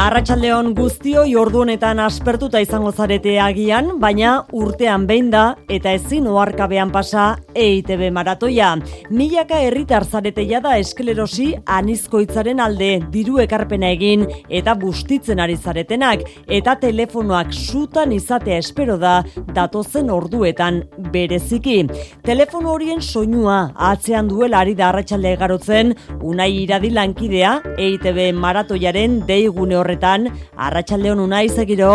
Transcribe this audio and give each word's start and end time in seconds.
Arratxaldeon 0.00 0.70
guztio 0.72 1.26
jordu 1.28 1.58
honetan 1.60 1.98
aspertuta 2.00 2.60
izango 2.64 2.88
zarete 2.88 3.34
agian, 3.44 3.90
baina 4.00 4.38
urtean 4.56 5.02
behin 5.04 5.26
da 5.28 5.42
eta 5.68 5.92
ezin 5.92 6.24
oarkabean 6.30 6.88
pasa 6.94 7.24
EITB 7.52 8.06
maratoia. 8.16 8.70
Milaka 9.12 9.58
herritar 9.60 10.06
zarete 10.08 10.46
jada 10.48 10.78
esklerosi 10.80 11.50
anizkoitzaren 11.76 12.62
alde 12.64 12.88
diru 13.12 13.42
ekarpena 13.44 13.90
egin 13.92 14.24
eta 14.48 14.72
bustitzen 14.80 15.42
ari 15.44 15.58
zaretenak 15.58 16.24
eta 16.48 16.78
telefonoak 16.80 17.52
sutan 17.52 18.16
izatea 18.16 18.56
espero 18.64 18.96
da 18.96 19.18
datozen 19.52 20.08
orduetan 20.08 20.80
bereziki. 21.12 21.76
Telefono 22.24 22.72
horien 22.72 23.04
soinua 23.04 23.58
atzean 23.92 24.32
duela 24.32 24.64
ari 24.64 24.72
da 24.80 24.88
arratsalde 24.88 25.36
garotzen 25.44 25.92
unai 26.22 26.50
iradi 26.62 26.88
lankidea 26.96 27.54
EITB 27.76 28.24
maratoiaren 28.40 29.20
deigune 29.28 29.76
horretan 29.76 29.89
horretan, 29.90 30.30
arratsaldeon 30.56 31.26
unai 31.26 31.46
zegiro. 31.50 31.92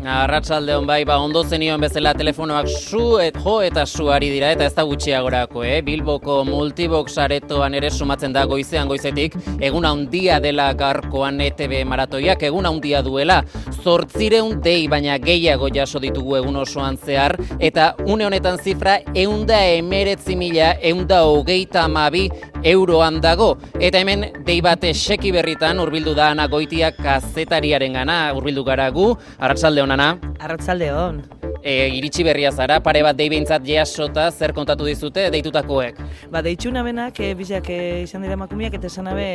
Arratsalde 0.00 0.72
hon 0.72 0.86
bai, 0.88 1.02
ba, 1.04 1.18
ondo 1.20 1.42
zenioen 1.44 1.82
bezala 1.82 2.14
telefonoak 2.16 2.68
su 2.72 3.18
et 3.20 3.36
jo 3.44 3.58
eta 3.60 3.82
suari 3.84 4.30
dira 4.32 4.48
eta 4.54 4.64
ez 4.64 4.72
da 4.72 4.86
gutxiagorako, 4.88 5.60
eh? 5.68 5.82
Bilboko 5.84 6.38
multibox 6.48 7.18
aretoan 7.20 7.76
ere 7.76 7.90
sumatzen 7.90 8.32
da 8.32 8.46
goizean 8.48 8.88
goizetik, 8.88 9.36
egun 9.60 9.84
handia 9.84 10.38
dela 10.40 10.70
garkoan 10.72 11.42
ETB 11.44 11.82
maratoiak, 11.84 12.46
egun 12.48 12.70
handia 12.70 13.02
duela, 13.04 13.42
zortzireun 13.82 14.62
dei 14.64 14.88
baina 14.88 15.18
gehiago 15.20 15.68
jaso 15.68 16.00
ditugu 16.00 16.38
egun 16.40 16.56
osoan 16.62 16.96
zehar, 16.96 17.36
eta 17.60 17.92
une 18.06 18.24
honetan 18.24 18.56
zifra 18.56 19.02
eunda 19.14 19.60
emeretzi 19.74 20.36
mila, 20.36 20.72
eunda 20.80 21.26
hogeita 21.28 21.84
amabi 21.84 22.30
euroan 22.64 23.20
dago. 23.20 23.58
Eta 23.80 24.00
hemen 24.00 24.26
dei 24.46 24.60
bate 24.64 24.94
seki 24.94 25.32
berritan 25.32 25.80
urbildu 25.80 26.14
da 26.16 26.30
ana 26.32 26.48
goitiak 26.48 26.96
kazetariaren 27.04 28.00
gana, 28.00 28.18
urbildu 28.36 28.64
gara 28.64 28.88
gu, 28.90 29.12
arratsalde 29.38 29.84
honana. 29.90 30.18
Arratzalde 30.38 30.92
hon. 30.94 31.22
E, 31.62 31.90
iritsi 31.92 32.24
berria 32.24 32.48
zara, 32.50 32.78
pare 32.80 33.02
bat 33.04 33.16
deibeintzat 33.18 33.66
jasota 33.66 34.30
zer 34.30 34.54
kontatu 34.56 34.86
dizute 34.86 35.26
deitutakoek. 35.32 35.98
Ba, 36.32 36.40
deitxuna 36.44 36.80
benak, 36.86 37.18
e, 37.20 37.34
bizak 37.36 37.68
e, 37.68 37.80
izan 38.06 38.24
dira 38.24 38.38
makumiak, 38.40 38.78
eta 38.78 38.88
esan 38.88 39.10
abe 39.10 39.26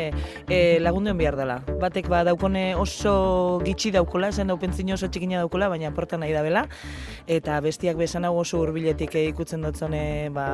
e, 0.50 0.80
lagunduen 0.81 1.20
behar 1.20 1.38
dela. 1.38 1.59
Batek 1.81 2.09
ba, 2.09 2.23
daukone 2.26 2.64
oso 2.81 3.59
gitxi 3.66 3.92
daukola, 3.94 4.31
esan 4.33 4.50
daupentzin 4.50 4.89
oso 4.95 5.09
txikina 5.11 5.44
daukola, 5.44 5.70
baina 5.70 5.92
porta 5.94 6.17
nahi 6.17 6.33
da 6.33 6.42
bela. 6.45 6.66
Eta 7.30 7.59
bestiak 7.61 8.00
bezan 8.00 8.26
hau 8.26 8.33
oso 8.42 8.64
urbiletik 8.64 9.14
e, 9.14 9.28
ikutzen 9.30 9.61
dutzone 9.67 10.31
ba, 10.33 10.48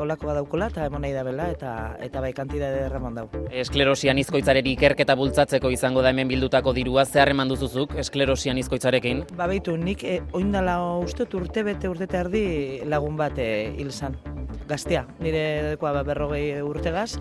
olako 0.00 0.30
bat 0.30 0.40
daukola, 0.40 0.70
eta 0.72 0.88
emon 0.88 1.04
nahi 1.04 1.12
da 1.12 1.26
bela, 1.28 1.50
eta, 1.52 1.74
eta 2.00 2.24
bai 2.24 2.32
kantida 2.32 2.72
derramon 2.72 3.20
dau. 3.20 3.26
Esklerosian 3.52 4.16
izkoitzareri 4.24 4.72
ikerketa 4.78 5.18
bultzatzeko 5.18 5.74
izango 5.76 6.00
da 6.00 6.14
hemen 6.14 6.32
bildutako 6.32 6.72
dirua, 6.72 7.04
zer 7.04 7.34
eman 7.36 7.52
duzuzuk 7.52 7.98
esklerosian 8.00 8.64
izkoitzarekin? 8.64 9.26
Ba, 9.36 9.47
beitu, 9.48 9.76
nik 9.76 10.04
e, 10.04 10.18
oindala 10.36 10.78
ustot 11.02 11.34
urte 11.38 11.64
bete 11.66 11.88
urte 11.90 12.08
erdi 12.16 12.82
lagun 12.88 13.16
bat 13.16 13.38
e, 13.38 13.74
hil 13.78 13.92
zan. 13.92 14.16
Gaztea, 14.68 15.06
nire 15.24 15.42
dekoa 15.70 15.94
ba, 15.96 16.02
berrogei 16.04 16.60
urtegaz. 16.60 17.16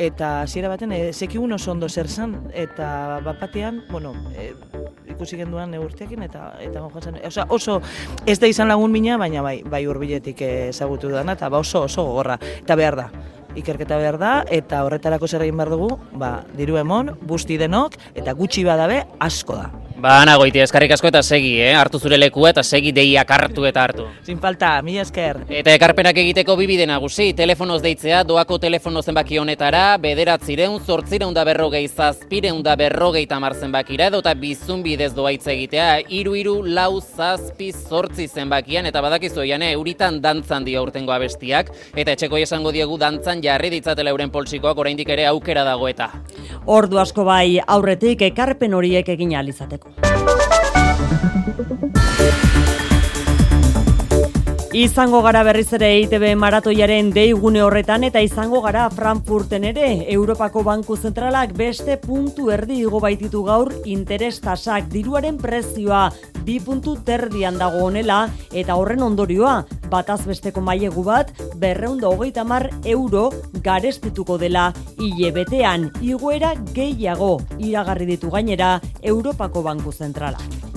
Eta 0.00 0.42
hasiera 0.42 0.70
baten, 0.72 0.92
e, 0.92 1.12
sekigun 1.12 1.52
oso 1.52 1.72
ondo 1.72 1.88
zer 1.88 2.08
zan, 2.08 2.36
eta 2.54 3.20
bat 3.24 3.40
batean, 3.40 3.82
bueno, 3.90 4.14
e, 4.32 4.52
ikusi 5.12 5.36
genduan 5.36 5.74
urteekin, 5.76 6.22
eta 6.24 6.54
eta 6.64 6.84
gonjatzen, 6.84 7.18
oso, 7.28 7.44
oso 7.48 7.80
ez 8.26 8.38
da 8.40 8.48
izan 8.48 8.72
lagun 8.72 8.92
mina, 8.92 9.18
baina 9.20 9.42
bai, 9.44 9.58
bai 9.62 9.84
urbiletik 9.86 10.40
ezagutu 10.48 11.12
dana, 11.12 11.36
eta 11.36 11.50
ba 11.52 11.60
oso 11.60 11.84
oso 11.88 12.06
gogorra, 12.08 12.38
eta 12.62 12.78
behar 12.78 13.02
da 13.02 13.10
ikerketa 13.58 13.98
behar 13.98 14.18
da, 14.20 14.32
eta 14.54 14.84
horretarako 14.86 15.28
zer 15.28 15.44
egin 15.46 15.58
behar 15.58 15.72
dugu, 15.74 15.90
ba, 16.20 16.44
diru 16.56 16.78
emon, 16.80 17.14
busti 17.26 17.58
denok, 17.60 17.98
eta 18.14 18.36
gutxi 18.38 18.64
badabe 18.68 19.02
asko 19.24 19.58
da. 19.58 19.87
Ba, 19.98 20.20
ana 20.22 20.36
goiti, 20.38 20.60
eskarrik 20.62 20.92
asko 20.94 21.08
eta 21.10 21.24
segi, 21.26 21.56
eh? 21.58 21.72
hartu 21.74 21.98
zure 21.98 22.14
lekua 22.20 22.52
eta 22.52 22.62
segi 22.62 22.92
deiak 22.94 23.30
hartu 23.34 23.64
eta 23.66 23.82
hartu. 23.82 24.04
Sin 24.22 24.38
falta, 24.38 24.76
mila 24.86 25.02
esker. 25.02 25.40
Eta 25.50 25.72
ekarpenak 25.74 26.20
egiteko 26.22 26.54
bibide 26.60 26.84
nagusi, 26.86 27.32
telefonoz 27.34 27.80
deitzea, 27.82 28.20
doako 28.28 28.60
telefono 28.62 29.02
zenbaki 29.02 29.40
honetara, 29.42 29.96
bederatzireun, 29.98 30.76
zortzireun 30.86 31.34
da 31.34 31.42
berrogei 31.48 31.80
zazpireun 31.88 32.60
da 32.62 32.76
berrogei 32.78 33.24
tamar 33.26 33.56
zenbakira, 33.58 34.06
edo 34.12 34.20
eta 34.22 34.36
bizun 34.38 34.84
bidez 34.86 35.10
doaitza 35.16 35.50
egitea, 35.56 35.88
iru 36.20 36.36
iru 36.38 36.54
lau 36.62 37.00
zazpi 37.00 37.72
zortzi 37.72 38.28
zenbakian, 38.28 38.86
eta 38.86 39.02
badakizu 39.02 39.42
eian, 39.48 39.66
euritan 39.72 40.22
dantzan 40.22 40.68
dio 40.68 40.86
urtengo 40.86 41.16
abestiak, 41.16 41.74
eta 41.96 42.14
etxeko 42.14 42.38
esango 42.38 42.70
diegu 42.70 43.00
dantzan 43.02 43.42
jarri 43.42 43.74
ditzatela 43.74 44.14
euren 44.14 44.30
poltsikoak 44.30 44.78
oraindik 44.78 45.10
ere 45.10 45.26
aukera 45.34 45.66
dago 45.66 45.90
eta. 45.90 46.12
Ordu 46.70 47.02
asko 47.02 47.26
bai 47.26 47.58
aurretik 47.66 48.22
ekarpen 48.30 48.78
horiek 48.78 49.14
egin 49.18 49.34
alizateko. 49.42 49.87
Thank 51.58 51.96
you. 51.96 52.07
Izango 54.78 55.24
gara 55.24 55.40
berriz 55.42 55.72
ere 55.74 55.88
ITB 56.04 56.36
maratoiaren 56.38 57.08
deigune 57.10 57.64
horretan 57.66 58.04
eta 58.06 58.20
izango 58.22 58.60
gara 58.62 58.84
Frankfurten 58.94 59.64
ere. 59.66 59.88
Europako 60.14 60.62
Banku 60.62 60.94
Zentralak 60.94 61.50
beste 61.58 61.96
puntu 61.98 62.52
erdi 62.54 62.76
igo 62.84 63.00
baititu 63.02 63.40
gaur 63.42 63.72
interes 63.90 64.36
tasak. 64.44 64.86
Diruaren 64.92 65.40
prezioa 65.42 66.04
bi 66.46 66.60
puntu 66.62 66.94
terdian 67.02 67.58
dago 67.58 67.82
honela 67.88 68.20
eta 68.52 68.78
horren 68.78 69.02
ondorioa 69.02 69.56
bataz 69.90 70.20
besteko 70.28 70.62
mailegu 70.62 71.02
bat 71.02 71.34
berreunda 71.58 72.06
hogeita 72.14 72.46
mar 72.46 72.70
euro 72.84 73.32
garestituko 73.66 74.38
dela. 74.38 74.68
Hile 75.02 75.34
betean 75.40 75.90
igoera 75.98 76.54
gehiago 76.70 77.40
iragarri 77.58 78.06
ditu 78.14 78.30
gainera 78.30 78.76
Europako 79.02 79.66
Banku 79.66 79.90
Zentralak. 79.90 80.68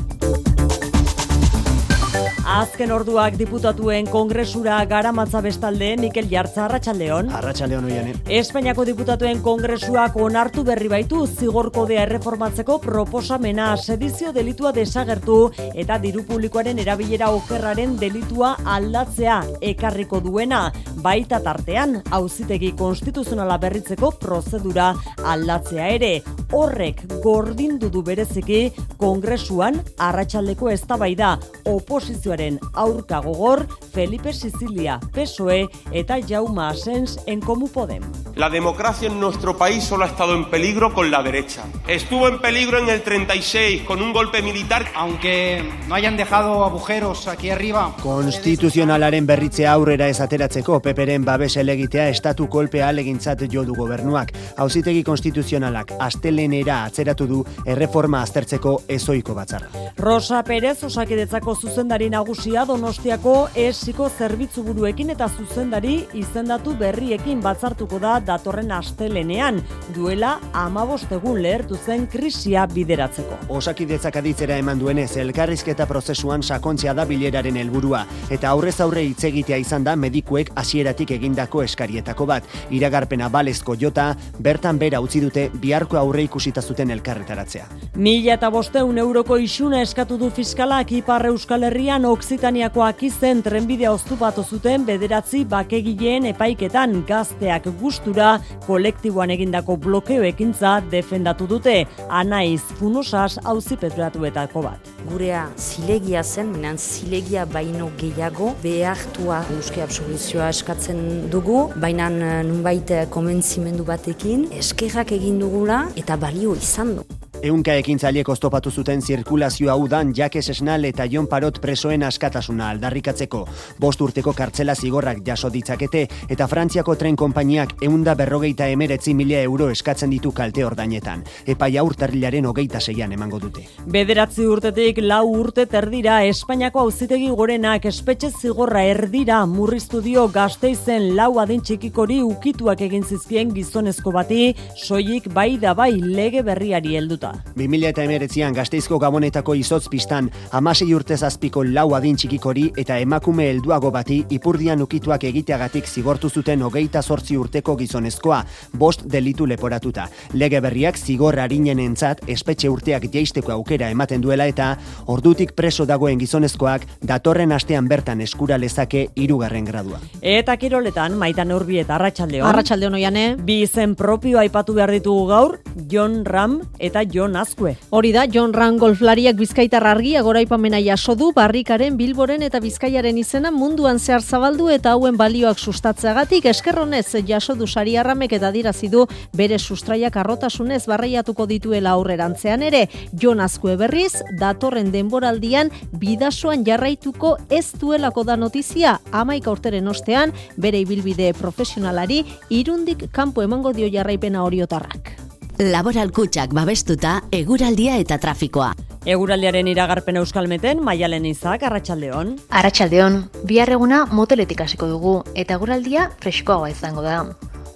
Azken 2.52 2.92
orduak 2.92 3.38
diputatuen 3.40 4.10
kongresura 4.12 4.82
garamatza 4.84 5.40
bestalde 5.40 5.94
Mikel 6.02 6.26
Jartza 6.28 6.66
Arratsaldeon. 6.66 7.30
Arratsaldeon 7.38 7.86
hoiane. 7.88 8.16
Espainiako 8.28 8.84
diputatuen 8.90 9.40
kongresuak 9.46 10.18
onartu 10.20 10.66
berri 10.68 10.90
baitu 10.92 11.22
zigor 11.30 11.70
kodea 11.72 12.02
erreformatzeko 12.04 12.76
proposamena 12.84 13.70
sedizio 13.78 14.34
delitua 14.36 14.74
desagertu 14.76 15.38
eta 15.80 15.96
diru 16.04 16.26
publikoaren 16.28 16.82
erabilera 16.84 17.30
okerraren 17.38 17.96
delitua 18.02 18.58
aldatzea 18.76 19.38
ekarriko 19.72 20.20
duena 20.20 20.66
baita 21.08 21.40
tartean 21.40 22.02
auzitegi 22.20 22.74
konstituzionala 22.84 23.56
berritzeko 23.64 24.12
prozedura 24.20 24.92
aldatzea 25.24 25.88
ere 25.96 26.12
horrek 26.52 27.06
gordindu 27.24 27.88
du 27.88 28.04
bereziki 28.04 28.62
kongresuan 29.00 29.80
arratsaldeko 30.04 30.68
eztabaida 30.76 31.38
oposizioaren 31.72 32.41
aurka 32.74 33.20
gogor 33.20 33.68
Felipe 33.94 34.34
Sicilia, 34.34 35.00
PSOE 35.14 35.68
eta 35.92 36.18
Jaume 36.28 36.64
Asens 36.64 37.20
en 37.28 37.42
Komu 37.42 37.68
Podem. 37.68 38.04
La 38.36 38.50
democracia 38.50 39.10
en 39.10 39.20
nuestro 39.20 39.58
país 39.58 39.84
solo 39.84 40.06
ha 40.06 40.08
estado 40.08 40.34
en 40.36 40.50
peligro 40.50 40.94
con 40.94 41.12
la 41.12 41.22
derecha. 41.22 41.64
Estuvo 41.88 42.28
en 42.28 42.40
peligro 42.40 42.80
en 42.80 42.90
el 42.90 43.02
36 43.02 43.84
con 43.84 44.02
un 44.02 44.14
golpe 44.14 44.42
militar. 44.42 44.86
Aunque 44.96 45.70
no 45.88 45.96
hayan 45.96 46.16
dejado 46.16 46.64
agujeros 46.64 47.28
aquí 47.28 47.50
arriba. 47.50 47.94
Konstituzionalaren 48.02 49.28
berritzea 49.28 49.74
aurrera 49.74 50.08
ez 50.08 50.22
ateratzeko 50.22 50.80
peperen 50.80 51.26
babes 51.26 51.58
elegitea 51.58 52.08
estatu 52.10 52.48
kolpea 52.50 52.88
alegintzat 52.90 53.44
jo 53.52 53.66
du 53.66 53.76
gobernuak. 53.76 54.32
Hauzitegi 54.58 55.04
konstituzionalak 55.04 55.94
astelenera 56.00 56.86
atzeratu 56.86 57.28
du 57.28 57.44
erreforma 57.66 58.22
aztertzeko 58.22 58.78
ezoiko 58.88 59.36
batzarra. 59.36 59.68
Rosa 59.98 60.42
Perez 60.48 60.84
osakidetzako 60.88 61.56
zuzendari 61.56 62.10
nagusia 62.22 62.68
Donostiako 62.70 63.50
esiko 63.58 64.06
zerbitzu 64.14 64.62
buruekin 64.62 65.10
eta 65.10 65.26
zuzendari 65.26 65.94
izendatu 66.20 66.76
berriekin 66.78 67.40
batzartuko 67.42 67.98
da 68.04 68.20
datorren 68.22 68.70
astelenean 68.76 69.58
duela 69.96 70.36
amabostegun 70.54 71.40
lehertu 71.42 71.80
zen 71.82 72.06
krisia 72.12 72.68
bideratzeko. 72.70 73.40
Osakidetzak 73.58 74.20
aditzera 74.22 74.60
eman 74.62 74.78
duenez 74.78 75.16
elkarrizketa 75.24 75.88
prozesuan 75.90 76.44
sakontzea 76.44 76.94
da 76.94 77.08
bileraren 77.10 77.58
helburua 77.58 78.04
eta 78.30 78.52
aurrez 78.52 78.76
aurre 78.86 79.08
hitz 79.08 79.24
egitea 79.32 79.58
izan 79.64 79.88
da 79.88 79.96
medikuek 79.96 80.54
hasieratik 80.54 81.16
egindako 81.18 81.66
eskarietako 81.66 82.30
bat. 82.30 82.46
Iragarpena 82.70 83.32
balezko 83.34 83.74
jota 83.82 84.12
bertan 84.38 84.78
bera 84.78 85.02
utzi 85.02 85.24
dute 85.26 85.48
biharko 85.66 85.98
aurre 85.98 86.28
ikusita 86.30 86.62
zuten 86.62 86.94
elkarretaratzea. 87.00 87.66
Mila 87.96 88.38
eta 88.38 88.54
bosteun 88.54 89.02
euroko 89.08 89.42
isuna 89.42 89.82
eskatu 89.82 90.22
du 90.22 90.30
fiskalak 90.30 90.94
Ipar 91.02 91.26
Euskal 91.34 91.66
Herrian 91.72 92.11
Oksitaniakoak 92.12 93.06
izen 93.08 93.40
trenbidea 93.46 93.92
oztupatu 93.96 94.44
zuten 94.44 94.84
bederatzi 94.84 95.46
bakegileen 95.48 96.26
epaiketan 96.28 96.98
gazteak 97.08 97.70
gustura 97.80 98.34
kolektiboan 98.66 99.32
egindako 99.32 99.78
blokeo 99.86 100.26
ekintza 100.28 100.74
defendatu 100.92 101.48
dute. 101.48 101.78
Anaiz 102.10 102.60
Funosas 102.82 103.40
auzipetratuetako 103.54 104.66
bat. 104.66 104.92
Gurea 105.08 105.46
zilegia 105.56 106.24
zen, 106.24 106.52
minan 106.58 106.82
zilegia 106.82 107.48
baino 107.48 107.88
gehiago 108.04 108.52
behartua 108.66 109.40
euske 109.56 109.86
absoluzioa 109.88 110.52
eskatzen 110.52 111.32
dugu, 111.32 111.64
baina 111.80 112.12
nunbait 112.44 112.92
komentzimendu 113.16 113.88
batekin 113.88 114.50
eskerrak 114.60 115.16
egin 115.16 115.40
dugula 115.40 115.86
eta 115.96 116.20
balio 116.20 116.60
izan 116.60 116.98
du. 117.00 117.21
Eunka 117.42 117.74
ekintzaileek 117.74 118.28
oztopatu 118.30 118.70
zuten 118.70 119.00
zirkulazioa 119.02 119.74
udan 119.82 120.12
Jakes 120.14 120.52
Esnal 120.54 120.84
eta 120.86 121.08
Jon 121.10 121.26
Parot 121.26 121.56
presoen 121.62 122.04
askatasuna 122.06 122.68
aldarrikatzeko. 122.70 123.40
Bost 123.82 124.02
urteko 124.06 124.34
kartzela 124.38 124.76
zigorrak 124.76 125.24
jaso 125.26 125.50
ditzakete 125.50 126.04
eta 126.30 126.46
Frantziako 126.48 126.94
tren 127.02 127.18
konpainiak 127.18 127.74
eunda 127.88 128.14
berrogeita 128.20 128.68
emeretzi 128.70 129.16
mila 129.18 129.40
euro 129.42 129.72
eskatzen 129.74 130.14
ditu 130.14 130.32
kalte 130.38 130.66
ordainetan. 130.68 131.24
Epai 131.50 131.72
aurtarrilaren 131.82 132.46
hogeita 132.46 132.80
zeian 132.80 133.18
emango 133.18 133.40
dute. 133.42 133.66
Bederatzi 133.90 134.46
urtetik 134.46 135.02
lau 135.02 135.26
urte 135.32 135.66
terdira 135.66 136.20
Espainiako 136.30 136.86
auzitegi 136.86 137.32
gorenak 137.42 137.90
espetxe 137.90 138.30
zigorra 138.38 138.86
erdira 138.86 139.40
murriztu 139.48 140.04
dio 140.06 140.28
gazteizen 140.30 141.16
lau 141.18 141.32
adin 141.42 141.66
txikikori 141.66 142.22
ukituak 142.22 142.86
egin 142.86 143.02
zizkien 143.02 143.50
gizonezko 143.58 144.14
bati, 144.14 144.54
soilik 144.78 145.34
bai 145.34 145.58
da 145.58 145.74
bai 145.74 145.96
lege 145.98 146.46
berriari 146.46 147.02
helduta. 147.02 147.31
2000 147.56 147.90
eta 147.90 148.04
emeretzian 148.04 148.54
gazteizko 148.54 149.00
gabonetako 149.00 149.56
izotz 149.56 149.88
pistan 149.90 150.30
amasei 150.52 150.94
urte 150.94 151.18
zazpiko 151.18 151.64
lau 151.64 151.94
adin 151.96 152.16
txikikori 152.16 152.72
eta 152.78 152.98
emakume 153.00 153.50
helduago 153.50 153.92
bati 153.92 154.22
ipurdian 154.30 154.82
ukituak 154.82 155.24
egiteagatik 155.30 155.88
zigortu 155.88 156.30
zuten 156.30 156.62
hogeita 156.62 157.02
sortzi 157.02 157.38
urteko 157.38 157.76
gizonezkoa, 157.78 158.44
bost 158.74 159.04
delitu 159.12 159.46
leporatuta. 159.46 160.08
Lege 160.34 160.62
berriak 160.62 160.98
zigor 160.98 161.40
harinen 161.40 161.80
entzat 161.80 162.22
espetxe 162.28 162.70
urteak 162.70 163.08
jeisteko 163.14 163.52
aukera 163.56 163.90
ematen 163.90 164.22
duela 164.22 164.48
eta 164.50 164.76
ordutik 165.08 165.54
preso 165.58 165.86
dagoen 165.86 166.20
gizonezkoak 166.20 166.86
datorren 167.02 167.52
astean 167.52 167.88
bertan 167.88 168.22
eskura 168.22 168.58
lezake 168.58 169.08
irugarren 169.16 169.66
gradua. 169.66 170.00
Eta 170.22 170.58
kiroletan, 170.58 171.18
maitan 171.18 171.52
urbi 171.52 171.80
eta 171.82 171.96
arratsaldeon. 171.98 172.48
Arratsaldeon 172.48 173.00
oiane. 173.00 173.26
Bi 173.42 173.62
izen 173.66 173.96
propio 173.96 174.40
aipatu 174.40 174.76
behar 174.78 174.92
ditugu 174.92 175.28
gaur, 175.30 175.58
John 175.92 176.22
Ram 176.26 176.60
eta 176.80 177.04
Jon 177.22 177.36
Azkue. 177.36 177.78
Hori 177.92 178.10
da, 178.16 178.24
John 178.26 178.50
Ram 178.54 178.80
golflariak 178.82 179.36
bizkaitar 179.38 179.84
argia 179.86 180.24
goraipamena 180.26 180.80
jaso 180.82 181.14
du, 181.14 181.28
barrikaren, 181.36 181.94
bilboren 182.00 182.42
eta 182.42 182.58
bizkaiaren 182.64 183.20
izena 183.22 183.52
munduan 183.54 184.00
zehar 184.02 184.24
zabaldu 184.26 184.72
eta 184.74 184.96
hauen 184.96 185.20
balioak 185.20 185.62
sustatzeagatik 185.62 186.48
eskerronez 186.50 187.06
jaso 187.28 187.54
du 187.54 187.68
sari 187.68 187.94
arramek 187.96 188.34
eta 188.40 188.50
dirazi 188.52 188.90
du 188.90 189.06
bere 189.38 189.60
sustraiak 189.60 190.18
arrotasunez 190.18 190.82
barreiatuko 190.90 191.46
dituela 191.46 191.94
aurrerantzean 191.94 192.66
ere. 192.66 192.88
Jon 193.14 193.40
Azkue 193.46 193.78
berriz, 193.78 194.24
datorren 194.42 194.90
denboraldian 194.90 195.70
bidasoan 195.94 196.66
jarraituko 196.66 197.36
ez 197.52 197.68
duelako 197.78 198.24
da 198.26 198.36
notizia 198.36 198.98
amaika 199.12 199.54
urteren 199.54 199.94
ostean 199.94 200.34
bere 200.58 200.82
ibilbide 200.82 201.36
profesionalari 201.38 202.24
irundik 202.50 203.12
kanpo 203.12 203.46
emango 203.46 203.78
dio 203.78 203.94
jarraipena 203.94 204.42
oriotarrak. 204.42 205.31
Laboral 205.62 206.10
kutsak 206.10 206.56
babestuta 206.58 207.20
eguraldia 207.38 208.00
eta 208.02 208.16
trafikoa. 208.18 208.72
Eguraldiaren 209.06 209.68
iragarpen 209.70 210.18
euskalmeten, 210.18 210.80
maialen 210.82 211.28
izak, 211.30 211.62
arratsaldeon. 211.68 212.32
Arratxaldeon, 212.50 213.20
bihar 213.46 213.70
eguna 213.76 214.00
moteletik 214.10 214.64
hasiko 214.66 214.90
dugu 214.90 215.14
eta 215.36 215.60
eguraldia 215.60 216.08
freskoagoa 216.24 216.72
izango 216.74 217.06
da. 217.06 217.20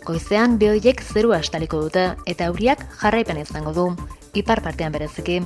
Goizean 0.08 0.58
behoiek 0.58 1.06
zerua 1.06 1.38
estaliko 1.46 1.84
dute 1.84 2.08
eta 2.26 2.50
euriak 2.50 2.82
jarraipen 3.04 3.44
izango 3.44 3.76
du, 3.78 3.86
ipar 4.34 4.64
partean 4.66 4.98
bereziki. 4.98 5.44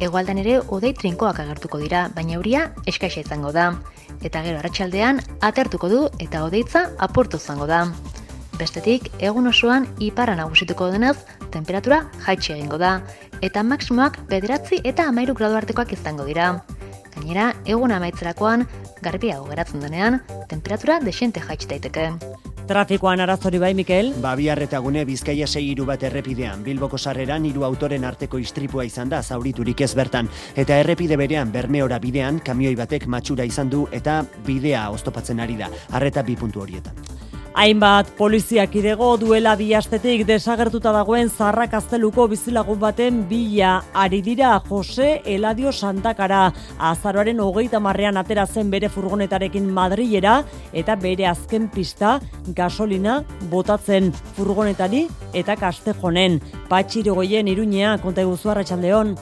Egualdan 0.00 0.40
ere 0.40 0.62
odei 0.64 0.94
trinkoak 0.96 1.44
agertuko 1.44 1.84
dira, 1.84 2.06
baina 2.16 2.38
euria 2.40 2.70
eskaisa 2.88 3.20
izango 3.26 3.52
da. 3.52 3.74
Eta 4.22 4.40
gero 4.40 4.56
arratsaldean 4.64 5.20
atertuko 5.42 5.92
du 5.92 6.04
eta 6.16 6.46
odeitza 6.48 6.88
aportu 6.96 7.36
izango 7.36 7.68
da. 7.68 7.84
Bestetik, 8.54 9.08
egun 9.18 9.48
osoan 9.50 9.88
iparra 9.98 10.36
nagusituko 10.38 10.86
denez, 10.92 11.16
temperatura 11.50 12.04
jaitsi 12.26 12.52
egingo 12.54 12.78
da, 12.78 13.00
eta 13.42 13.64
maksimoak 13.66 14.20
bederatzi 14.30 14.78
eta 14.86 15.08
amairu 15.10 15.34
gradu 15.34 15.58
artekoak 15.58 15.92
izango 15.96 16.26
dira. 16.28 16.52
Gainera, 17.16 17.50
egun 17.66 17.94
amaitzerakoan, 17.94 18.64
garbiago 19.02 19.48
geratzen 19.50 19.82
denean, 19.82 20.20
temperatura 20.50 21.00
desente 21.02 21.42
jaitsi 21.42 21.70
daiteke. 21.74 22.08
Trafikoan 22.64 23.20
arazori 23.20 23.58
bai, 23.60 23.74
Mikel? 23.76 24.14
Babiar 24.22 24.62
eta 24.64 24.78
gune 24.80 25.02
Bizkaia 25.04 25.46
sei 25.46 25.66
hiru 25.72 25.84
bat 25.90 26.06
errepidean, 26.06 26.62
Bilboko 26.64 26.96
sarreran 26.96 27.44
hiru 27.44 27.66
autoren 27.66 28.06
arteko 28.08 28.38
istripua 28.40 28.86
izan 28.88 29.10
da 29.12 29.20
zauriturik 29.22 29.82
ez 29.84 29.92
bertan, 29.98 30.30
eta 30.56 30.78
errepide 30.80 31.18
berean 31.20 31.52
Bermeora 31.52 31.98
bidean 32.00 32.40
kamioi 32.40 32.74
batek 32.78 33.06
matxura 33.06 33.44
izan 33.44 33.68
du 33.68 33.84
eta 33.92 34.22
bidea 34.46 34.88
oztopatzen 34.94 35.44
ari 35.44 35.58
da, 35.60 35.68
arreta 35.90 36.22
bi 36.22 36.38
puntu 36.40 36.64
horietan. 36.64 36.96
Hainbat 37.54 38.08
poliziak 38.18 38.72
idego 38.74 39.12
duela 39.14 39.52
bi 39.54 39.68
astetik 39.78 40.24
desagertuta 40.26 40.90
dagoen 40.90 41.28
zarrak 41.30 41.70
gazteluko 41.70 42.24
bizilagun 42.32 42.80
baten 42.82 43.20
bila 43.30 43.76
ari 43.94 44.18
dira 44.26 44.56
Jose 44.66 45.20
Eladio 45.24 45.70
Santakara 45.70 46.48
azaroaren 46.90 47.38
hogeita 47.38 47.78
marrean 47.78 48.18
atera 48.18 48.46
zen 48.46 48.72
bere 48.72 48.90
furgonetarekin 48.90 49.68
Madrilera 49.70 50.40
eta 50.72 50.96
bere 50.96 51.28
azken 51.30 51.68
pista 51.70 52.16
gasolina 52.56 53.20
botatzen 53.52 54.10
furgonetari 54.34 55.06
eta 55.32 55.54
kastejonen. 55.54 56.40
Patxirogoien 56.68 57.46
iruñea, 57.54 58.00
konta 58.02 58.26
eguzu 58.26 58.50
arratsaldeon. 58.50 59.14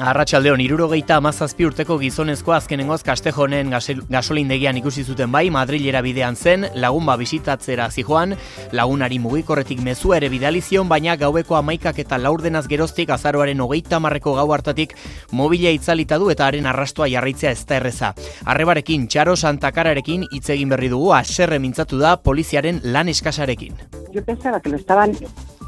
Arratxaldeon, 0.00 0.56
irurogeita 0.64 1.18
amazazpi 1.20 1.66
urteko 1.68 1.98
gizonezko 2.00 2.54
azkenengoz 2.56 3.02
kastejonen 3.04 3.68
gasolindegian 4.08 4.78
ikusi 4.80 5.04
zuten 5.04 5.28
bai, 5.34 5.50
Madrilera 5.52 6.00
bidean 6.00 6.32
zen, 6.32 6.64
lagun 6.80 7.04
ba 7.04 7.18
bisitatzera 7.20 7.90
zijoan, 7.90 8.32
lagunari 8.72 9.18
mugikorretik 9.20 9.82
mezua 9.84 10.16
ere 10.16 10.30
bidalizion, 10.32 10.88
baina 10.88 11.18
gaueko 11.20 11.60
amaikak 11.60 12.00
eta 12.00 12.16
laurdenaz 12.16 12.64
geroztik 12.72 13.12
azaroaren 13.12 13.60
hogeita 13.60 14.00
marreko 14.00 14.32
gau 14.40 14.48
hartatik 14.56 14.96
mobila 15.30 15.68
itzalita 15.76 16.16
du 16.16 16.32
eta 16.32 16.48
haren 16.48 16.72
arrastoa 16.72 17.10
jarraitzea 17.12 17.52
ez 17.52 17.66
da 17.66 17.76
erreza. 17.76 18.14
Arrebarekin, 18.48 19.10
txaro 19.12 19.36
santakararekin 19.36 20.24
hitz 20.30 20.48
egin 20.56 20.72
berri 20.72 20.88
dugu, 20.88 21.12
aserre 21.12 21.60
mintzatu 21.60 22.00
da 22.00 22.16
poliziaren 22.16 22.80
lan 22.84 23.12
eskasarekin. 23.12 23.76
Yo 24.10 24.24
pensaba 24.24 24.60
que 24.60 24.70
lo 24.70 24.76
estaban 24.76 25.12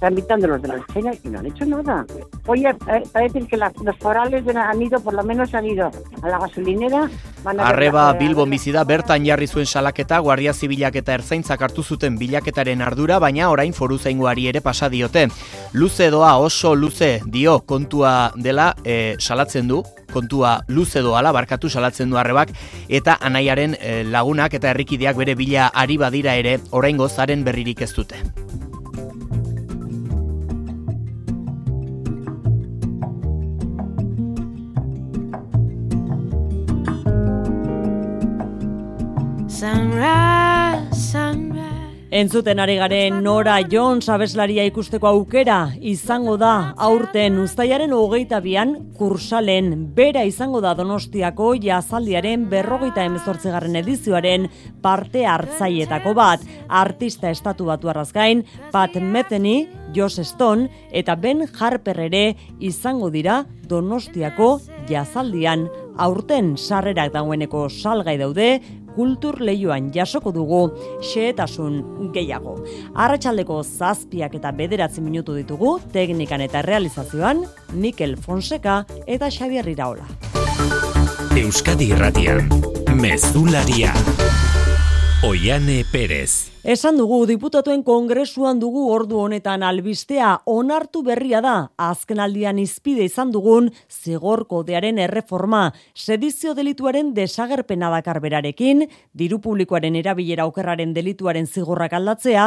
tramitando 0.01 0.47
los 0.47 0.63
de 0.63 0.69
la 0.69 0.87
China 0.93 1.13
y 1.23 1.29
no 1.29 1.39
han 1.39 1.47
hecho 1.47 1.65
nada. 1.67 2.05
Oye, 2.47 2.69
eh, 2.69 3.03
parece 3.13 3.47
que 3.47 3.57
las, 3.57 3.73
los 3.83 3.97
forales 3.99 4.45
han 4.55 4.83
ido, 4.83 5.01
por 5.01 5.15
lo 5.15 5.23
menos 5.23 5.55
han 5.55 5.67
ido 5.67 5.91
a 6.23 6.29
la 6.29 6.39
gasolinera. 6.39 7.11
Van 7.43 7.61
a 7.61 7.69
Arreba 7.69 8.13
Bilbon 8.13 8.51
bizi 8.51 8.73
da 8.73 8.85
bertan 8.85 9.25
jarri 9.27 9.47
zuen 9.47 9.67
salaketa 9.67 10.19
Guardia 10.19 10.55
Zibilak 10.55 10.97
eta 10.97 11.15
Ertzaintzak 11.15 11.63
hartu 11.63 11.83
zuten 11.83 12.19
bilaketaren 12.19 12.83
ardura, 12.83 13.19
baina 13.19 13.51
orain 13.51 13.73
foru 13.73 13.99
zaingoari 13.99 14.49
ere 14.49 14.61
pasa 14.61 14.89
diote. 14.89 15.29
Luze 15.73 16.11
doa 16.11 16.37
oso 16.39 16.75
luze 16.75 17.21
dio 17.27 17.61
kontua 17.61 18.33
dela 18.37 18.75
e, 18.85 19.17
salatzen 19.19 19.69
du, 19.69 19.83
kontua 20.13 20.61
luze 20.69 21.03
doala 21.03 21.33
barkatu 21.33 21.69
salatzen 21.69 22.11
du 22.11 22.21
arrebak 22.21 22.53
eta 22.89 23.19
anaiaren 23.21 23.77
e, 23.81 24.03
lagunak 24.05 24.55
eta 24.55 24.71
herrikideak 24.71 25.19
bere 25.19 25.35
bila 25.35 25.71
ari 25.75 25.99
badira 25.99 26.39
ere 26.41 26.61
oraingo 26.71 27.09
zaren 27.09 27.45
berririk 27.45 27.83
ez 27.83 27.93
dute. 27.95 28.23
Entzuten 42.15 42.61
ari 42.63 42.77
garen 42.79 43.17
Nora 43.25 43.57
Jones 43.67 44.07
abeslaria 44.13 44.63
ikusteko 44.69 45.09
aukera 45.09 45.73
izango 45.83 46.37
da 46.39 46.75
aurten 46.87 47.41
uztailaren 47.43 47.91
hogeita 47.97 48.39
bian 48.45 48.75
kursalen 48.95 49.73
bera 49.97 50.23
izango 50.29 50.61
da 50.63 50.77
donostiako 50.79 51.49
jazaldiaren 51.65 52.45
berrogeita 52.53 53.03
emezortzigarren 53.09 53.81
edizioaren 53.81 54.47
parte 54.85 55.25
hartzaietako 55.27 56.15
bat. 56.15 56.45
Artista 56.69 57.33
estatu 57.35 57.67
batu 57.73 57.91
arrazgain, 57.91 58.45
Pat 58.71 58.95
Metheny, 58.95 59.65
Joss 59.97 60.23
Stone 60.29 60.69
eta 60.93 61.17
Ben 61.17 61.49
Harper 61.49 62.05
ere 62.07 62.37
izango 62.61 63.11
dira 63.11 63.43
donostiako 63.67 64.61
jazaldian 64.87 65.67
aurten 65.99 66.55
sarrerak 66.59 67.13
dagoeneko 67.15 67.69
salgai 67.71 68.19
daude 68.23 68.61
kultur 68.95 69.41
leioan 69.41 69.91
jasoko 69.95 70.33
dugu 70.33 70.63
xeetasun 71.13 72.11
gehiago. 72.15 72.57
Arratxaldeko 72.95 73.61
zazpiak 73.63 74.39
eta 74.41 74.53
bederatzi 74.53 75.05
minutu 75.05 75.35
ditugu, 75.35 75.79
teknikan 75.93 76.41
eta 76.41 76.63
realizazioan, 76.63 77.45
Mikel 77.73 78.17
Fonseca 78.17 78.85
eta 79.07 79.31
Xavier 79.31 79.69
Iraola. 79.69 80.09
Euskadi 81.35 81.91
Irratian, 81.91 82.49
Mezularia. 82.95 83.93
Oiane 85.27 85.85
Perez. 85.91 86.54
Esan 86.65 86.97
dugu, 86.97 87.19
diputatuen 87.29 87.83
kongresuan 87.85 88.57
dugu 88.57 88.87
ordu 88.89 89.19
honetan 89.21 89.61
albistea 89.69 90.31
onartu 90.49 91.03
berria 91.05 91.43
da, 91.45 91.57
azken 91.77 92.23
aldian 92.25 92.57
izpide 92.57 93.05
izan 93.05 93.35
dugun 93.35 93.67
zigor 93.93 94.47
kodearen 94.49 94.97
erreforma, 94.97 95.75
sedizio 95.93 96.55
delituaren 96.57 97.11
desagerpena 97.13 97.91
dakar 97.93 98.23
berarekin, 98.25 98.87
diru 99.13 99.43
publikoaren 99.45 99.99
erabilera 100.01 100.47
okerraren 100.49 100.95
delituaren 100.97 101.45
zigorrak 101.45 101.99
aldatzea, 102.01 102.47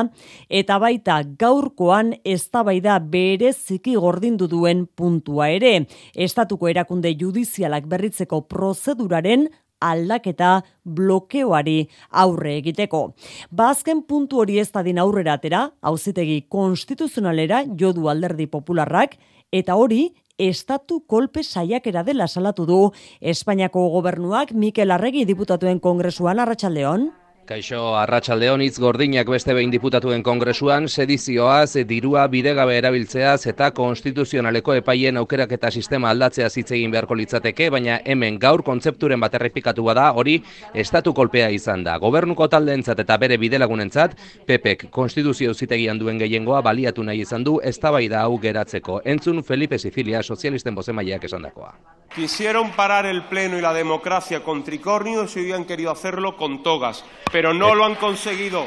eta 0.50 0.80
baita 0.82 1.20
gaurkoan 1.38 2.16
eztabaida 2.26 2.98
bere 2.98 3.54
ziki 3.54 3.94
gordindu 4.02 4.50
duen 4.50 4.88
puntua 4.98 5.52
ere. 5.54 5.86
Estatuko 6.16 6.74
erakunde 6.74 7.14
judizialak 7.22 7.86
berritzeko 7.86 8.42
prozeduraren 8.50 9.46
aldaketa 9.80 10.62
blokeoari 10.84 11.88
aurre 12.12 12.58
egiteko. 12.58 13.14
Bazken 13.52 14.02
ba, 14.02 14.08
puntu 14.08 14.42
hori 14.44 14.60
ez 14.60 14.70
dadin 14.72 15.00
aurrera 15.00 15.38
atera, 15.38 15.72
hauzitegi 15.82 16.46
konstituzionalera 16.50 17.64
jodu 17.78 18.10
alderdi 18.10 18.48
popularrak, 18.48 19.18
eta 19.52 19.76
hori 19.76 20.10
estatu 20.38 21.02
kolpe 21.08 21.44
saiakera 21.44 22.04
dela 22.04 22.28
salatu 22.28 22.66
du 22.66 22.82
Espainiako 23.22 23.90
gobernuak 23.90 24.54
Mikel 24.54 24.92
Arregi 24.92 25.26
diputatuen 25.26 25.80
kongresuan 25.80 26.40
arratsaldeon. 26.40 27.10
Kaixo, 27.48 27.94
arratsaldeon 27.96 28.60
hitz 28.60 28.76
gordinak 28.84 29.30
beste 29.32 29.54
behin 29.56 29.70
diputatuen 29.72 30.20
kongresuan, 30.20 30.90
sedizioaz, 30.92 31.78
dirua 31.88 32.26
bidegabe 32.28 32.74
erabiltzeaz 32.76 33.48
eta 33.48 33.70
konstituzionaleko 33.78 34.74
epaien 34.82 35.16
aukerak 35.22 35.54
eta 35.56 35.70
sistema 35.72 36.10
aldatzea 36.12 36.50
hitz 36.52 36.66
egin 36.76 36.92
beharko 36.92 37.16
litzateke, 37.16 37.70
baina 37.72 38.02
hemen 38.04 38.36
gaur 38.42 38.66
kontzepturen 38.68 39.24
bat 39.24 39.38
errepikatu 39.40 39.86
bada 39.88 40.10
hori 40.12 40.42
estatu 40.74 41.14
kolpea 41.16 41.48
izan 41.56 41.86
da. 41.88 41.96
Gobernuko 42.04 42.50
taldeentzat 42.52 43.00
eta 43.06 43.18
bere 43.22 43.38
bidelagunentzat, 43.40 44.18
PPek 44.50 44.90
konstituzio 44.92 45.54
zitegian 45.54 46.04
duen 46.04 46.20
gehiengoa 46.20 46.60
baliatu 46.68 47.08
nahi 47.08 47.24
izan 47.24 47.48
du 47.48 47.62
eztabaida 47.64 48.26
hau 48.26 48.36
geratzeko. 48.44 49.00
Entzun 49.06 49.40
Felipe 49.40 49.80
Sifilia, 49.80 50.20
sozialisten 50.22 50.76
bozemaileak 50.76 51.32
esandakoa. 51.32 51.72
Quisieron 52.14 52.72
parar 52.72 53.06
el 53.06 53.24
pleno 53.26 53.58
y 53.58 53.62
la 53.62 53.74
democracia 53.74 54.44
con 54.44 54.64
tricornios 54.64 55.36
y 55.38 55.42
hubieran 55.42 55.66
querido 55.66 55.92
hacerlo 55.92 56.36
con 56.38 56.64
togas, 56.64 57.06
pero 57.32 57.54
no 57.54 57.76
lo 57.76 57.86
han 57.86 57.96
conseguido. 57.96 58.66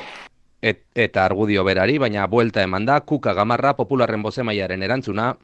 Et, 0.63 0.85
eta 0.95 1.25
argudio 1.25 1.65
berari, 1.65 1.97
baina 1.99 2.27
buelta 2.27 2.63
eman 2.63 2.85
da, 2.85 3.01
kuka 3.01 3.33
gamarra 3.33 3.77
popularren 3.77 4.23
bozemaiaren 4.23 4.83
erantzuna. 4.83 5.37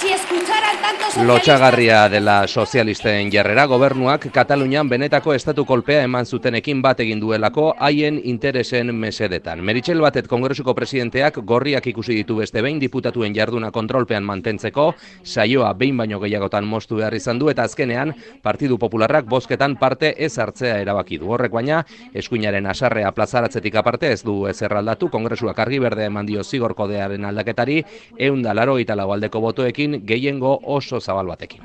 Si 0.00 0.12
escucharan 0.12 0.76
tanto. 0.82 1.04
Lotxagarria 1.22 2.08
dela 2.08 2.48
sozialisten 2.48 3.30
jarrera 3.30 3.66
gobernuak 3.70 4.26
Katalunian 4.32 4.88
benetako 4.88 5.34
estatu 5.34 5.64
kolpea 5.64 6.02
eman 6.08 6.26
zutenekin 6.26 6.80
bat 6.82 7.00
egin 7.00 7.20
duelako 7.20 7.74
haien 7.78 8.18
interesen 8.24 8.90
mesedetan. 8.94 9.62
Meritxel 9.62 10.00
batet 10.02 10.26
kongresuko 10.28 10.74
presidenteak 10.74 11.38
gorriak 11.46 11.86
ikusi 11.86 12.16
ditu 12.18 12.36
beste 12.40 12.62
behin 12.62 12.80
diputatuen 12.82 13.34
jarduna 13.34 13.70
kontrolpean 13.70 14.24
mantentzeko, 14.24 14.94
saioa 15.22 15.72
behin 15.74 15.96
baino 15.96 16.18
gehiagotan 16.20 16.66
mostu 16.66 16.98
behar 16.98 17.14
izan 17.14 17.38
du 17.38 17.48
eta 17.52 17.62
azkenean 17.62 18.14
Partidu 18.42 18.78
Popularrak 18.78 19.28
bozketan 19.30 19.76
parte 19.76 20.14
ez 20.18 20.32
hartzea 20.38 20.80
erabaki 20.82 21.18
du. 21.18 21.30
Horrek 21.30 21.52
baina 21.52 21.84
eskuinaren 22.14 22.66
asarrea 22.66 23.12
plazaratzetik 23.12 23.76
aparte 23.76 24.10
ez 24.12 24.22
du 24.24 24.46
ez 24.50 24.60
erraldatu 24.62 25.08
kongresuak 25.08 25.58
argi 25.58 25.78
berde 25.78 26.08
eman 26.10 26.26
dio 26.26 26.42
zigorkodearen 26.42 27.24
aldaketari 27.24 27.82
eunda 28.18 28.54
laro 28.54 28.78
italau 28.78 29.12
aldeko 29.12 29.40
botoekin 29.40 29.93
gehiengo 30.02 30.58
oso 30.62 31.00
zabal 31.00 31.26
batekin. 31.26 31.62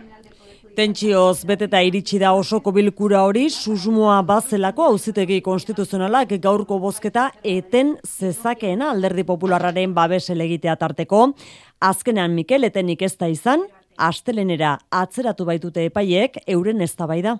Tentsioz 0.75 1.43
beteta 1.43 1.81
iritsi 1.83 2.19
da 2.21 2.29
osoko 2.37 2.71
bilkura 2.71 3.23
hori, 3.27 3.49
susmoa 3.49 4.21
bazelako 4.23 4.85
auzitegi 4.93 5.41
konstituzionalak 5.43 6.31
gaurko 6.39 6.77
bozketa 6.79 7.25
eten 7.43 7.95
zezakeena 8.07 8.91
alderdi 8.93 9.25
popularraren 9.27 9.93
babes 9.97 10.29
elegitea 10.29 10.77
tarteko. 10.79 11.33
Azkenean 11.81 12.31
Mikel 12.37 12.69
etenik 12.69 13.01
ez 13.01 13.15
da 13.17 13.27
izan, 13.27 13.65
astelenera 13.97 14.77
atzeratu 15.01 15.45
baitute 15.49 15.83
epaiek 15.89 16.39
euren 16.47 16.81
eztabaida. 16.85 17.39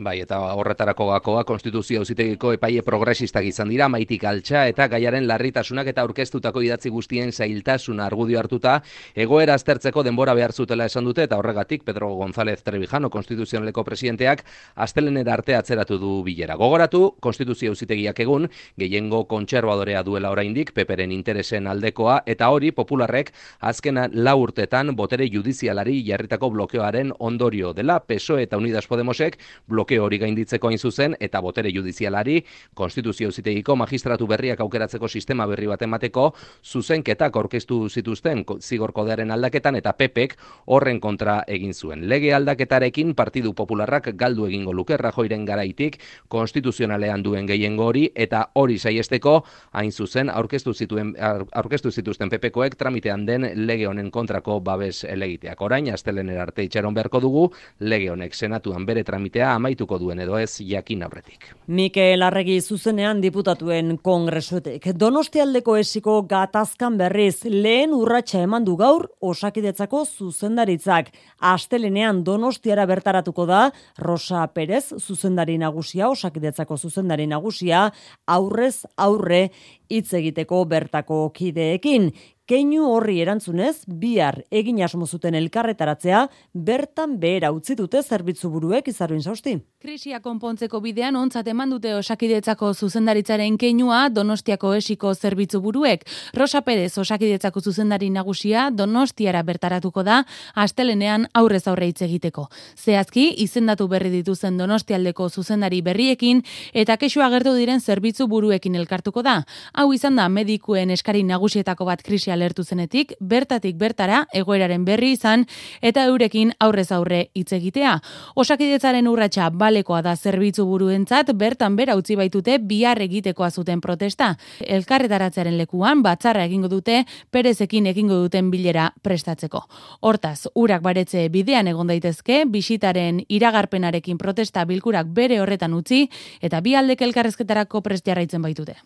Bai, 0.00 0.14
eta 0.24 0.38
horretarako 0.56 1.10
gakoa 1.10 1.42
konstituzio 1.44 2.00
auzitegiko 2.00 2.54
epaile 2.56 2.80
progresistak 2.80 3.44
izan 3.44 3.68
dira, 3.68 3.84
maitik 3.92 4.22
altxa 4.24 4.62
eta 4.70 4.86
gaiaren 4.88 5.26
larritasunak 5.28 5.90
eta 5.92 6.00
aurkeztutako 6.06 6.62
idatzi 6.64 6.88
guztien 6.88 7.28
zailtasuna 7.36 8.06
argudio 8.06 8.38
hartuta, 8.40 8.78
egoera 9.12 9.58
aztertzeko 9.60 10.00
denbora 10.06 10.32
behar 10.38 10.54
zutela 10.56 10.86
esan 10.88 11.04
dute, 11.04 11.26
eta 11.28 11.36
horregatik 11.36 11.84
Pedro 11.84 12.08
González 12.16 12.62
Trebijano, 12.64 13.10
konstituzionaleko 13.12 13.84
presidenteak, 13.84 14.40
astelenera 14.74 15.34
arte 15.34 15.58
atzeratu 15.58 15.98
du 16.00 16.14
bilera. 16.24 16.56
Gogoratu, 16.56 17.02
konstituzio 17.20 17.74
auzitegiak 17.74 18.24
egun, 18.24 18.48
gehiengo 18.80 19.26
kontserbadorea 19.28 20.00
duela 20.02 20.32
oraindik, 20.32 20.72
peperen 20.72 21.12
interesen 21.12 21.68
aldekoa, 21.68 22.22
eta 22.24 22.48
hori 22.48 22.72
popularrek 22.72 23.34
azkena 23.60 24.08
lau 24.14 24.38
urtetan 24.46 24.96
botere 24.96 25.28
judizialari 25.28 26.00
jarritako 26.08 26.54
blokeoaren 26.56 27.12
ondorio 27.18 27.74
dela, 27.76 28.00
PSOE 28.00 28.48
eta 28.48 28.56
Unidas 28.56 28.86
Podemosek 28.88 29.36
bloke 29.68 29.89
bloke 29.90 29.98
hori 29.98 30.18
gainditzeko 30.18 30.68
hain 30.68 30.78
zuzen 30.78 31.16
eta 31.20 31.40
botere 31.40 31.70
judizialari 31.72 32.44
konstituzio 32.74 33.28
auzitegiko 33.28 33.74
magistratu 33.76 34.26
berriak 34.26 34.60
aukeratzeko 34.60 35.08
sistema 35.08 35.46
berri 35.46 35.66
bat 35.66 35.82
emateko 35.82 36.34
zuzenketak 36.64 37.36
aurkeztu 37.36 37.88
zituzten 37.88 38.44
zigor 38.60 38.92
kodearen 38.92 39.30
aldaketan 39.30 39.76
eta 39.76 39.92
PPek 39.92 40.36
horren 40.66 41.00
kontra 41.00 41.42
egin 41.48 41.74
zuen. 41.74 42.08
Lege 42.08 42.32
aldaketarekin 42.34 43.14
Partidu 43.14 43.52
Popularrak 43.54 44.12
galdu 44.16 44.46
egingo 44.46 44.72
luke 44.72 44.96
Rajoiren 44.96 45.44
garaitik 45.44 45.98
konstituzionalean 46.28 47.22
duen 47.22 47.46
gehiengo 47.46 47.86
hori 47.86 48.10
eta 48.14 48.50
hori 48.54 48.78
saiesteko 48.78 49.44
hain 49.72 49.92
zuzen 49.92 50.30
aurkeztu 50.30 50.74
zituen 50.74 51.14
aurkeztu 51.52 51.90
zituzten 51.90 52.30
PPkoek 52.30 52.76
tramitean 52.76 53.26
den 53.26 53.50
lege 53.66 53.86
honen 53.86 54.10
kontrako 54.10 54.60
babes 54.60 55.04
elegiteak. 55.04 55.60
Orain 55.60 55.90
astelen 55.92 56.30
arte 56.30 56.62
itxaron 56.62 56.94
beharko 56.94 57.20
dugu 57.20 57.48
lege 57.80 58.10
honek 58.10 58.34
senatuan 58.34 58.86
bere 58.86 59.02
tramitea 59.04 59.54
amaitu 59.54 59.69
amaituko 59.70 59.98
duen 59.98 60.18
edo 60.18 60.36
ez 60.38 60.60
jakin 60.66 61.02
aurretik. 61.04 61.46
Mikel 61.68 62.22
Arregi 62.22 62.60
zuzenean 62.60 63.20
diputatuen 63.22 63.98
kongresuetek. 64.02 64.90
Donostialdeko 64.98 65.76
esiko 65.76 66.22
gatazkan 66.26 66.96
berriz 66.98 67.44
lehen 67.44 67.94
urratsa 67.94 68.42
eman 68.42 68.64
du 68.64 68.76
gaur 68.76 69.06
osakidetzako 69.20 70.04
zuzendaritzak. 70.04 71.12
Astelenean 71.40 72.24
Donostiara 72.24 72.86
bertaratuko 72.86 73.46
da 73.46 73.70
Rosa 73.98 74.46
Perez 74.48 74.92
zuzendari 74.98 75.58
nagusia 75.58 76.08
osakidetzako 76.10 76.76
zuzendari 76.76 77.26
nagusia 77.26 77.90
aurrez 78.26 78.86
aurre 78.96 79.50
hitz 79.90 80.12
egiteko 80.14 80.64
bertako 80.64 81.30
kideekin. 81.34 82.10
Keinu 82.50 82.88
horri 82.90 83.20
erantzunez, 83.22 83.84
bihar 83.86 84.40
egin 84.50 84.80
asmo 84.82 85.06
zuten 85.06 85.36
elkarretaratzea, 85.38 86.24
bertan 86.50 87.12
behera 87.22 87.52
utzi 87.54 87.76
dute 87.78 88.00
zerbitzu 88.02 88.48
buruek 88.50 88.88
izaruin 88.90 89.22
zausti. 89.22 89.52
Krisia 89.78 90.18
konpontzeko 90.20 90.80
bidean 90.82 91.14
ontzat 91.14 91.46
eman 91.52 91.70
dute 91.70 91.92
osakidetzako 91.94 92.72
zuzendaritzaren 92.74 93.54
keinua 93.56 94.00
Donostiako 94.10 94.72
esiko 94.74 95.12
zerbitzu 95.14 95.60
buruek. 95.62 96.02
Rosa 96.34 96.64
Perez 96.66 96.98
osakidetzako 96.98 97.62
zuzendari 97.62 98.08
nagusia 98.10 98.66
Donostiara 98.74 99.44
bertaratuko 99.46 100.02
da 100.02 100.24
astelenean 100.58 101.28
aurrez 101.32 101.62
aurre 101.70 101.86
hitz 101.92 102.02
egiteko. 102.02 102.48
Zehazki, 102.74 103.28
izendatu 103.46 103.86
berri 103.86 104.10
dituzen 104.16 104.58
Donostialdeko 104.58 105.28
zuzendari 105.30 105.84
berriekin 105.86 106.42
eta 106.74 106.98
kexu 106.98 107.22
agertu 107.22 107.54
diren 107.54 107.78
zerbitzu 107.78 108.26
buruekin 108.26 108.74
elkartuko 108.82 109.22
da. 109.22 109.38
Hau 109.72 109.92
izan 109.94 110.18
da 110.18 110.28
medikuen 110.28 110.90
eskari 110.90 111.22
nagusietako 111.30 111.86
bat 111.86 112.02
krisia 112.02 112.39
alertu 112.40 112.64
zenetik, 112.64 113.12
bertatik 113.20 113.76
bertara 113.76 114.24
egoeraren 114.32 114.84
berri 114.88 115.12
izan 115.12 115.44
eta 115.84 116.06
eurekin 116.08 116.54
aurrez 116.58 116.88
aurre 116.96 117.20
hitz 117.36 117.52
egitea. 117.52 117.98
Osakidetzaren 118.40 119.08
urratsa 119.10 119.50
balekoa 119.50 120.00
da 120.02 120.16
zerbitzu 120.16 120.64
buruentzat 120.66 121.34
bertan 121.36 121.76
bera 121.76 121.96
utzi 122.00 122.16
baitute 122.16 122.58
bihar 122.58 123.00
egitekoa 123.04 123.50
zuten 123.50 123.80
protesta. 123.84 124.32
Elkarretaratzearen 124.60 125.58
lekuan 125.60 126.02
batzarra 126.02 126.46
egingo 126.48 126.70
dute 126.72 127.04
perezekin 127.30 127.86
egingo 127.90 128.16
duten 128.24 128.50
bilera 128.50 128.90
prestatzeko. 129.02 129.64
Hortaz, 130.00 130.48
urak 130.54 130.82
baretze 130.82 131.28
bidean 131.28 131.68
egon 131.68 131.90
daitezke, 131.90 132.44
bisitaren 132.48 133.24
iragarpenarekin 133.28 134.18
protesta 134.18 134.64
bilkurak 134.64 135.10
bere 135.16 135.40
horretan 135.40 135.74
utzi 135.76 136.06
eta 136.40 136.60
bi 136.64 136.76
aldek 136.78 137.02
elkarrezketarako 137.08 137.82
prestiarraitzen 137.84 138.42
baitute. 138.42 138.78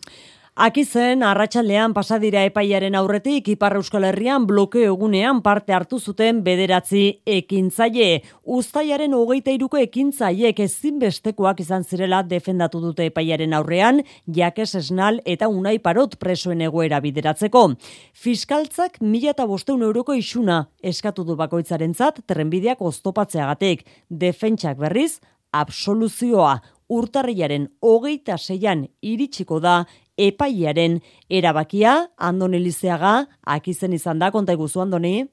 Akizen, 0.55 1.19
arratsaldean 1.27 1.91
pasadira 1.91 2.39
epaiaren 2.47 2.95
aurretik, 2.95 3.49
Ipar 3.51 3.73
Euskal 3.75 4.05
Herrian 4.07 4.45
bloke 4.47 4.85
egunean 4.87 5.41
parte 5.43 5.73
hartu 5.75 5.97
zuten 5.99 6.37
bederatzi 6.45 7.01
ekintzaile. 7.27 8.21
Hogeita 8.47 9.51
iruko 9.51 9.75
ekintzaiek 9.75 10.61
ezinbestekoak 10.63 11.59
izan 11.59 11.83
zirela 11.83 12.21
defendatu 12.23 12.79
dute 12.79 13.03
epaiaren 13.11 13.51
aurrean, 13.51 13.99
jakes 14.31 14.75
esnal 14.79 15.19
eta 15.25 15.49
unai 15.49 15.75
parot 15.79 16.15
presoen 16.15 16.61
egoera 16.61 17.01
bideratzeko. 17.03 17.73
Fiskaltzak 18.13 19.01
mila 19.01 19.33
eta 19.35 19.45
bosteun 19.45 19.83
euroko 19.83 20.13
isuna 20.15 20.69
eskatu 20.81 21.25
du 21.25 21.35
bakoitzaren 21.35 21.93
zat, 21.93 22.23
trenbideak 22.25 22.79
oztopatzeagatek. 22.79 23.83
Defentsak 24.07 24.79
berriz, 24.79 25.19
absoluzioa 25.51 26.61
urtarriaren 26.91 27.69
hogeita 27.81 28.37
zeian 28.37 28.85
iritsiko 29.01 29.59
da 29.59 29.85
epaiaren 30.17 30.99
erabakia, 31.29 32.09
Andon 32.17 32.53
Elizeaga, 32.53 33.27
akizen 33.43 33.93
izan 33.93 34.19
da, 34.19 34.31
konta 34.31 34.53
iguzu, 34.53 34.81
Andoni? 34.81 35.25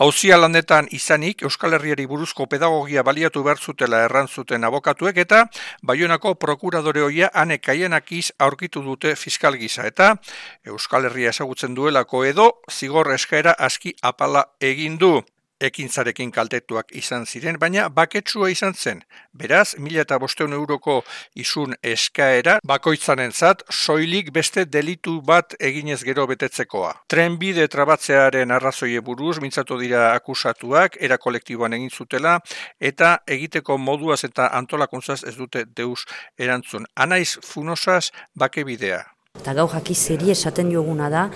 Hauzia 0.00 0.38
lanetan 0.40 0.86
izanik 0.96 1.42
Euskal 1.44 1.74
Herriari 1.76 2.06
buruzko 2.08 2.46
pedagogia 2.48 3.02
baliatu 3.04 3.42
behar 3.44 3.58
zutela 3.60 3.98
erran 4.06 4.28
zuten 4.28 4.64
abokatuek 4.64 5.18
eta 5.20 5.42
Baionako 5.84 6.32
prokuradore 6.40 7.02
hoia 7.04 7.28
anek 7.34 7.68
iz 8.10 8.32
aurkitu 8.38 8.80
dute 8.82 9.14
fiskal 9.14 9.58
gisa 9.60 9.84
eta 9.86 10.16
Euskal 10.64 11.04
Herria 11.04 11.28
ezagutzen 11.28 11.74
duelako 11.74 12.24
edo 12.24 12.62
zigor 12.70 13.12
eskaera 13.12 13.52
aski 13.58 13.92
apala 14.00 14.46
egin 14.60 14.96
du 14.96 15.20
ekintzarekin 15.60 16.30
kaltetuak 16.34 16.94
izan 16.96 17.26
ziren, 17.26 17.58
baina 17.60 17.88
baketsua 17.88 18.50
izan 18.50 18.74
zen. 18.74 19.02
Beraz, 19.32 19.74
mila 19.78 20.02
eta 20.04 20.18
bosteun 20.18 20.52
euroko 20.56 21.00
izun 21.34 21.74
eskaera, 21.82 22.58
bakoitzaren 22.66 23.32
zat, 23.32 23.62
soilik 23.70 24.32
beste 24.32 24.64
delitu 24.64 25.20
bat 25.26 25.54
eginez 25.60 26.00
gero 26.04 26.26
betetzekoa. 26.30 26.94
Trenbide 27.08 27.68
trabatzearen 27.68 28.50
arrazoie 28.50 29.00
buruz, 29.00 29.38
mintzatu 29.40 29.78
dira 29.80 30.10
akusatuak, 30.14 30.98
era 31.00 31.18
kolektiboan 31.18 31.76
egin 31.78 31.90
zutela, 31.90 32.38
eta 32.80 33.18
egiteko 33.28 33.78
moduaz 33.78 34.24
eta 34.24 34.50
antolakuntzaz 34.58 35.22
ez 35.24 35.36
dute 35.36 35.64
deus 35.76 36.06
erantzun. 36.38 36.86
Anaiz 36.96 37.38
funosaz, 37.46 38.10
bake 38.34 38.64
bidea. 38.64 39.04
Eta 39.38 39.54
gau 39.54 39.68
jaki 39.70 39.94
zeri 39.94 40.32
esaten 40.34 40.72
dioguna 40.72 41.08
da, 41.12 41.28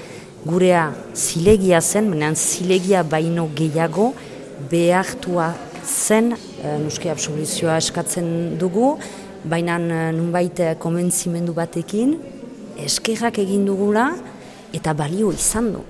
gurea 0.44 0.92
zilegia 1.14 1.80
zen, 1.80 2.08
menean 2.10 2.36
zilegia 2.36 3.02
baino 3.02 3.48
gehiago 3.56 4.12
behartua 4.70 5.52
zen, 5.84 6.34
e, 6.34 6.76
nuske 6.84 7.10
absoluzioa 7.10 7.78
eskatzen 7.80 8.58
dugu, 8.60 8.94
baina 9.44 9.78
e, 9.80 10.04
nunbait 10.16 10.60
e, 10.60 10.74
konbentzimendu 10.80 11.56
batekin, 11.56 12.16
eskerrak 12.84 13.40
egin 13.40 13.66
dugula 13.66 14.10
eta 14.74 14.94
balio 14.94 15.32
izan 15.32 15.72
du. 15.74 15.84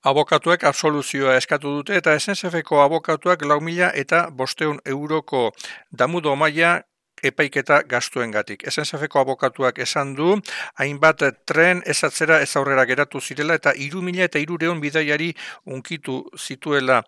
Abokatuek 0.00 0.62
absoluzioa 0.64 1.34
eskatu 1.36 1.74
dute 1.76 1.98
eta 1.98 2.14
SNCF-ko 2.16 2.80
abokatuak 2.80 3.42
lau 3.44 3.60
mila 3.60 3.90
eta 3.92 4.30
bosteun 4.32 4.78
euroko 4.88 5.50
damudo 5.92 6.32
maia 6.36 6.78
epaiketa 7.22 7.82
gastuengatik. 7.88 8.66
Esensafeko 8.66 9.20
abokatuak 9.20 9.78
esan 9.78 10.14
du, 10.14 10.36
hainbat 10.76 11.22
tren 11.46 11.82
esatzera 11.86 12.40
ez 12.40 12.56
aurrera 12.56 12.84
geratu 12.86 13.20
zirela 13.20 13.54
eta 13.60 13.72
iru 13.76 14.02
mila 14.02 14.24
eta 14.24 14.38
irureon 14.38 14.80
bidaiari 14.80 15.32
unkitu 15.66 16.22
zituela 16.38 17.02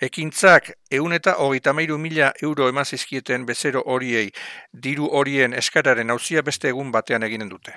ekintzak 0.00 0.72
eun 0.90 1.12
eta 1.12 1.36
hogeita 1.42 1.72
mairu 1.72 1.98
mila 1.98 2.32
euro 2.42 2.68
emazizkieten 2.68 3.46
bezero 3.46 3.82
horiei 3.86 4.30
diru 4.72 5.08
horien 5.12 5.54
eskararen 5.54 6.10
hauzia 6.10 6.42
beste 6.42 6.68
egun 6.68 6.92
batean 6.92 7.22
eginen 7.22 7.48
dute. 7.48 7.74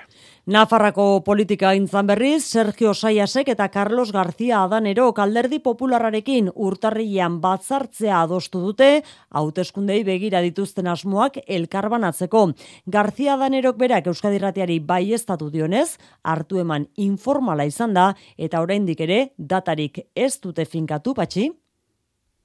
Nafarrako 0.50 1.20
politika 1.22 1.70
intzan 1.78 2.08
berriz, 2.08 2.40
Sergio 2.42 2.90
Saiasek 2.90 3.52
eta 3.52 3.68
Carlos 3.70 4.10
García 4.10 4.64
Adanero 4.64 5.12
kalderdi 5.14 5.60
popularrarekin 5.62 6.48
urtarrian 6.56 7.36
batzartzea 7.44 8.16
adostu 8.24 8.64
dute, 8.64 8.88
hauteskundei 9.30 10.00
begira 10.02 10.40
dituzten 10.42 10.90
asmoak 10.90 11.38
elkarbanatzeko. 11.46 12.42
García 12.90 13.36
Adanerok 13.38 13.78
berak 13.78 14.10
Euskadirratiari 14.10 14.80
bai 14.80 15.12
estatu 15.14 15.52
dionez, 15.54 16.00
hartu 16.24 16.58
eman 16.58 16.88
informala 16.96 17.70
izan 17.70 17.94
da, 17.94 18.10
eta 18.34 18.66
oraindik 18.66 19.06
ere 19.06 19.22
datarik 19.38 20.02
ez 20.16 20.32
dute 20.42 20.66
finkatu 20.66 21.14
patxi. 21.14 21.52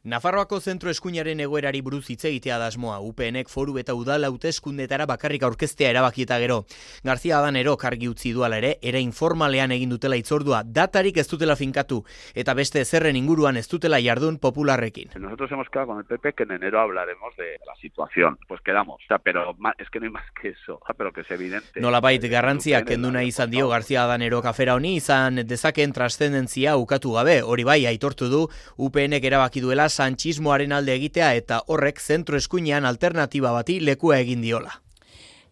Nafarroako 0.05 0.59
zentro 0.61 0.91
eskuinaren 0.91 1.39
egoerari 1.41 1.79
buruz 1.81 2.03
hitz 2.13 2.27
egitea 2.29 2.59
dasmoa, 2.61 2.99
UPNek 3.01 3.47
foru 3.49 3.79
eta 3.81 3.95
udal 3.97 4.27
hauteskundetara 4.27 5.07
bakarrik 5.09 5.41
aurkeztea 5.47 5.89
erabakieta 5.89 6.37
gero. 6.43 6.59
Garzia 7.03 7.39
Adanero 7.39 7.73
kargi 7.81 8.05
utzi 8.11 8.29
duala 8.35 8.59
ere, 8.61 8.75
era 8.85 9.01
informalean 9.01 9.73
egin 9.73 9.89
dutela 9.89 10.19
itzordua, 10.21 10.59
datarik 10.61 11.17
ez 11.17 11.25
dutela 11.31 11.55
finkatu, 11.57 12.03
eta 12.35 12.53
beste 12.53 12.83
zerren 12.85 13.17
inguruan 13.17 13.57
ez 13.57 13.65
dutela 13.71 13.97
jardun 13.97 14.37
popularrekin. 14.37 15.09
Nosotros 15.15 15.51
hemos 15.51 15.71
quedado 15.73 15.87
con 15.87 15.97
el 15.97 16.05
PP 16.05 16.33
que 16.33 16.43
en 16.43 16.51
enero 16.51 16.81
hablaremos 16.81 17.35
de 17.37 17.57
la 17.65 17.73
situación, 17.81 18.37
pues 18.47 18.61
quedamos, 18.61 19.01
o 19.01 19.07
sea, 19.07 19.17
pero 19.17 19.57
es 19.79 19.89
que 19.89 19.99
no 19.99 20.05
hay 20.05 20.11
más 20.11 20.29
que 20.39 20.49
eso, 20.49 20.79
pero 20.95 21.13
que 21.13 21.21
es 21.21 21.31
evidente. 21.31 21.81
Nola 21.81 21.99
bait, 21.99 22.21
garrantzia 22.29 22.83
kenduna 22.85 23.23
izan 23.23 23.49
dio 23.49 23.69
Garzia 23.69 24.03
Adanero 24.03 24.43
kafera 24.43 24.75
honi, 24.75 24.97
izan 24.97 25.41
dezaken 25.47 25.97
trascendentzia 25.97 26.77
ukatu 26.77 27.17
gabe, 27.17 27.41
hori 27.41 27.65
bai, 27.65 27.87
aitortu 27.87 28.29
du, 28.29 28.45
UPNek 28.77 29.25
erabaki 29.33 29.65
duela 29.65 29.89
sanchismoaren 29.95 30.75
alde 30.75 30.95
egitea 30.99 31.33
eta 31.41 31.61
horrek 31.67 32.01
zentro 32.01 32.37
eskuinean 32.37 32.85
alternatiba 32.85 33.51
bati 33.55 33.79
lekua 33.79 34.19
egin 34.19 34.43
diola. 34.45 34.81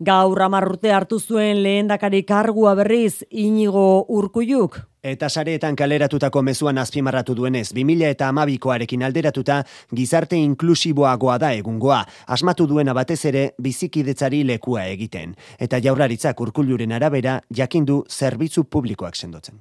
Gaur 0.04 0.42
amarrute 0.42 0.92
hartu 0.92 1.20
zuen 1.20 1.62
lehendakari 1.64 2.24
kargua 2.28 2.74
berriz 2.76 3.24
inigo 3.30 4.06
urkuiuk. 4.10 4.80
Eta 5.04 5.28
sareetan 5.30 5.76
kaleratutako 5.76 6.42
mezuan 6.48 6.78
azpimarratu 6.80 7.36
duenez, 7.36 7.74
2000 7.76 8.10
eta 8.16 8.30
amabikoarekin 8.32 9.04
alderatuta, 9.04 9.58
gizarte 9.96 10.40
inklusiboagoa 10.40 11.38
da 11.44 11.52
egungoa, 11.54 12.00
asmatu 12.28 12.68
duena 12.68 12.96
batez 12.96 13.20
ere 13.32 13.44
bizikidetzari 13.62 14.46
lekua 14.48 14.88
egiten. 14.96 15.36
Eta 15.60 15.82
jaurlaritzak 15.84 16.40
urkulluren 16.48 16.96
arabera, 16.96 17.42
jakindu 17.52 18.04
zerbitzu 18.10 18.64
publikoak 18.64 19.20
sendotzen. 19.20 19.60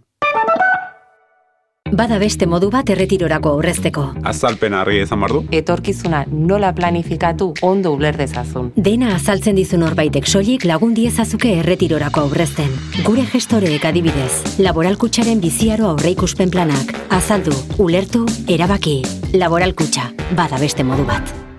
Bada 1.92 2.16
beste 2.16 2.46
modu 2.48 2.70
bat 2.72 2.88
erretirorako 2.88 3.50
aurrezteko. 3.58 4.02
Azalpen 4.24 4.72
argi 4.72 5.02
ezan 5.04 5.20
bardu. 5.20 5.42
Etorkizuna 5.52 6.22
nola 6.32 6.70
planifikatu 6.72 7.50
ondo 7.68 7.92
uler 7.92 8.16
dezazun. 8.16 8.70
Dena 8.88 9.10
azaltzen 9.18 9.60
dizun 9.60 9.84
horbaitek 9.84 10.24
soilik 10.26 10.64
lagun 10.64 10.96
diezazuke 10.96 11.52
erretirorako 11.58 12.24
aurrezten. 12.24 12.72
Gure 13.04 13.26
gestoreek 13.34 13.84
adibidez, 13.84 14.56
laboralkutsaren 14.64 15.44
biziaro 15.44 15.92
aurreikuspen 15.92 16.50
planak. 16.50 16.96
Azaldu, 17.12 17.52
ulertu, 17.76 18.24
erabaki. 18.48 19.02
Laboralkutsa, 19.36 20.08
bada 20.32 20.64
beste 20.64 20.88
modu 20.88 21.04
bat. 21.04 21.51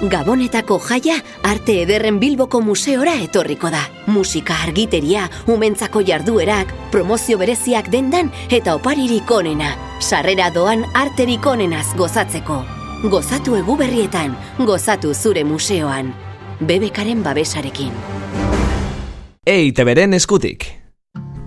Gabonetako 0.00 0.78
jaia 0.80 1.18
arte 1.44 1.74
ederren 1.82 2.16
Bilboko 2.20 2.62
museora 2.64 3.18
etorriko 3.20 3.68
da. 3.68 3.82
Musika 4.08 4.56
argiteria, 4.64 5.26
umentzako 5.46 6.00
jarduerak, 6.00 6.72
promozio 6.90 7.36
bereziak 7.38 7.90
dendan 7.92 8.32
eta 8.48 8.78
oparirik 8.78 9.30
onena. 9.30 9.74
Sarrera 10.00 10.48
doan 10.54 10.86
arterik 10.94 11.44
onenaz 11.46 11.92
gozatzeko. 12.00 12.62
Gozatu 13.12 13.60
eguberrietan, 13.60 14.36
gozatu 14.64 15.12
zure 15.14 15.44
museoan. 15.44 16.14
Bebekaren 16.60 17.22
babesarekin. 17.22 17.92
Eite 19.44 19.84
beren 19.84 20.14
eskutik 20.16 20.79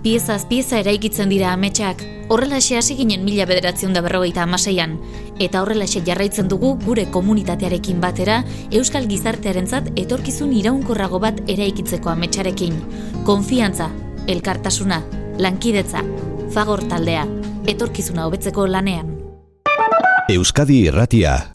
piezaz 0.03 0.43
pieza 0.45 0.79
eraikitzen 0.83 1.29
dira 1.31 1.53
ametsak, 1.55 2.01
horrelaxe 2.27 2.75
hasi 2.75 2.97
ginen 2.99 3.23
mila 3.23 3.45
bederatzen 3.47 3.93
da 3.95 4.01
berrogeita 4.03 4.43
amaseian, 4.43 4.97
eta 5.39 5.61
horrelaxe 5.63 6.01
jarraitzen 6.03 6.49
dugu 6.51 6.73
gure 6.83 7.05
komunitatearekin 7.11 8.01
batera 8.03 8.41
Euskal 8.71 9.07
Gizartearentzat 9.07 9.93
etorkizun 9.95 10.51
iraunkorrago 10.59 11.21
bat 11.23 11.39
eraikitzeko 11.47 12.11
ametsarekin. 12.11 12.75
Konfiantza, 13.23 13.89
elkartasuna, 14.27 14.99
lankidetza, 15.39 16.03
fagor 16.51 16.83
taldea, 16.91 17.23
etorkizuna 17.71 18.27
hobetzeko 18.27 18.67
lanean. 18.67 19.15
Euskadi 20.31 20.83
Irratia 20.89 21.52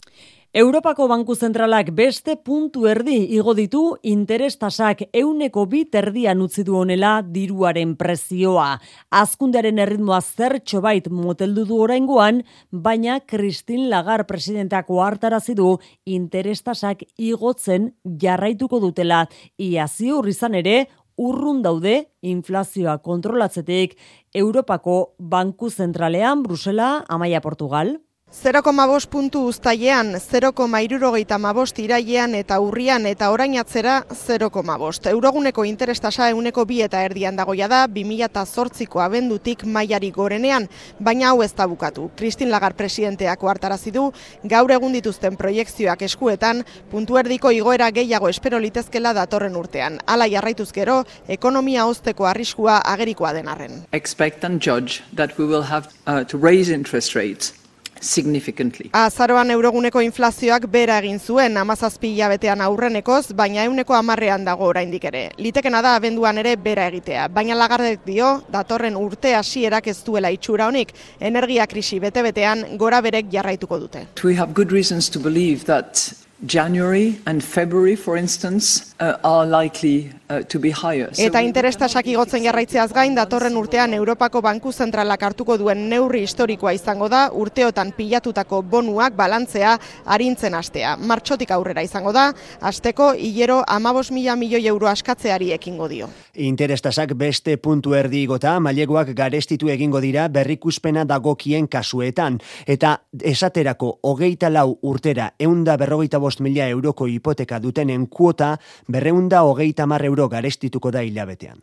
Europako 0.59 1.05
Banku 1.07 1.35
Zentralak 1.39 1.93
beste 1.95 2.33
puntu 2.35 2.81
erdi 2.91 3.15
igo 3.37 3.53
ditu 3.55 3.81
interestasak 4.11 5.05
euneko 5.15 5.61
bit 5.71 5.93
erdian 5.95 6.41
utzi 6.43 6.65
du 6.67 6.73
honela 6.75 7.11
diruaren 7.23 7.93
prezioa. 7.95 8.73
Azkundearen 9.21 9.79
erritmoa 9.79 10.19
zertxo 10.19 10.81
bait 10.83 11.07
moteldu 11.07 11.63
du 11.69 11.77
oraingoan, 11.85 12.41
baina 12.71 13.21
Christine 13.21 13.87
Lagar 13.93 14.25
presidentako 14.27 14.99
hartarazi 15.05 15.55
du 15.55 15.77
interestasak 16.17 17.07
igotzen 17.15 17.93
jarraituko 18.25 18.81
dutela. 18.83 19.21
Ia 19.55 19.87
ziur 19.87 20.27
izan 20.27 20.59
ere, 20.59 20.89
urrun 21.15 21.63
daude 21.63 21.95
inflazioa 22.19 22.97
kontrolatzetik 22.99 23.95
Europako 24.35 24.99
Banku 25.19 25.71
Zentralean 25.71 26.43
Brusela, 26.43 27.05
Amaia 27.07 27.39
Portugal. 27.39 27.95
0,5 28.29 29.07
puntu 29.09 29.47
uztailean, 29.47 30.13
0,irurogeita 30.13 31.39
irailean 31.81 32.35
eta 32.35 32.59
urrian 32.59 33.05
eta 33.07 33.31
orain 33.31 33.57
atzera 33.57 34.05
0,5. 34.05 35.09
Euroguneko 35.09 35.65
interestasa 35.65 36.29
euneko 36.29 36.65
bi 36.65 36.81
eta 36.81 37.01
erdian 37.01 37.35
dagoia 37.35 37.67
da, 37.67 37.87
2008ko 37.87 39.01
abendutik 39.01 39.65
mailari 39.65 40.11
gorenean, 40.11 40.69
baina 40.99 41.29
hau 41.29 41.41
ez 41.41 41.53
da 41.53 41.67
bukatu. 41.67 42.11
Kristin 42.15 42.51
Lagar 42.51 42.75
presidenteako 42.75 43.49
hartarazi 43.49 43.91
du, 43.91 44.11
gaur 44.43 44.71
egun 44.71 44.93
dituzten 44.93 45.35
proiektzioak 45.35 46.01
eskuetan, 46.03 46.63
puntu 46.91 47.17
erdiko 47.17 47.49
igoera 47.49 47.89
gehiago 47.89 48.29
espero 48.29 48.59
litezkela 48.59 49.13
datorren 49.13 49.55
urtean. 49.55 49.99
Hala 50.05 50.29
jarraituz 50.29 50.71
gero, 50.71 51.03
ekonomia 51.27 51.85
hozteko 51.85 52.29
arriskua 52.29 52.77
agerikoa 52.85 53.33
denarren. 53.33 53.87
Expect 53.91 54.43
and 54.43 54.61
judge 54.61 55.01
that 55.15 55.37
we 55.39 55.45
will 55.45 55.63
have 55.63 55.89
uh, 56.05 56.23
to 56.23 56.37
raise 56.37 56.69
interest 56.69 57.15
rates 57.15 57.58
significantly. 57.99 58.89
Azaroan 58.93 59.51
euroguneko 59.51 60.01
inflazioak 60.01 60.67
bera 60.71 60.99
egin 60.99 61.19
zuen 61.19 61.57
amazazpi 61.57 62.13
hilabetean 62.13 62.61
aurrenekoz, 62.61 63.33
baina 63.35 63.65
euneko 63.67 63.95
amarrean 63.97 64.45
dago 64.45 64.69
oraindik 64.69 65.05
ere. 65.11 65.25
Litekena 65.37 65.81
da 65.85 65.95
abenduan 65.99 66.37
ere 66.37 66.55
bera 66.55 66.87
egitea, 66.91 67.27
baina 67.33 67.57
lagardek 67.59 68.05
dio, 68.05 68.31
datorren 68.51 68.97
urte 68.99 69.35
hasierak 69.35 69.87
ez 69.87 69.97
duela 70.05 70.31
itxura 70.31 70.67
honik, 70.67 70.93
energia 71.19 71.67
krisi 71.67 71.99
bete-betean 71.99 72.65
gora 72.77 73.01
berek 73.01 73.29
jarraituko 73.31 73.79
dute. 73.79 74.07
We 74.23 74.35
have 74.35 74.53
good 74.53 74.71
reasons 74.71 75.09
to 75.09 75.19
believe 75.19 75.65
that 75.65 76.13
January 76.45 77.19
and 77.25 77.43
February, 77.43 77.95
for 77.95 78.15
instance, 78.15 78.95
uh, 78.99 79.17
are 79.23 79.45
likely 79.45 80.11
uh, 80.29 80.43
to 80.47 80.59
be 80.59 80.71
higher. 80.71 81.09
Eta 81.17 81.41
interestasak 81.41 82.07
igotzen 82.07 82.43
jarraitzeaz 82.45 82.91
gain, 82.93 83.15
datorren 83.17 83.57
urtean 83.57 83.93
Europako 83.93 84.41
Banku 84.45 84.71
Zentralak 84.71 85.23
hartuko 85.23 85.57
duen 85.57 85.87
neurri 85.89 86.21
historikoa 86.23 86.73
izango 86.77 87.09
da, 87.09 87.27
urteotan 87.33 87.91
pilatutako 87.97 88.61
bonuak 88.61 89.15
balantzea 89.17 89.75
arintzen 90.05 90.55
astea. 90.55 90.95
Martxotik 90.97 91.51
aurrera 91.51 91.83
izango 91.83 92.13
da, 92.15 92.29
asteko 92.61 93.11
hilero 93.17 93.61
amabos 93.67 94.09
mila 94.11 94.35
milioi 94.35 94.65
euro 94.67 94.87
askatzeari 94.87 95.51
ekingo 95.55 95.89
dio. 95.89 96.09
Interestasak 96.35 97.15
beste 97.17 97.57
puntu 97.57 97.95
erdi 97.97 98.23
igota, 98.23 98.59
maileguak 98.59 99.13
garestitu 99.17 99.69
egingo 99.69 100.01
dira 100.01 100.27
berrikuspena 100.29 101.05
dagokien 101.05 101.67
kasuetan. 101.67 102.39
Eta 102.67 102.97
esaterako 103.23 103.99
hogeita 104.03 104.49
lau 104.49 104.77
urtera 104.83 105.31
eunda 105.39 105.77
berrogeita 105.77 106.19
bost 106.19 106.39
mila 106.45 106.67
euroko 106.69 107.07
hipoteka 107.09 107.59
dutenen 107.59 108.07
kuota 108.07 108.55
berreunda 108.87 109.41
hogeita 109.47 109.87
mar 109.89 110.05
euro 110.05 110.18
garestituko 110.27 110.91
da 110.91 111.01
hilabetean. 111.05 111.61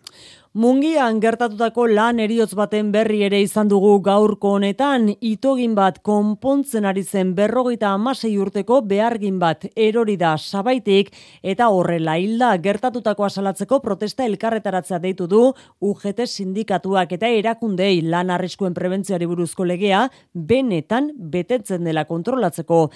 Mungian 0.57 1.19
gertatutako 1.21 1.85
lan 1.92 2.21
eriotz 2.25 2.55
baten 2.57 2.88
berri 2.88 3.19
ere 3.27 3.42
izan 3.45 3.69
dugu 3.69 3.90
gaurko 4.01 4.55
honetan, 4.57 5.11
itogin 5.21 5.75
bat 5.77 5.99
konpontzen 6.01 6.87
ari 6.88 7.03
zen 7.05 7.35
berrogeita 7.37 7.90
amasei 7.92 8.31
urteko 8.40 8.79
behargin 8.81 9.37
bat 9.38 9.66
erori 9.77 10.14
da 10.16 10.31
sabaitik 10.38 11.11
eta 11.42 11.69
horrela 11.69 12.14
hilda 12.16 12.55
gertatutako 12.57 13.27
asalatzeko 13.27 13.83
protesta 13.85 14.25
elkarretaratzea 14.25 14.99
deitu 15.03 15.27
du 15.29 15.42
UGT 15.81 16.25
sindikatuak 16.25 17.12
eta 17.19 17.29
erakundei 17.29 18.01
lan 18.01 18.33
arriskuen 18.33 18.73
prebentziari 18.73 19.29
buruzko 19.29 19.69
legea 19.69 20.07
benetan 20.33 21.12
betetzen 21.19 21.85
dela 21.85 22.07
kontrolatzeko 22.09 22.87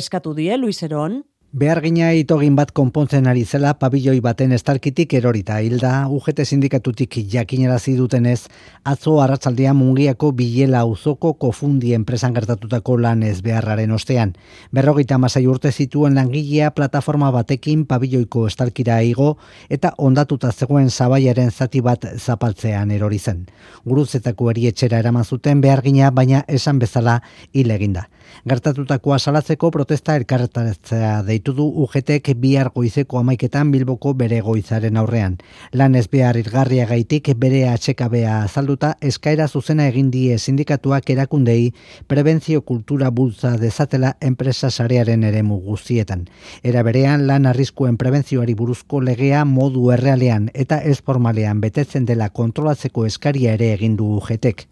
eskatu 0.00 0.32
die 0.32 0.56
Luiseron. 0.56 1.20
Behargina 1.50 2.12
itogin 2.14 2.54
bat 2.54 2.68
konpontzen 2.70 3.24
ari 3.26 3.40
zela 3.42 3.72
pabilloi 3.74 4.20
baten 4.22 4.52
estalkitik 4.54 5.16
erorita 5.18 5.56
hilda 5.58 6.04
UGT 6.06 6.44
sindikatutik 6.44 7.16
jakinarazi 7.32 7.96
dutenez 7.98 8.44
atzo 8.86 9.16
arratsaldean 9.18 9.74
mungiako 9.74 10.30
bilela 10.30 10.84
auzoko 10.86 11.32
kofundi 11.42 11.90
enpresan 11.96 12.36
gertatutako 12.38 12.96
lan 13.02 13.24
ez 13.26 13.40
beharraren 13.42 13.90
ostean. 13.90 14.36
Berrogeita 14.70 15.18
masai 15.18 15.48
urte 15.50 15.72
zituen 15.72 16.14
langilea 16.14 16.70
plataforma 16.70 17.32
batekin 17.34 17.82
pabilloiko 17.84 18.46
estalkira 18.46 19.00
igo 19.02 19.32
eta 19.68 19.90
ondatuta 19.98 20.52
zegoen 20.52 20.88
zabaiaren 20.90 21.50
zati 21.50 21.80
bat 21.80 22.06
zapaltzean 22.14 22.94
erori 22.94 23.18
zen. 23.18 23.48
Guruzetako 23.84 24.52
erietxera 24.54 25.02
eraman 25.02 25.26
zuten 25.26 25.60
behargina 25.60 26.14
baina 26.14 26.44
esan 26.46 26.78
bezala 26.78 27.22
hil 27.52 27.74
eginda. 27.74 28.06
Gertatutakoa 28.48 29.18
salatzeko 29.18 29.70
protesta 29.70 30.14
elkarretatzea 30.16 31.22
deitu 31.26 31.52
du 31.52 31.66
UGTek 31.84 32.30
bihar 32.40 32.70
goizeko 32.74 33.18
amaiketan 33.20 33.70
bilboko 33.72 34.14
bere 34.14 34.40
goizaren 34.40 34.96
aurrean. 34.96 35.36
Lan 35.72 35.94
ez 35.94 36.06
behar 36.08 36.38
irgarria 36.40 36.86
gaitik 36.86 37.28
bere 37.36 37.66
atxekabea 37.68 38.40
azalduta 38.44 38.94
eskaera 39.00 39.48
zuzena 39.48 39.86
egin 39.92 40.10
die 40.10 40.38
sindikatuak 40.38 41.10
erakundei 41.10 41.72
prebentzio 42.08 42.62
kultura 42.62 43.10
bultza 43.10 43.56
dezatela 43.58 44.16
enpresa 44.20 44.70
sarearen 44.70 45.24
eremu 45.24 45.60
guztietan. 45.60 46.26
Era 46.62 46.82
berean 46.82 47.26
lan 47.26 47.46
arriskuen 47.46 47.96
prebentzioari 48.00 48.54
buruzko 48.54 49.00
legea 49.04 49.44
modu 49.44 49.90
errealean 49.90 50.50
eta 50.54 50.80
ez 50.80 51.00
formalean 51.04 51.60
betetzen 51.60 52.06
dela 52.06 52.30
kontrolatzeko 52.30 53.06
eskaria 53.06 53.54
ere 53.58 53.72
egin 53.74 53.96
du 53.96 54.16
UGTek. 54.16 54.68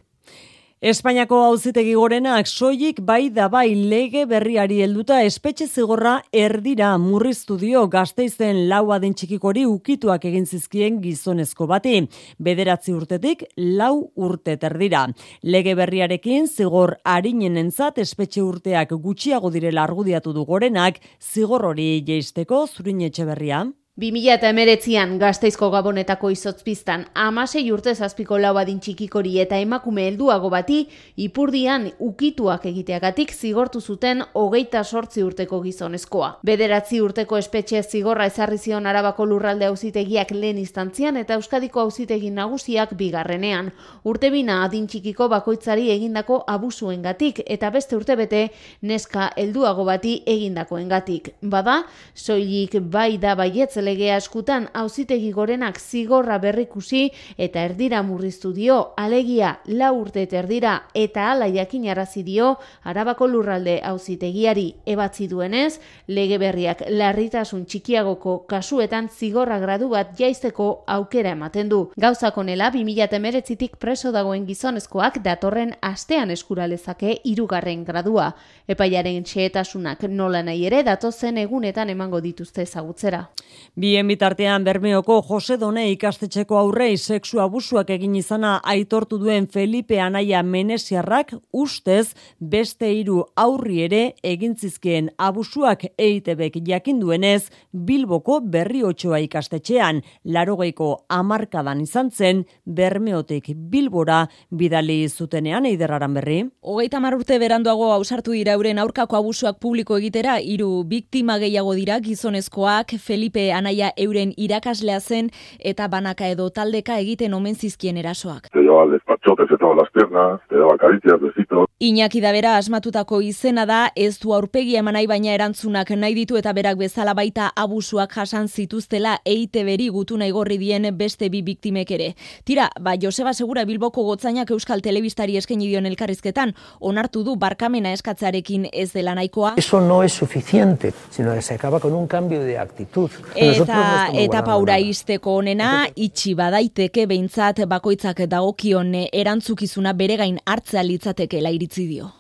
Espainiako 0.79 1.41
auzitegi 1.43 1.97
gorenak 1.99 2.47
soilik 2.47 3.01
bai 3.03 3.33
da 3.35 3.49
bai 3.51 3.73
lege 3.75 4.21
berriari 4.31 4.77
helduta 4.85 5.17
espetxe 5.27 5.67
zigorra 5.67 6.13
erdira 6.31 6.93
murriztu 7.03 7.57
dio 7.59 7.81
gazteizen 7.91 8.61
lau 8.71 8.93
adin 8.95 9.17
txikikori 9.19 9.65
ukituak 9.67 10.29
egin 10.31 10.47
zizkien 10.47 11.01
gizonezko 11.03 11.67
bati. 11.67 12.05
Bederatzi 12.39 12.95
urtetik 12.95 13.43
lau 13.57 14.13
urte 14.15 14.55
terdira. 14.57 15.09
Lege 15.43 15.75
berriarekin 15.75 16.47
zigor 16.47 16.95
harinen 17.03 17.59
entzat 17.59 17.99
espetxe 17.99 18.47
urteak 18.47 18.95
gutxiago 19.03 19.51
direla 19.51 19.83
argudiatu 19.83 20.33
du 20.33 20.47
gorenak 20.47 21.03
zigor 21.19 21.67
hori 21.73 22.05
jeisteko 22.07 22.69
zurin 22.69 23.03
etxe 23.11 23.27
berria. 23.27 23.65
2008an 23.99 25.17
gazteizko 25.19 25.73
gabonetako 25.75 26.29
izotzpiztan 26.31 27.01
amasei 27.19 27.65
urte 27.75 27.97
zazpiko 27.99 28.37
lau 28.39 28.53
adin 28.61 28.77
txikikori 28.79 29.33
eta 29.43 29.57
emakume 29.59 30.05
helduago 30.07 30.51
bati 30.53 30.77
ipurdian 31.25 31.89
ukituak 32.07 32.69
egiteagatik 32.71 33.33
zigortu 33.35 33.81
zuten 33.81 34.23
hogeita 34.39 34.85
sortzi 34.85 35.25
urteko 35.27 35.59
gizonezkoa. 35.65 36.29
Bederatzi 36.47 37.01
urteko 37.03 37.41
espetxe 37.43 37.83
zigorra 37.83 38.29
ezarri 38.31 38.59
zion 38.59 38.87
arabako 38.87 39.27
lurralde 39.33 39.67
auzitegiak 39.67 40.31
lehen 40.31 40.63
instantzian 40.63 41.19
eta 41.19 41.35
euskadiko 41.35 41.83
auzitegi 41.83 42.31
nagusiak 42.31 42.95
bigarrenean. 43.03 43.73
Urtebina 44.05 44.61
adin 44.69 44.87
txikiko 44.87 45.27
bakoitzari 45.35 45.91
egindako 45.97 46.45
abusuengatik 46.47 47.43
eta 47.47 47.73
beste 47.75 47.99
urtebete 47.99 48.47
neska 48.83 49.33
helduago 49.35 49.91
bati 49.91 50.23
egindakoengatik. 50.25 51.35
Bada, 51.43 51.81
soilik 52.15 52.79
bai 52.79 53.19
da 53.19 53.35
baietzele 53.35 53.88
legea 53.89 54.21
eskutan 54.21 54.69
auzitegi 54.77 55.33
gorenak 55.33 55.81
zigorra 55.81 56.39
berrikusi 56.39 57.07
eta 57.49 57.65
erdira 57.65 58.03
murriztu 58.05 58.53
dio 58.53 58.79
alegia 58.97 59.57
la 59.65 59.93
urte 59.97 60.29
erdira 60.29 60.75
eta 60.95 61.31
hala 61.31 61.49
jakinarazi 61.49 62.23
dio 62.23 62.57
Arabako 62.85 63.27
lurralde 63.27 63.79
auzitegiari 63.85 64.67
ebatzi 64.87 65.29
duenez 65.29 65.79
lege 66.07 66.39
berriak 66.39 66.83
larritasun 66.89 67.65
txikiagoko 67.67 68.45
kasuetan 68.51 69.09
zigorra 69.09 69.59
gradu 69.63 69.91
bat 69.93 70.15
jaisteko 70.19 70.69
aukera 70.87 71.33
ematen 71.37 71.69
du. 71.69 71.81
Gauza 71.97 72.31
konela 72.37 72.71
2019tik 72.75 73.77
preso 73.79 74.13
dagoen 74.13 74.47
gizonezkoak 74.49 75.21
datorren 75.25 75.75
astean 75.83 76.31
eskuralezake 76.35 77.19
irugarren 77.25 77.85
gradua. 77.85 78.33
Epaiaren 78.69 79.25
txeetasunak 79.25 80.05
nola 80.09 80.43
nahi 80.43 80.67
ere 80.67 80.83
datozen 80.87 81.39
egunetan 81.39 81.91
emango 81.91 82.21
dituzte 82.25 82.63
ezagutzera. 82.63 83.29
Bien 83.79 84.09
bitartean 84.09 84.65
Bermeoko 84.67 85.21
Jose 85.23 85.55
Done 85.57 85.85
ikastetxeko 85.93 86.57
aurrei 86.59 86.97
sexu 86.99 87.39
abusuak 87.39 87.93
egin 87.95 88.17
izana 88.19 88.57
aitortu 88.67 89.21
duen 89.23 89.45
Felipe 89.47 90.01
Anaia 90.03 90.41
Menesiarrak 90.43 91.31
ustez 91.55 92.17
beste 92.41 92.89
hiru 92.91 93.21
aurri 93.39 93.85
ere 93.85 94.01
egin 94.27 94.57
zizkien 94.59 95.13
abusuak 95.27 95.85
EITBek 95.95 96.57
jakin 96.67 96.99
duenez 96.99 97.53
Bilboko 97.71 98.41
Berri 98.41 98.83
Otxoa 98.83 99.21
ikastetxean 99.29 100.03
larogeiko 100.25 100.89
amarkadan 101.09 101.85
izan 101.87 102.11
zen 102.11 102.43
Bermeotek 102.67 103.53
Bilbora 103.55 104.25
bidali 104.51 104.99
zutenean 105.09 105.71
eiderraran 105.71 106.19
berri. 106.19 106.41
Hogeita 106.67 106.99
urte 107.15 107.39
beranduago 107.39 107.93
ausartu 107.93 108.35
dira 108.35 108.59
euren 108.59 108.83
aurkako 108.83 109.23
abusuak 109.23 109.63
publiko 109.63 110.03
egitera 110.03 110.41
hiru 110.41 110.83
biktima 110.83 111.39
gehiago 111.39 111.79
dira 111.79 112.01
gizonezkoak 112.01 112.99
Felipe 112.99 113.53
Anaia 113.59 113.93
euren 113.97 114.33
irakaslea 114.37 115.01
zen 115.01 115.31
eta 115.59 115.89
banaka 115.89 116.29
edo 116.29 116.49
taldeka 116.51 116.99
egiten 116.99 117.35
omen 117.35 117.55
zizkien 117.55 117.97
erasoak. 117.97 118.49
daba 118.55 118.87
despachotes 118.93 119.49
de 119.49 119.57
todas 119.57 119.77
las 119.77 119.91
piernas, 119.91 120.41
te 120.49 120.57
daba 120.57 120.77
caricias, 120.79 121.21
besitos. 121.21 121.67
Iñaki 121.81 122.21
da 122.21 122.33
bera 122.33 122.57
asmatutako 122.57 123.21
izena 123.23 123.65
da, 123.67 123.93
ez 123.95 124.19
du 124.19 124.33
aurpegi 124.35 124.77
emanai 124.77 125.07
baina 125.07 125.31
erantzunak 125.35 125.91
nahi 125.95 126.15
ditu 126.15 126.37
eta 126.37 126.53
berak 126.53 126.79
bezala 126.79 127.15
baita 127.15 127.53
abusuak 127.55 128.13
jasan 128.15 128.49
zituztela 128.49 129.19
eite 129.25 129.63
beri 129.65 129.89
gutu 129.89 130.19
nahi 130.19 130.33
gorri 130.35 130.59
dien 130.59 130.89
beste 130.99 131.29
bi 131.31 131.43
biktimek 131.43 131.91
ere. 131.91 132.09
Tira, 132.45 132.69
ba, 132.81 132.97
Joseba 133.01 133.33
Segura 133.33 133.65
Bilboko 133.65 134.03
gotzainak 134.03 134.51
Euskal 134.51 134.83
Telebistari 134.83 135.37
eskaini 135.39 135.69
dion 135.69 135.87
elkarrizketan, 135.87 136.55
onartu 136.81 137.23
du 137.23 137.37
barkamena 137.37 137.93
eskatzarekin 137.93 138.69
ez 138.73 138.93
dela 138.93 139.15
nahikoa. 139.15 139.55
Eso 139.57 139.81
no 139.81 140.03
es 140.03 140.13
suficiente, 140.13 140.93
sino 141.11 141.35
que 141.35 141.43
se 141.43 141.55
acaba 141.55 141.81
con 141.81 141.95
un 141.95 142.07
cambio 142.07 142.41
de 142.41 142.59
actitud. 142.59 143.11
Eta 143.49 144.09
eta 144.13 144.43
paura 144.47 144.79
izteko 144.79 145.39
onena, 145.43 145.87
itxi 145.97 146.35
badaiteke 146.39 147.07
behintzat 147.11 147.65
bakoitzak 147.69 148.25
dagokion 148.31 148.95
erantzukizuna 149.13 149.93
bere 149.93 150.17
gain 150.21 150.39
hartzea 150.47 150.85
litzatekeela 150.87 151.53
iritzi 151.55 151.87
dio. 151.89 152.13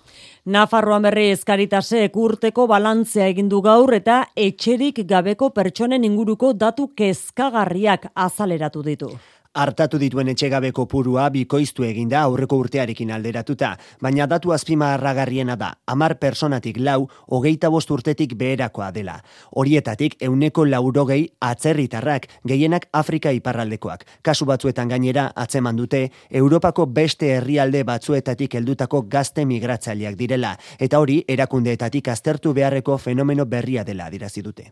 Nafarroan 0.48 1.04
berri 1.04 1.26
eskaritasek 1.34 2.14
urteko 2.16 2.66
balantzea 2.70 3.26
egin 3.28 3.50
du 3.52 3.60
gaur 3.60 3.92
eta 3.92 4.22
etxerik 4.36 5.02
gabeko 5.10 5.50
pertsonen 5.52 6.06
inguruko 6.08 6.54
datu 6.56 6.88
kezkagarriak 6.96 8.08
azaleratu 8.14 8.82
ditu. 8.86 9.10
Artatu 9.58 9.98
dituen 9.98 10.28
etxegabeko 10.30 10.84
purua 10.86 11.24
bikoiztu 11.34 11.82
eginda 11.82 12.20
aurreko 12.22 12.60
urtearekin 12.62 13.08
alderatuta, 13.10 13.72
baina 14.00 14.28
datu 14.30 14.52
azpima 14.54 14.92
harragarriena 14.94 15.56
da, 15.58 15.72
amar 15.90 16.14
personatik 16.22 16.76
lau, 16.78 17.08
hogeita 17.26 17.66
bost 17.74 17.90
urtetik 17.90 18.36
beherakoa 18.38 18.92
dela. 18.94 19.16
Horietatik, 19.50 20.14
euneko 20.22 20.62
laurogei 20.68 21.24
atzerritarrak, 21.42 22.28
gehienak 22.46 22.86
Afrika 22.92 23.32
iparraldekoak. 23.34 24.04
Kasu 24.22 24.46
batzuetan 24.46 24.94
gainera, 24.94 25.32
atzeman 25.34 25.74
dute, 25.82 26.04
Europako 26.30 26.86
beste 26.86 27.32
herrialde 27.40 27.82
batzuetatik 27.82 28.54
heldutako 28.54 29.02
gazte 29.10 29.42
migratzaileak 29.44 30.14
direla, 30.22 30.54
eta 30.78 31.02
hori 31.02 31.24
erakundeetatik 31.26 32.14
aztertu 32.14 32.54
beharreko 32.54 32.98
fenomeno 32.98 33.46
berria 33.46 33.82
dela 33.82 34.06
dirazi 34.08 34.46
dute. 34.46 34.70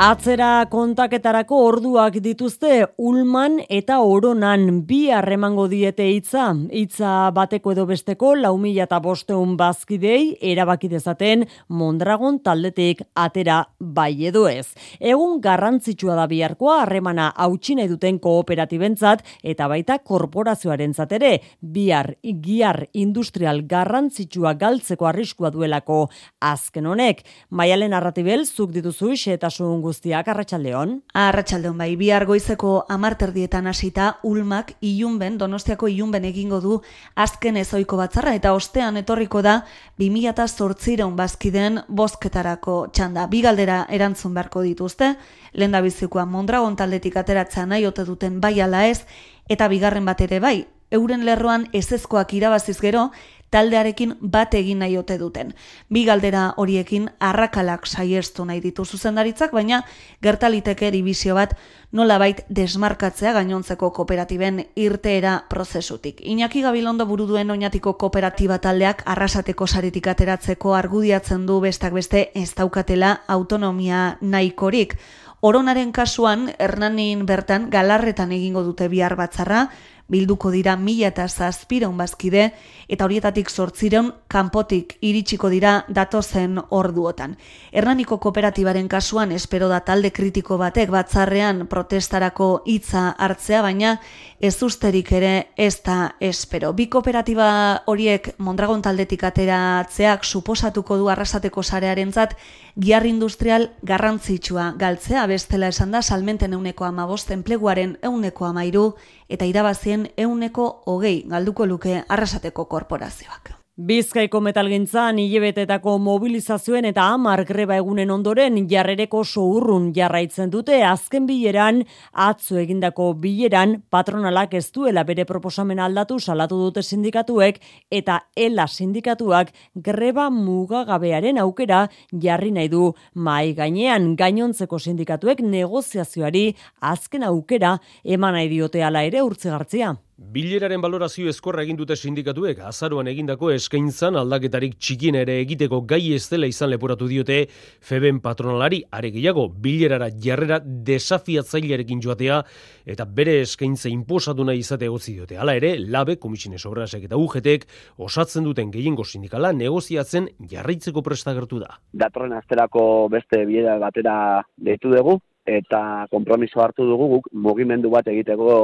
Atzera 0.00 0.64
kontaketarako 0.72 1.58
orduak 1.60 2.14
dituzte 2.24 2.86
Ulman 3.04 3.58
eta 3.68 3.98
Oronan 4.00 4.78
bi 4.88 5.10
harremango 5.12 5.66
diete 5.68 6.06
hitza. 6.08 6.46
Hitza 6.72 7.10
bateko 7.36 7.74
edo 7.74 7.84
besteko 7.84 8.30
lau 8.32 8.54
mila 8.56 8.86
eta 8.86 8.96
bosteun 9.04 9.58
bazkidei 9.60 10.38
erabaki 10.52 10.88
dezaten 10.88 11.44
Mondragon 11.68 12.38
taldetik 12.40 13.02
atera 13.12 13.58
bai 13.78 14.24
edo 14.30 14.46
ez. 14.48 14.70
Egun 15.00 15.36
garrantzitsua 15.44 16.16
da 16.16 16.24
biharkoa 16.32 16.78
harremana 16.86 17.28
hautsi 17.36 17.76
duten 17.92 18.18
kooperatibentzat 18.24 19.20
eta 19.44 19.68
baita 19.68 19.98
korporazioaren 19.98 20.94
ere 21.10 21.42
bihar 21.60 22.14
giar 22.40 22.86
industrial 22.94 23.66
garrantzitsua 23.68 24.54
galtzeko 24.54 25.04
arriskua 25.12 25.50
duelako 25.50 26.08
azken 26.40 26.86
honek. 26.86 27.22
Maialen 27.50 27.92
arratibel 27.92 28.46
zuk 28.46 28.72
dituzu 28.72 29.12
xetasun 29.14 29.89
guztiak 29.90 30.28
arratsaldeon. 30.30 31.00
Arratsaldeon 31.18 31.78
bai, 31.80 31.90
bihar 31.98 32.26
goizeko 32.28 32.84
10 32.90 33.66
hasita 33.66 34.18
Ulmak 34.22 34.74
Ilunben, 34.80 35.38
Donostiako 35.38 35.88
Ilunben 35.90 36.24
egingo 36.28 36.60
du 36.62 36.80
azken 37.16 37.58
ezoiko 37.60 37.98
batzarra 37.98 38.34
eta 38.38 38.54
ostean 38.54 39.00
etorriko 39.00 39.42
da 39.42 39.64
2008 39.98 41.10
bazkiden 41.18 41.80
bozketarako 41.88 42.76
txanda. 42.94 43.26
Bi 43.26 43.42
galdera 43.42 43.84
erantzun 43.90 44.34
beharko 44.34 44.62
dituzte, 44.62 45.14
lenda 45.52 45.80
bizikoa 45.82 46.26
Mondragon 46.26 46.76
taldetik 46.76 47.16
ateratzea 47.16 47.66
nahi 47.66 47.86
ote 47.86 48.06
duten 48.06 48.40
bai 48.40 48.60
ala 48.60 48.86
ez, 48.86 49.02
eta 49.48 49.68
bigarren 49.68 50.06
bat 50.06 50.20
ere 50.20 50.38
bai, 50.40 50.66
euren 50.90 51.24
lerroan 51.26 51.66
ezezkoak 51.72 52.34
irabaziz 52.34 52.78
gero, 52.80 53.10
taldearekin 53.50 54.16
bat 54.20 54.54
egin 54.54 54.80
nahi 54.82 54.96
ote 54.96 55.18
duten. 55.18 55.54
Bi 55.90 56.04
galdera 56.06 56.54
horiekin 56.56 57.10
arrakalak 57.18 57.86
saiestu 57.86 58.44
nahi 58.44 58.60
ditu 58.60 58.84
zuzendaritzak, 58.84 59.52
baina 59.52 59.82
gertaliteke 60.22 60.90
dibizio 60.90 61.34
bat 61.34 61.56
nolabait 61.92 62.44
desmarkatzea 62.48 63.32
gainontzeko 63.32 63.90
kooperatiben 63.90 64.66
irteera 64.76 65.44
prozesutik. 65.48 66.20
Iñaki 66.22 66.62
Gabilondo 66.62 67.06
buru 67.06 67.26
duen 67.26 67.50
oinatiko 67.50 67.96
kooperatiba 67.98 68.58
taldeak 68.58 69.02
arrasateko 69.06 69.66
saretik 69.66 70.06
ateratzeko 70.06 70.74
argudiatzen 70.74 71.46
du 71.46 71.60
bestak 71.60 71.92
beste 71.92 72.30
ez 72.34 72.54
daukatela 72.54 73.20
autonomia 73.26 74.18
nahikorik. 74.20 74.96
Oronaren 75.40 75.90
kasuan, 75.90 76.50
Hernanin 76.58 77.24
bertan 77.24 77.70
galarretan 77.72 78.32
egingo 78.36 78.60
dute 78.62 78.90
bihar 78.92 79.14
batzarra, 79.16 79.70
bilduko 80.10 80.50
dira 80.50 80.74
mila 80.76 81.08
eta 81.08 81.26
zazpireun 81.28 81.96
bazkide, 81.96 82.50
eta 82.90 83.06
horietatik 83.06 83.50
sortzireun 83.50 84.10
kanpotik 84.28 84.96
iritsiko 85.00 85.48
dira 85.48 85.84
datozen 85.88 86.58
orduotan. 86.70 87.36
Hernaniko 87.72 88.18
kooperatibaren 88.18 88.88
kasuan 88.90 89.32
espero 89.32 89.68
da 89.70 89.80
talde 89.86 90.10
kritiko 90.10 90.58
batek 90.58 90.90
batzarrean 90.90 91.66
protestarako 91.70 92.50
hitza 92.66 93.10
hartzea, 93.18 93.62
baina 93.62 93.96
ez 94.40 94.62
usterik 94.62 95.12
ere 95.12 95.52
ez 95.56 95.82
da 95.84 96.16
espero. 96.18 96.72
Bi 96.72 96.88
kooperatiba 96.88 97.82
horiek 97.86 98.32
Mondragon 98.38 98.82
taldetik 98.82 99.22
ateratzeak 99.28 100.24
suposatuko 100.24 100.96
du 100.96 101.10
arrasateko 101.12 101.62
sarearen 101.62 102.12
zat, 102.12 102.34
giar 102.74 103.06
industrial 103.06 103.68
garrantzitsua 103.82 104.72
galtzea 104.80 105.26
bestela 105.28 105.68
esan 105.68 105.92
da 105.92 106.02
salmenten 106.02 106.56
euneko 106.56 106.88
amabost 106.88 107.30
enpleguaren 107.30 107.98
euneko 108.02 108.48
amairu 108.48 108.94
eta 109.28 109.44
irabazien 109.44 110.08
euneko 110.16 110.82
hogei 110.86 111.22
galduko 111.28 111.66
luke 111.66 112.02
arrasateko 112.08 112.64
korporazioak. 112.64 113.59
Bizkaiko 113.80 114.42
metalgintzan 114.44 115.16
hilebetetako 115.22 115.94
mobilizazioen 116.04 116.84
eta 116.90 117.06
hamar 117.14 117.40
greba 117.48 117.78
egunen 117.80 118.10
ondoren 118.12 118.58
jarrereko 118.68 119.22
sourrun 119.24 119.86
jarraitzen 119.96 120.50
dute 120.52 120.82
azken 120.84 121.24
bileran 121.28 121.78
atzo 122.24 122.58
egindako 122.60 123.06
bileran 123.22 123.78
patronalak 123.94 124.52
ez 124.58 124.66
duela 124.74 125.06
bere 125.08 125.24
proposamen 125.24 125.80
aldatu 125.80 126.18
salatu 126.20 126.58
dute 126.60 126.82
sindikatuek 126.82 127.62
eta 128.02 128.18
ela 128.36 128.68
sindikatuak 128.68 129.54
greba 129.88 130.28
mugagabearen 130.34 131.40
aukera 131.46 131.86
jarri 132.26 132.52
nahi 132.58 132.68
du 132.68 132.92
mai 133.14 133.54
gainean 133.54 134.12
gainontzeko 134.16 134.82
sindikatuek 134.82 135.40
negoziazioari 135.40 136.44
azken 136.92 137.24
aukera 137.32 137.78
eman 138.04 138.36
nahi 138.36 138.52
diote 138.52 138.84
ala 138.84 139.08
ere 139.08 139.24
urtzegartzia. 139.24 139.96
Bileraren 140.20 140.82
balorazio 140.84 141.30
eskorra 141.32 141.62
egin 141.64 141.78
dute 141.78 141.94
sindikatuek 141.96 142.58
azaruan 142.68 143.08
egindako 143.08 143.48
eskaintzan 143.54 144.18
aldaketarik 144.20 144.74
txikien 144.76 145.16
ere 145.16 145.38
egiteko 145.40 145.78
gai 145.88 146.12
ez 146.12 146.26
dela 146.28 146.48
izan 146.50 146.68
leporatu 146.68 147.06
diote 147.08 147.38
Feben 147.80 148.18
patronalari 148.20 148.82
are 148.92 149.08
gehiago 149.14 149.46
bilerara 149.64 150.10
jarrera 150.26 150.58
desafiatzailearekin 150.60 152.02
joatea 152.04 152.36
eta 152.84 153.06
bere 153.18 153.38
eskaintza 153.46 153.88
inposatu 153.88 154.44
nahi 154.44 154.60
izate 154.60 154.84
egotzi 154.90 155.14
diote. 155.14 155.38
Hala 155.40 155.54
ere, 155.56 155.70
labe, 155.80 156.18
komisine 156.20 156.60
sobrasek 156.60 157.06
eta 157.08 157.16
ugetek 157.16 157.64
osatzen 157.96 158.44
duten 158.44 158.68
gehiengo 158.74 159.06
sindikala 159.08 159.54
negoziatzen 159.56 160.28
jarraitzeko 160.50 161.00
prestagertu 161.00 161.62
da. 161.62 161.78
Datorren 161.94 162.36
asterako 162.36 163.08
beste 163.08 163.40
bilera 163.46 163.78
batera 163.80 164.44
deitu 164.58 164.92
dugu 164.92 165.16
eta 165.48 166.04
konpromiso 166.12 166.60
hartu 166.60 166.84
dugu 166.84 167.08
guk 167.14 167.32
mugimendu 167.32 167.88
bat 167.96 168.12
egiteko 168.12 168.60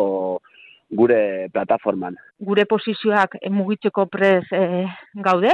gure 0.91 1.49
plataforman. 1.53 2.17
Gure 2.39 2.67
posizioak 2.67 3.39
mugitzeko 3.51 4.07
prez 4.07 4.45
e, 4.53 4.87
gaude, 5.25 5.53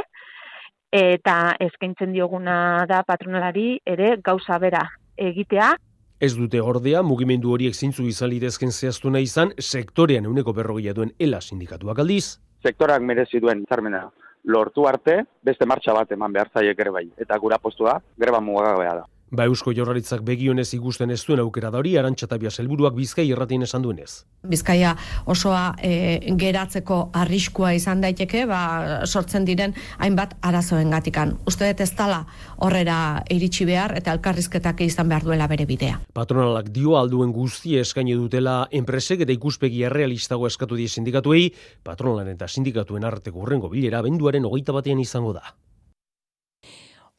eta 0.93 1.57
eskaintzen 1.61 2.13
dioguna 2.13 2.85
da 2.89 3.01
patronalari 3.09 3.81
ere 3.87 4.17
gauza 4.23 4.59
bera 4.61 4.85
egitea. 5.17 5.73
Ez 6.23 6.35
dute 6.39 6.61
ordea, 6.61 7.03
mugimendu 7.03 7.51
horiek 7.51 7.75
zintzu 7.75 8.05
izan 8.07 8.31
lidezken 8.31 8.71
zehaztu 8.71 9.11
nahi 9.11 9.27
izan, 9.27 9.55
sektorean 9.59 10.29
euneko 10.29 10.53
berrogia 10.55 10.93
duen 10.95 11.11
ELA 11.19 11.41
sindikatuak 11.41 11.99
aldiz. 11.99 12.39
Sektorak 12.63 13.03
merezi 13.03 13.41
duen 13.43 13.65
zarmena 13.69 14.05
lortu 14.45 14.87
arte, 14.87 15.23
beste 15.43 15.67
martxa 15.67 15.95
bat 15.97 16.13
eman 16.15 16.33
behar 16.33 16.51
zaiek 16.55 16.79
ere 16.79 16.93
bai. 16.95 17.09
Eta 17.19 17.39
gura 17.43 17.59
postua, 17.59 17.97
greba 18.19 18.41
mugagabea 18.41 18.95
da. 19.01 19.09
Ba 19.33 19.47
Eusko 19.49 19.73
Jorraritzak 19.73 20.21
begionez 20.29 20.67
ikusten 20.77 21.11
ez 21.11 21.23
duen 21.25 21.41
aukera 21.41 21.71
da 21.73 21.79
hori, 21.81 21.95
arantxatabia 21.97 22.51
helburuak 22.61 22.93
Bizkai 22.93 23.25
erratien 23.33 23.63
esan 23.65 23.81
duenez. 23.81 24.27
Bizkaia 24.45 24.91
osoa 25.25 25.63
e, 25.81 26.21
geratzeko 26.37 26.99
arriskua 27.17 27.71
izan 27.73 28.05
daiteke, 28.05 28.45
ba, 28.51 28.61
sortzen 29.07 29.49
diren 29.49 29.73
hainbat 30.05 30.37
arazoen 30.45 30.93
gatikan. 30.93 31.33
Uste 31.49 31.71
dut 31.71 31.81
ez 31.81 31.89
dala 31.97 32.21
horrera 32.59 32.99
iritsi 33.33 33.65
behar 33.65 33.97
eta 33.97 34.13
elkarrizketak 34.19 34.85
izan 34.85 35.09
behar 35.09 35.25
duela 35.25 35.49
bere 35.49 35.65
bidea. 35.65 36.03
Patronalak 36.13 36.69
dio 36.69 37.01
alduen 37.01 37.33
guzti 37.33 37.79
eskaini 37.81 38.13
dutela 38.21 38.67
enpresek 38.71 39.25
eta 39.25 39.33
ikuspegi 39.33 39.87
errealistago 39.89 40.45
eskatu 40.47 40.77
die 40.77 40.93
sindikatuei, 40.93 41.49
patronalen 41.83 42.37
eta 42.37 42.53
sindikatuen 42.53 43.09
arteko 43.09 43.47
urrengo 43.47 43.73
bilera 43.73 44.05
benduaren 44.05 44.45
hogeita 44.45 44.77
batean 44.77 45.01
izango 45.01 45.33
da. 45.41 45.55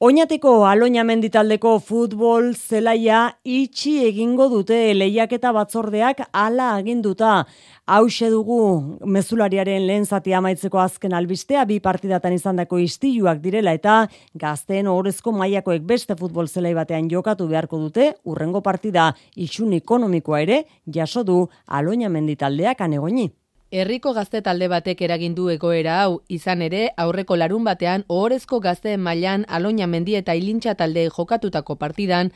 Oñateko 0.03 0.65
aloina 0.67 1.05
menditaldeko 1.07 1.77
futbol 1.79 2.49
zelaia 2.59 3.37
itxi 3.47 3.91
egingo 4.03 4.49
dute 4.51 4.75
lehiaketa 4.97 5.53
batzordeak 5.55 6.17
ala 6.35 6.65
aginduta. 6.75 7.45
Hau 7.87 8.09
dugu 8.33 8.97
mezulariaren 9.05 9.87
lehen 9.87 10.03
zati 10.03 10.33
amaitzeko 10.33 10.79
azken 10.79 11.13
albistea 11.13 11.63
bi 11.63 11.79
partidatan 11.79 12.33
izandako 12.33 12.79
istiluak 12.79 13.39
direla 13.39 13.71
eta 13.71 14.09
gazteen 14.35 14.87
ohorezko 14.87 15.31
mailakoek 15.31 15.83
beste 15.83 16.17
futbol 16.19 16.47
zelai 16.47 16.73
batean 16.73 17.07
jokatu 17.09 17.47
beharko 17.47 17.79
dute 17.79 18.15
urrengo 18.25 18.59
partida 18.59 19.13
itxun 19.37 19.71
ekonomikoa 19.71 20.41
ere 20.41 20.65
jaso 20.85 21.23
du 21.23 21.47
aloina 21.65 22.09
menditaldeak 22.09 22.81
anegoini. 22.81 23.29
Herriko 23.73 24.11
gazte 24.13 24.43
talde 24.45 24.67
batek 24.69 24.99
eragin 25.01 25.33
du 25.33 25.47
egoera 25.49 25.93
hau, 26.03 26.19
izan 26.35 26.59
ere, 26.61 26.81
aurreko 27.03 27.33
larun 27.41 27.63
batean, 27.65 28.03
ohorezko 28.15 28.59
gazteen 28.61 29.01
mailan 29.01 29.47
aloina 29.49 29.87
mendi 29.89 30.13
eta 30.19 30.35
ilintxa 30.37 30.75
talde 30.81 31.07
jokatutako 31.15 31.75
partidan, 31.81 32.29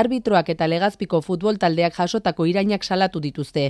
arbitroak 0.00 0.50
eta 0.56 0.66
legazpiko 0.66 1.20
futbol 1.22 1.62
taldeak 1.62 1.94
jasotako 1.94 2.48
irainak 2.50 2.82
salatu 2.82 3.22
dituzte. 3.22 3.68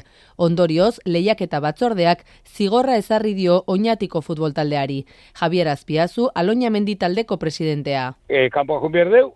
Ondorioz, 0.49 0.95
lehiak 1.05 1.45
eta 1.45 1.61
batzordeak 1.61 2.25
zigorra 2.47 2.97
ezarri 2.97 3.35
dio 3.37 3.61
oinatiko 3.67 4.25
futbol 4.25 4.57
taldeari. 4.57 5.03
Javier 5.45 5.69
Azpiazu, 5.77 6.31
aloina 6.35 6.73
mendi 6.73 6.97
taldeko 6.97 7.37
presidentea. 7.37 8.15
E, 8.31 8.49
Kampo 8.49 8.81
berdeu, 8.89 9.35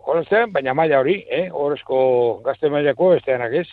baina 0.57 0.73
maila 0.73 1.05
hori, 1.05 1.21
eh? 1.29 1.51
ohorezko 1.53 2.41
gazte 2.49 2.67
mailako 2.67 3.13
besteanak 3.13 3.61
ez. 3.61 3.67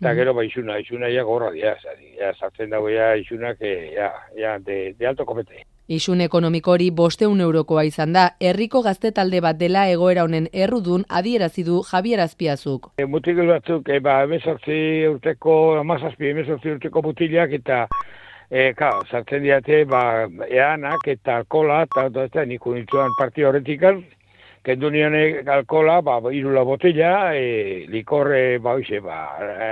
Eta 0.00 0.14
gero 0.16 0.32
ba 0.32 0.40
izuna, 0.46 0.78
izuna 0.80 1.10
ja 1.12 1.22
gorra 1.28 1.50
dia, 1.52 1.74
ja, 2.16 2.30
sartzen 2.32 2.70
dago 2.72 2.88
ja 2.88 3.10
izunak, 3.20 3.58
ja, 3.60 4.08
ja, 4.32 4.54
de, 4.58 4.94
de 4.96 5.06
alto 5.06 5.26
komete. 5.28 5.66
Isun 5.92 6.22
ekonomiko 6.24 6.72
hori 6.72 6.86
bosteun 6.90 7.42
eurokoa 7.44 7.82
izan 7.84 8.14
da, 8.16 8.22
herriko 8.40 8.80
gazte 8.86 9.10
talde 9.12 9.42
bat 9.44 9.58
dela 9.60 9.82
egoera 9.92 10.24
honen 10.24 10.46
errudun 10.54 11.04
adierazi 11.18 11.64
du 11.66 11.82
Javier 11.90 12.22
Azpiazuk. 12.24 12.88
E, 12.96 13.04
mutikil 13.04 13.50
batzuk, 13.50 13.90
e, 13.92 13.98
ba, 14.00 14.22
emezortzi 14.24 14.78
urteko, 15.10 15.56
amazazpi, 15.82 16.30
emezortzi 16.30 16.76
urteko 16.78 17.04
mutilak 17.10 17.52
eta 17.60 17.86
E, 18.50 18.72
ka, 18.74 18.88
sartzen 19.06 19.44
diate, 19.44 19.84
ba, 19.86 20.26
eanak 20.50 21.04
eta 21.12 21.36
alkola, 21.38 21.84
eta, 21.86 22.08
eta, 22.08 22.24
eta, 22.26 22.42
niku 22.50 22.72
nintzuan 22.74 23.12
partio 23.14 23.46
horretik 23.46 23.84
kendu 24.62 24.90
nion 24.90 25.14
alkola, 25.48 26.00
ba, 26.02 26.20
irula 26.32 26.62
botella, 26.64 27.34
e, 27.34 27.86
likorre, 27.88 28.58
ba, 28.58 28.76
oize, 28.76 29.00
ba, 29.00 29.20
e, 29.40 29.70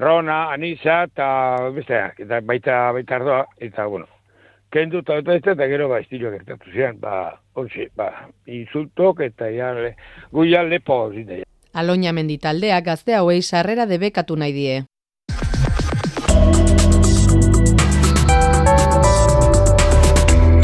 rona, 0.00 0.50
anisa, 0.52 1.02
eta 1.04 1.70
beste, 1.74 2.00
eta 2.24 2.40
baita, 2.40 2.92
baita 2.96 3.16
ardoa, 3.16 3.42
eta, 3.60 3.86
bueno, 3.86 4.08
kendu 4.72 5.02
eta 5.04 5.18
eta 5.20 5.36
eta, 5.36 5.56
eta 5.56 5.68
gero, 5.68 5.88
ba, 5.92 6.00
estilo 6.00 6.32
gertatu 6.32 6.72
zian, 6.72 7.00
ba, 7.00 7.36
oize, 7.54 7.90
ba, 7.96 8.10
insultok, 8.46 9.20
eta 9.28 9.50
ja, 9.52 9.72
le, 9.76 9.94
guia 10.32 10.62
lepo, 10.64 11.10
zide. 11.12 11.44
Aloña 11.76 12.12
menditaldea 12.16 12.80
gazte 12.80 13.14
hauei 13.14 13.42
sarrera 13.42 13.84
debekatu 13.84 14.36
nahi 14.36 14.52
die. 14.56 14.84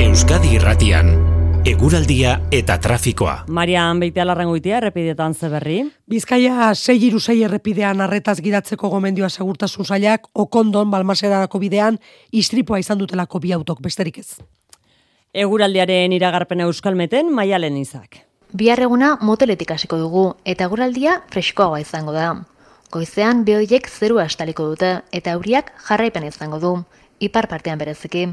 Euskadi 0.00 0.56
Irratian 0.56 1.31
eguraldia 1.64 2.40
eta 2.50 2.74
trafikoa. 2.82 3.44
Marian 3.46 4.00
Beitea 4.02 4.24
larrangoitia, 4.26 4.80
errepidetan 4.80 5.34
zeberri. 5.34 5.84
Bizkaia 6.10 6.72
6 6.74 7.36
errepidean 7.44 8.00
arretaz 8.00 8.40
gidatzeko 8.42 8.88
gomendioa 8.90 9.28
segurtasun 9.30 9.86
zailak, 9.86 10.26
okondon 10.34 10.90
balmaserarako 10.90 11.60
bidean, 11.62 12.00
istripoa 12.32 12.80
izan 12.82 12.98
dutelako 12.98 13.38
bi 13.38 13.52
autok 13.52 13.80
besterik 13.80 14.18
ez. 14.18 14.40
Eguraldiaren 15.32 16.12
iragarpen 16.12 16.60
euskalmeten, 16.60 17.32
maialen 17.32 17.76
izak. 17.76 18.18
Biarreguna 18.52 19.16
moteletik 19.20 19.70
hasiko 19.70 19.96
dugu, 19.96 20.34
eta 20.44 20.64
eguraldia 20.64 21.20
freskoagoa 21.30 21.80
izango 21.80 22.12
da. 22.12 22.34
Goizean 22.90 23.44
behoiek 23.44 23.86
zerua 23.88 24.26
estaliko 24.26 24.66
dute, 24.66 24.98
eta 25.12 25.38
auriak 25.38 25.70
jarraipen 25.86 26.26
izango 26.26 26.58
du, 26.58 26.74
ipar 27.20 27.46
partean 27.48 27.78
bereziki. 27.78 28.26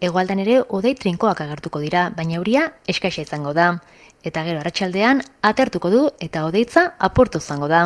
Egoaldan 0.00 0.42
ere 0.42 0.58
odei 0.76 0.92
trinkoak 0.94 1.40
agertuko 1.40 1.80
dira, 1.80 2.10
baina 2.16 2.36
euria 2.36 2.66
eskaixa 2.86 3.22
izango 3.24 3.54
da. 3.56 3.78
Eta 4.26 4.42
gero 4.44 4.60
arratsaldean 4.60 5.22
atertuko 5.40 5.90
du 5.90 6.02
eta 6.20 6.44
odeitza 6.44 6.90
aportu 6.98 7.40
izango 7.40 7.68
da. 7.68 7.82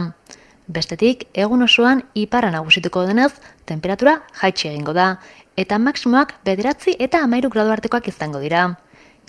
Bestetik, 0.66 1.26
egun 1.34 1.62
osoan 1.62 2.02
iparra 2.14 2.50
nagusituko 2.50 3.04
denez, 3.06 3.32
temperatura 3.66 4.20
jaitsi 4.40 4.68
egingo 4.70 4.92
da, 4.94 5.16
eta 5.56 5.78
maksimoak 5.78 6.34
bederatzi 6.46 6.94
eta 6.98 7.22
amairu 7.26 7.50
gradu 7.50 7.74
artekoak 7.74 8.08
izango 8.08 8.42
dira. 8.42 8.66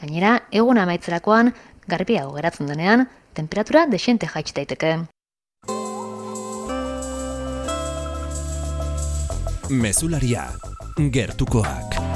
Gainera, 0.01 0.39
egun 0.51 0.77
amaitzerakoan, 0.81 1.53
garbiago 1.87 2.33
geratzen 2.37 2.69
denean, 2.69 3.07
temperatura 3.33 3.85
desente 3.89 4.29
jaitsi 4.29 4.57
daiteke. 4.57 4.95
Mesularia, 9.69 10.49
gertukoak. 10.97 12.10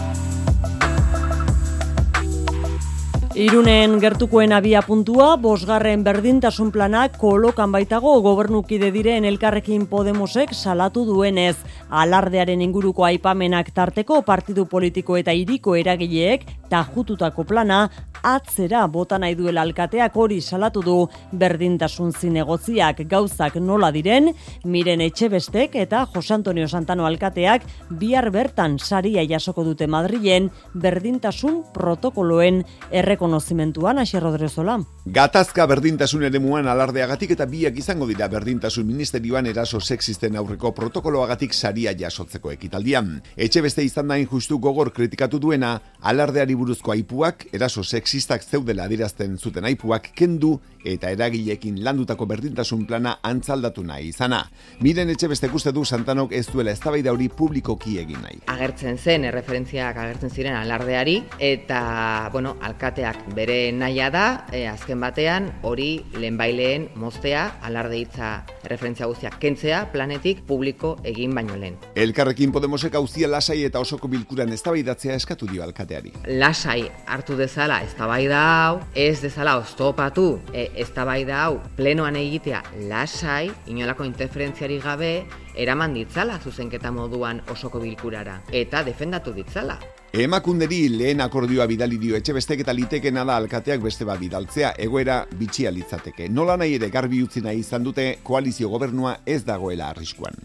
Irunen 3.35 3.97
gertukoen 3.99 4.53
abia 4.55 4.79
puntua, 4.79 5.33
bosgarren 5.35 6.05
berdintasun 6.07 6.69
planak 6.71 7.17
kolokan 7.19 7.73
baitago 7.73 8.13
gobernukide 8.23 8.93
diren 8.95 9.27
elkarrekin 9.27 9.89
Podemosek 9.91 10.53
salatu 10.55 11.03
duenez. 11.03 11.57
Alardearen 11.91 12.63
inguruko 12.63 13.03
aipamenak 13.03 13.73
tarteko 13.75 14.21
partidu 14.23 14.63
politiko 14.71 15.19
eta 15.19 15.35
iriko 15.35 15.75
eragileek 15.75 16.47
tajututako 16.71 17.43
plana 17.43 17.89
atzera 18.25 18.85
bota 18.87 19.19
nahi 19.21 19.35
duela 19.37 19.61
alkateak 19.61 20.15
hori 20.17 20.39
salatu 20.41 20.81
du 20.81 20.95
berdintasun 21.31 22.13
zinegotziak 22.15 23.03
gauzak 23.11 23.59
nola 23.61 23.91
diren, 23.93 24.31
miren 24.63 25.03
etxe 25.05 25.29
bestek 25.29 25.75
eta 25.83 26.05
Jose 26.13 26.33
Antonio 26.33 26.67
Santano 26.67 27.05
alkateak 27.05 27.67
bihar 27.99 28.31
bertan 28.33 28.79
saria 28.79 29.27
jasoko 29.29 29.63
dute 29.67 29.87
Madrilen 29.87 30.49
berdintasun 30.73 31.61
protokoloen 31.75 32.63
erreko 32.91 33.24
errekonozimentuan, 33.25 33.97
Aixer 33.99 34.21
Rodrezola. 34.21 34.79
Gatazka 35.05 35.65
berdintasun 35.69 36.23
ere 36.25 36.39
muan 36.39 36.67
alardeagatik 36.67 37.31
eta 37.35 37.45
biak 37.45 37.77
izango 37.77 38.07
dira 38.07 38.27
berdintasun 38.27 38.85
ministerioan 38.85 39.45
eraso 39.45 39.79
sexisten 39.79 40.35
aurreko 40.35 40.71
protokoloagatik 40.73 41.53
saria 41.53 41.93
jasotzeko 41.97 42.51
ekitaldian. 42.51 43.21
Etxe 43.35 43.61
beste 43.61 43.83
izan 43.83 44.07
da 44.07 44.17
injustu 44.17 44.57
gogor 44.59 44.91
kritikatu 44.93 45.39
duena, 45.39 45.79
alardeari 46.01 46.55
buruzko 46.55 46.91
aipuak, 46.91 47.47
eraso 47.53 47.83
sexistak 47.83 48.43
zeudela 48.43 48.85
adirazten 48.85 49.37
zuten 49.37 49.65
aipuak 49.65 50.11
kendu 50.15 50.59
eta 50.85 51.09
eragilekin 51.09 51.83
landutako 51.83 52.25
berdintasun 52.29 52.85
plana 52.85 53.17
antzaldatu 53.23 53.83
nahi 53.83 54.09
izana. 54.09 54.43
Miren 54.81 55.09
etxe 55.09 55.29
beste 55.31 55.49
guzti 55.49 55.73
du 55.73 55.85
Santanok 55.85 56.33
ez 56.33 56.45
duela 56.51 56.73
eztabaida 56.75 57.13
hori 57.13 57.29
publikoki 57.29 57.97
egin 58.01 58.21
nahi. 58.21 58.41
Agertzen 58.53 58.97
zen, 58.97 59.25
erreferentziak 59.25 59.97
agertzen 59.97 60.29
ziren 60.29 60.57
alardeari, 60.59 61.17
eta, 61.39 62.29
bueno, 62.33 62.55
alkateak 62.61 63.14
bere 63.35 63.71
naia 63.71 64.09
da, 64.13 64.25
e, 64.51 64.65
azken 64.67 64.99
batean, 65.01 65.49
hori 65.65 66.05
lehenbaileen 66.15 66.89
moztea, 66.99 67.45
alarde 67.65 67.99
hitza 67.99 68.31
referentzia 68.65 69.07
guztiak 69.09 69.37
kentzea, 69.41 69.85
planetik 69.93 70.43
publiko 70.47 70.95
egin 71.03 71.35
baino 71.35 71.57
lehen. 71.59 71.77
Elkarrekin 71.95 72.53
Podemosek 72.55 72.95
auzia 72.99 73.29
lasai 73.31 73.61
eta 73.67 73.79
osoko 73.79 74.09
bilkuran 74.11 74.51
eztabaidatzea 74.55 75.15
eskatu 75.19 75.49
dio 75.51 75.63
alkateari. 75.65 76.13
Lasai 76.39 76.89
hartu 77.05 77.37
dezala 77.39 77.81
eztabaida 77.85 78.41
hau, 78.41 78.81
ez 78.95 79.19
dezala 79.23 79.57
oztopatu 79.61 80.27
e, 80.53 80.69
eztabaida 80.85 81.41
hau 81.45 81.59
plenoan 81.77 82.15
egitea 82.19 82.61
lasai, 82.89 83.49
inolako 83.71 84.05
interferentziari 84.07 84.79
gabe, 84.83 85.13
eraman 85.55 85.93
ditzala 85.93 86.39
zuzenketa 86.39 86.91
moduan 86.91 87.41
osoko 87.51 87.79
bilkurara 87.79 88.41
eta 88.51 88.83
defendatu 88.83 89.33
ditzala. 89.33 89.79
Emakunderi 90.15 90.87
lehen 90.89 91.19
akordioa 91.21 91.65
bidali 91.67 91.97
dio 91.99 92.15
etxe 92.15 92.33
bestek 92.37 92.61
eta 92.63 92.73
litekena 92.73 93.25
da 93.27 93.35
alkateak 93.41 93.81
beste 93.83 94.05
bat 94.07 94.19
bidaltzea 94.19 94.73
egoera 94.79 95.17
bitxia 95.39 95.73
litzateke. 95.75 96.29
Nola 96.29 96.55
nahi 96.61 96.77
ere 96.77 96.89
garbi 96.89 97.19
utzi 97.23 97.43
nahi 97.43 97.59
izan 97.65 97.83
dute 97.83 98.05
koalizio 98.23 98.69
gobernua 98.71 99.17
ez 99.25 99.43
dagoela 99.43 99.89
arriskuan. 99.91 100.39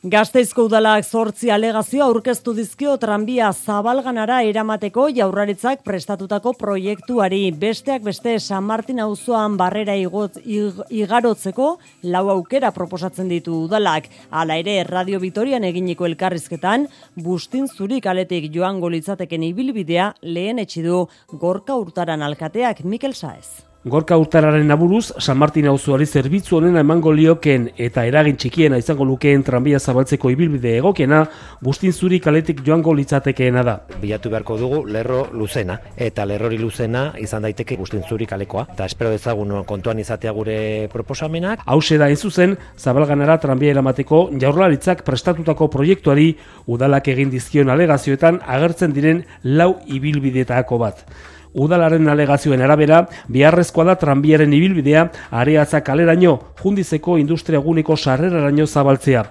Gasteizko 0.00 0.64
udalak 0.64 1.04
zortzi 1.04 1.50
alegazio 1.52 2.06
aurkeztu 2.06 2.54
dizkio 2.56 2.94
tranbia 2.96 3.50
zabalganara 3.52 4.38
eramateko 4.48 5.10
jaurraritzak 5.12 5.82
prestatutako 5.84 6.54
proiektuari. 6.56 7.42
Besteak 7.52 8.00
beste 8.08 8.38
San 8.40 8.64
Martin 8.64 9.04
auzoan 9.04 9.58
barrera 9.60 9.98
igot, 10.00 10.40
igarotzeko 10.40 11.68
lau 12.08 12.24
aukera 12.32 12.72
proposatzen 12.72 13.28
ditu 13.28 13.66
udalak. 13.66 14.08
Hala 14.30 14.56
ere, 14.56 14.84
Radio 14.88 15.20
Vitorian 15.20 15.68
eginiko 15.68 16.08
elkarrizketan, 16.08 16.88
bustin 17.14 17.68
zurik 17.68 18.06
aletik 18.06 18.48
joango 18.54 18.88
litzateken 18.88 19.50
ibilbidea 19.52 20.14
lehen 20.22 20.64
etxidu 20.64 21.10
gorka 21.28 21.76
urtaran 21.76 22.22
alkateak 22.22 22.86
Mikel 22.88 23.12
Saez. 23.12 23.69
Gorka 23.82 24.18
urtararen 24.20 24.66
naburuz, 24.68 25.06
San 25.24 25.38
Martin 25.40 25.64
auzoari 25.70 26.04
zerbitzu 26.04 26.58
honen 26.58 26.74
emango 26.76 27.14
lioken 27.16 27.70
eta 27.80 28.02
eragin 28.04 28.36
txikiena 28.36 28.76
izango 28.76 29.06
lukeen 29.08 29.40
tranbia 29.40 29.78
zabaltzeko 29.80 30.28
ibilbide 30.34 30.74
egokena, 30.82 31.22
guztin 31.64 31.94
zuri 31.94 32.18
kaletik 32.20 32.60
joango 32.66 32.92
litzatekeena 32.98 33.62
da. 33.64 33.78
Bilatu 34.02 34.34
beharko 34.34 34.58
dugu 34.60 34.82
lerro 34.84 35.22
luzena, 35.32 35.78
eta 35.96 36.28
lerrori 36.28 36.60
luzena 36.60 37.06
izan 37.24 37.48
daiteke 37.48 37.80
guztin 37.80 38.04
zuri 38.04 38.28
kalekoa. 38.28 38.66
Eta 38.76 38.84
espero 38.84 39.14
dezagun 39.16 39.56
kontuan 39.64 40.04
izatea 40.04 40.36
gure 40.36 40.60
proposamenak. 40.92 41.64
Hau 41.64 41.80
da 41.80 42.14
zuzen, 42.14 42.58
zabalganara 42.76 43.38
tranbia 43.40 43.70
eramateko 43.70 44.28
jaurlaritzak 44.38 45.06
prestatutako 45.08 45.70
proiektuari 45.72 46.34
udalak 46.66 47.08
egin 47.08 47.30
dizkion 47.30 47.70
alegazioetan 47.70 48.42
agertzen 48.46 48.92
diren 48.92 49.24
lau 49.42 49.78
ibilbideetako 49.86 50.78
bat. 50.78 51.06
Udalaren 51.54 52.08
alegazioen 52.08 52.60
arabera, 52.62 53.04
biharrezkoa 53.28 53.84
da 53.88 53.96
tranbiaren 53.98 54.52
ibilbidea, 54.54 55.08
areatzak 55.30 55.84
kaleraino, 55.86 56.36
jundizeko 56.62 57.18
industria 57.18 57.58
guneko 57.64 57.96
sarreraraino 57.96 58.66
zabaltzea. 58.66 59.24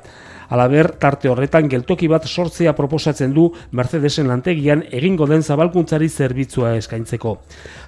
Alaber, 0.50 0.96
tarte 0.98 1.30
horretan 1.30 1.68
geltoki 1.70 2.08
bat 2.10 2.26
sortzea 2.26 2.74
proposatzen 2.74 3.34
du 3.36 3.46
Mercedesen 3.72 4.28
lantegian 4.28 4.82
egingo 4.90 5.28
den 5.30 5.44
zabalkuntzari 5.44 6.10
zerbitzua 6.10 6.74
eskaintzeko. 6.80 7.36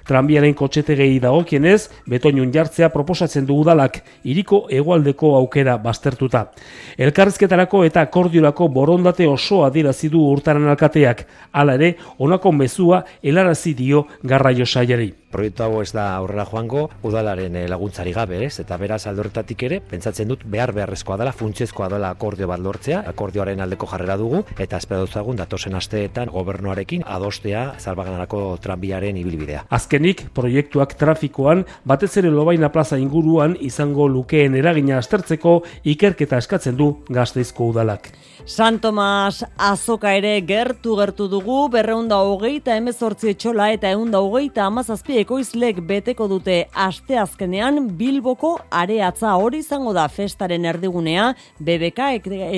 Tranbiaren 0.06 0.54
kotxetegei 0.54 1.18
dagokienez, 1.22 1.88
betoinun 2.06 2.52
jartzea 2.54 2.92
proposatzen 2.94 3.48
du 3.48 3.56
udalak 3.64 3.98
iriko 4.22 4.66
egualdeko 4.70 5.34
aukera 5.40 5.74
baztertuta. 5.82 6.44
Elkarrizketarako 6.98 7.82
eta 7.88 8.06
akordiorako 8.06 8.68
borondate 8.68 9.26
osoa 9.26 9.70
dirazi 9.74 10.12
du 10.12 10.22
urtaran 10.30 10.68
alkateak, 10.70 11.26
hala 11.52 11.74
ere, 11.80 11.96
honako 12.18 12.52
mezua 12.52 13.02
helarazi 13.22 13.74
dio 13.74 14.06
garraio 14.22 14.66
saiari 14.66 15.10
proiektu 15.32 15.64
hau 15.64 15.80
ez 15.82 15.90
da 15.96 16.12
aurrera 16.16 16.44
joango 16.50 16.88
udalaren 17.02 17.56
eh, 17.56 17.66
laguntzari 17.70 18.12
gabe, 18.12 18.42
ez? 18.46 18.58
Eta 18.62 18.76
beraz 18.80 19.06
aldorretatik 19.10 19.64
ere 19.68 19.80
pentsatzen 19.90 20.28
dut 20.28 20.44
behar 20.44 20.74
beharrezkoa 20.76 21.18
dela, 21.20 21.32
funtsezkoa 21.32 21.88
dela 21.92 22.12
akordio 22.12 22.48
bat 22.50 22.60
lortzea, 22.62 23.02
akordioaren 23.12 23.60
aldeko 23.64 23.88
jarrera 23.90 24.16
dugu 24.20 24.44
eta 24.58 24.78
espero 24.78 25.06
dut 25.06 25.36
datosen 25.38 25.74
asteetan 25.74 26.30
gobernuarekin 26.32 27.04
adostea 27.06 27.64
zalbaganarako 27.78 28.58
tranbiaren 28.62 29.16
ibilbidea. 29.16 29.64
Azkenik, 29.70 30.26
proiektuak 30.34 30.96
trafikoan 30.98 31.64
batez 31.84 32.12
ere 32.20 32.30
Lobaina 32.30 32.72
Plaza 32.72 32.98
inguruan 32.98 33.56
izango 33.60 34.08
lukeen 34.08 34.56
eragina 34.58 34.98
aztertzeko 34.98 35.60
ikerketa 35.84 36.40
eskatzen 36.42 36.76
du 36.76 36.92
Gasteizko 37.08 37.72
udalak. 37.72 38.12
San 38.44 38.80
Tomas 38.80 39.44
azoka 39.56 40.10
ere 40.18 40.40
gertu 40.42 40.96
gertu 40.98 41.28
dugu, 41.30 41.68
berreunda 41.70 42.16
hogeita 42.26 42.74
emezortzi 42.74 43.28
etxola 43.30 43.68
eta 43.70 43.92
eunda 43.94 44.18
hogeita 44.18 44.64
amazazpi 44.66 45.20
ekoizlek 45.20 45.78
beteko 45.86 46.26
dute 46.26 46.56
asteazkenean 46.74 47.84
Bilboko 47.98 48.56
areatza 48.80 49.36
hori 49.38 49.60
izango 49.62 49.92
da 49.94 50.08
festaren 50.10 50.66
erdigunea, 50.66 51.28
BBK 51.60 52.08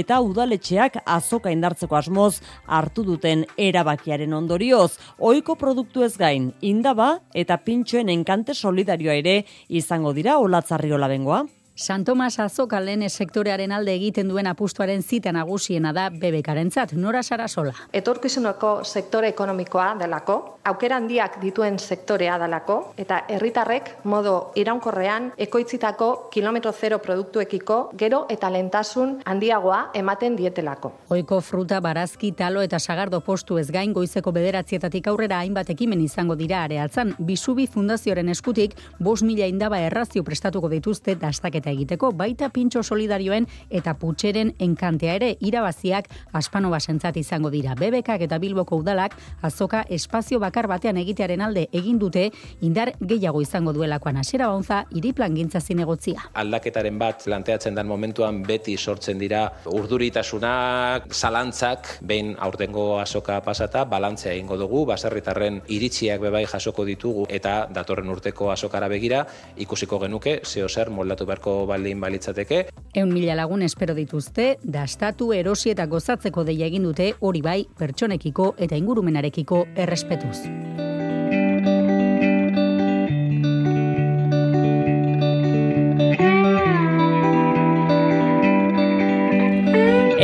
eta 0.01 0.21
udaletxeak 0.25 1.03
azoka 1.05 1.53
indartzeko 1.53 1.99
asmoz 2.01 2.41
hartu 2.65 3.05
duten 3.05 3.45
erabakiaren 3.59 4.33
ondorioz. 4.33 4.97
Oiko 5.19 5.59
produktu 5.61 6.03
ez 6.03 6.17
gain, 6.17 6.49
indaba 6.63 7.19
eta 7.35 7.61
pintxoen 7.61 8.09
enkante 8.09 8.55
solidarioa 8.55 9.21
ere 9.21 9.37
izango 9.69 10.15
dira 10.17 10.39
olatzarriola 10.41 11.13
bengoa. 11.13 11.45
San 11.77 12.05
Tomas 12.05 12.39
Azoka 12.39 12.79
lehen 12.79 13.03
sektorearen 13.11 13.73
alde 13.75 13.91
egiten 13.97 14.29
duen 14.31 14.47
apustuaren 14.47 15.01
zita 15.03 15.33
nagusiena 15.35 15.91
da 15.93 16.05
bebekarentzat, 16.09 16.93
nora 16.95 17.23
sara 17.25 17.49
sola. 17.49 17.73
Etorkizuneko 17.93 18.85
sektore 18.85 19.33
ekonomikoa 19.33 19.89
delako, 19.99 20.37
aukera 20.71 21.01
handiak 21.03 21.41
dituen 21.43 21.81
sektorea 21.83 22.37
delako, 22.39 22.77
eta 22.97 23.25
herritarrek 23.29 23.91
modo 24.05 24.53
iraunkorrean 24.55 25.33
ekoitzitako 25.37 26.29
kilometro 26.31 26.71
zero 26.73 27.01
produktuekiko 27.03 27.81
gero 27.99 28.23
eta 28.31 28.53
lentasun 28.55 29.19
handiagoa 29.25 29.91
ematen 29.99 30.39
dietelako. 30.39 30.93
Oiko 31.11 31.41
fruta, 31.41 31.81
barazki, 31.81 32.31
talo 32.39 32.63
eta 32.63 32.79
sagardo 32.79 33.21
postu 33.21 33.59
ez 33.59 33.67
gain 33.73 33.93
goizeko 33.93 34.31
bederatzietatik 34.31 35.11
aurrera 35.11 35.41
hainbat 35.43 35.75
ekimen 35.75 36.07
izango 36.07 36.39
dira 36.39 36.63
areatzen, 36.63 37.17
Bisubi 37.19 37.67
Fundazioaren 37.67 38.31
eskutik, 38.31 38.79
bos 39.01 39.25
mila 39.25 39.51
indaba 39.51 39.83
errazio 39.83 40.23
prestatuko 40.23 40.71
dituzte 40.71 41.19
dastak 41.19 41.64
eta 41.65 41.73
egiteko 41.73 42.13
baita 42.13 42.51
pintxo 42.53 42.83
solidarioen 42.85 43.47
eta 43.73 43.95
putxeren 43.97 44.53
enkantea 44.61 45.15
ere 45.17 45.31
irabaziak 45.41 46.11
aspano 46.37 46.69
basentzat 46.71 47.17
izango 47.17 47.49
dira. 47.51 47.73
Bebekak 47.79 48.21
eta 48.27 48.39
Bilboko 48.39 48.77
udalak 48.83 49.17
azoka 49.43 49.85
espazio 49.89 50.39
bakar 50.43 50.69
batean 50.69 51.01
egitearen 51.01 51.41
alde 51.41 51.69
egin 51.73 51.99
dute 51.99 52.27
indar 52.61 52.93
gehiago 53.01 53.41
izango 53.41 53.73
duelakoan 53.73 54.21
hasiera 54.21 54.51
bauntza 54.53 54.83
iriplan 54.93 55.35
gintza 55.39 55.61
zinegotzia. 55.61 56.29
Aldaketaren 56.35 56.99
bat 57.01 57.25
planteatzen 57.25 57.75
den 57.75 57.89
momentuan 57.89 58.43
beti 58.45 58.77
sortzen 58.77 59.19
dira 59.19 59.47
urduritasunak, 59.73 61.09
zalantzak, 61.15 61.95
behin 62.05 62.35
aurtengo 62.45 62.99
azoka 63.01 63.41
pasata, 63.41 63.87
balantzea 63.89 64.35
egingo 64.35 64.59
dugu, 64.61 64.85
baserritarren 64.91 65.63
iritziak 65.73 66.21
bebai 66.21 66.45
jasoko 66.51 66.85
ditugu 66.85 67.25
eta 67.31 67.57
datorren 67.73 68.11
urteko 68.13 68.51
azokara 68.53 68.91
begira, 68.93 69.25
ikusiko 69.57 69.99
genuke, 70.03 70.41
zeo 70.45 70.69
zer 70.69 70.91
moldatu 70.91 71.25
beharko 71.25 71.54
baldin 71.69 72.01
balitzateke. 72.01 72.65
Eun 72.95 73.13
mila 73.15 73.37
lagun 73.39 73.63
espero 73.67 73.95
dituzte, 73.95 74.55
dastatu 74.63 75.33
erosi 75.37 75.75
eta 75.75 75.87
gozatzeko 75.91 76.45
deia 76.45 76.71
egin 76.71 76.87
dute 76.91 77.13
hori 77.21 77.43
bai 77.43 77.61
pertsonekiko 77.79 78.55
eta 78.59 78.79
ingurumenarekiko 78.81 79.67
errespetuz. 79.87 80.94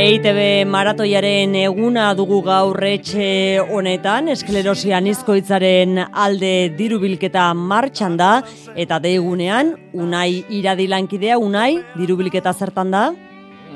EITB 0.01 0.65
maratoiaren 0.65 1.51
eguna 1.59 2.07
dugu 2.17 2.39
gaur 2.41 2.79
etxe 2.87 3.25
honetan, 3.69 4.31
esklerosian 4.33 5.05
izkoitzaren 5.11 5.99
alde 6.23 6.71
dirubilketa 6.73 7.43
martxan 7.53 8.15
da, 8.17 8.31
eta 8.73 8.97
deigunean, 9.03 9.75
unai 9.93 10.41
iradilankidea, 10.57 11.37
unai, 11.37 11.83
dirubilketa 11.99 12.55
zertan 12.57 12.89
da? 12.95 13.03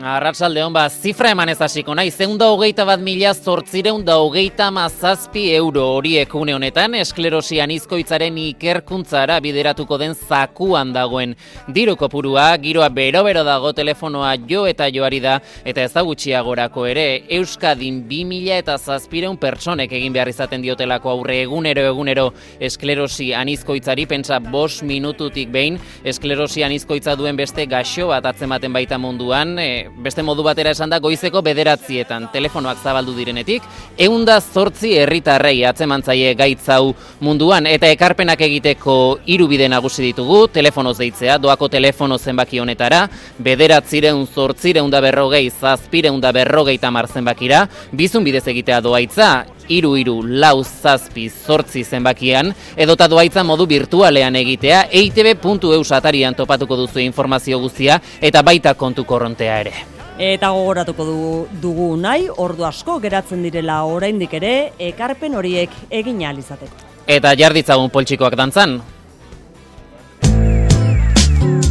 Arratsalde 0.03 0.59
hon 0.59 0.73
ba, 0.75 0.89
zifra 0.91 1.29
eman 1.31 1.47
ez 1.53 1.59
hasiko 1.63 1.93
nahi, 1.95 2.09
zeunda 2.11 2.49
hogeita 2.51 2.83
bat 2.83 2.99
mila 2.99 3.29
zortzireunda 3.33 4.17
hogeita 4.19 4.67
mazazpi 4.73 5.45
euro 5.55 5.85
horiek 5.95 6.33
une 6.35 6.51
honetan, 6.51 6.97
esklerosian 6.99 7.71
izkoitzaren 7.71 8.35
ikerkuntzara 8.41 9.37
bideratuko 9.39 9.95
den 10.01 10.11
zakuan 10.15 10.91
dagoen. 10.91 11.37
Diru 11.71 11.95
kopurua, 11.95 12.49
giroa 12.59 12.89
bero-bero 12.91 13.45
dago 13.47 13.71
telefonoa 13.77 14.33
jo 14.49 14.65
eta 14.67 14.89
joari 14.91 15.21
da, 15.23 15.37
eta 15.63 15.87
ezagutxiagorako 15.87 16.85
ere, 16.91 17.07
Euskadin 17.37 18.03
bi 18.09 18.25
mila 18.27 18.59
eta 18.59 18.75
zazpireun 18.75 19.39
pertsonek 19.39 19.95
egin 19.95 20.11
behar 20.11 20.33
izaten 20.33 20.65
diotelako 20.65 21.13
aurre 21.13 21.39
egunero 21.45 21.87
egunero 21.93 22.27
esklerosi 22.59 23.31
anizkoitzari, 23.33 24.09
pentsa 24.11 24.41
bos 24.43 24.83
minututik 24.83 25.55
behin, 25.55 25.79
esklerosi 26.03 26.67
anizkoitza 26.67 27.15
duen 27.15 27.39
beste 27.39 27.63
gaxo 27.65 28.11
bat 28.11 28.27
atzematen 28.33 28.75
baita 28.75 28.99
munduan, 28.99 29.55
e, 29.55 29.84
beste 30.03 30.23
modu 30.23 30.43
batera 30.45 30.71
esan 30.75 30.89
da 30.89 30.99
goizeko 31.03 31.41
bederatzietan 31.45 32.29
telefonoak 32.33 32.81
zabaldu 32.83 33.15
direnetik, 33.17 33.63
eunda 34.07 34.37
zortzi 34.41 34.93
herritarrei 34.99 35.63
atzemantzaie 35.67 36.33
gaitzau 36.37 36.93
munduan, 37.25 37.67
eta 37.69 37.89
ekarpenak 37.93 38.41
egiteko 38.47 38.97
irubide 39.25 39.69
nagusi 39.71 40.03
ditugu, 40.09 40.45
telefonoz 40.53 40.97
deitzea, 40.99 41.37
doako 41.41 41.69
telefono 41.71 42.17
zenbaki 42.17 42.59
honetara, 42.59 43.05
bederatzireun 43.39 44.25
zortzireunda 44.27 45.01
berrogei, 45.01 45.49
zazpireunda 45.49 46.31
berrogei 46.35 46.77
tamar 46.81 47.07
zenbakira, 47.07 47.65
bizun 47.91 48.23
bidez 48.25 48.45
egitea 48.47 48.81
doaitza, 48.85 49.31
iru 49.69 49.95
iru 49.97 50.19
lau 50.23 50.63
zazpi 50.63 51.29
zortzi 51.29 51.83
zenbakian, 51.83 52.53
edota 52.75 53.07
doaitza 53.07 53.43
modu 53.43 53.67
virtualean 53.69 54.35
egitea, 54.35 54.85
eitb.eus 54.91 55.91
atarian 55.91 56.35
topatuko 56.35 56.77
duzu 56.83 56.99
informazio 57.03 57.59
guztia, 57.59 57.99
eta 58.21 58.43
baita 58.43 58.73
kontu 58.73 59.05
korrontea 59.05 59.59
ere. 59.65 59.75
Eta 60.17 60.49
gogoratuko 60.55 61.05
du, 61.05 61.15
dugu 61.61 61.89
nahi, 61.99 62.29
ordu 62.29 62.63
asko 62.63 62.99
geratzen 63.03 63.43
direla 63.43 63.81
oraindik 63.83 64.33
ere, 64.39 64.71
ekarpen 64.79 65.35
horiek 65.35 65.71
egin 65.91 66.23
alizateko. 66.23 66.85
Eta 67.05 67.35
jarditzagun 67.37 67.91
poltsikoak 67.93 68.37
dantzan. 68.39 68.79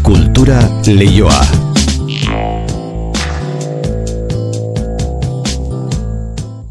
Kultura 0.04 0.60
leioa. 0.86 1.73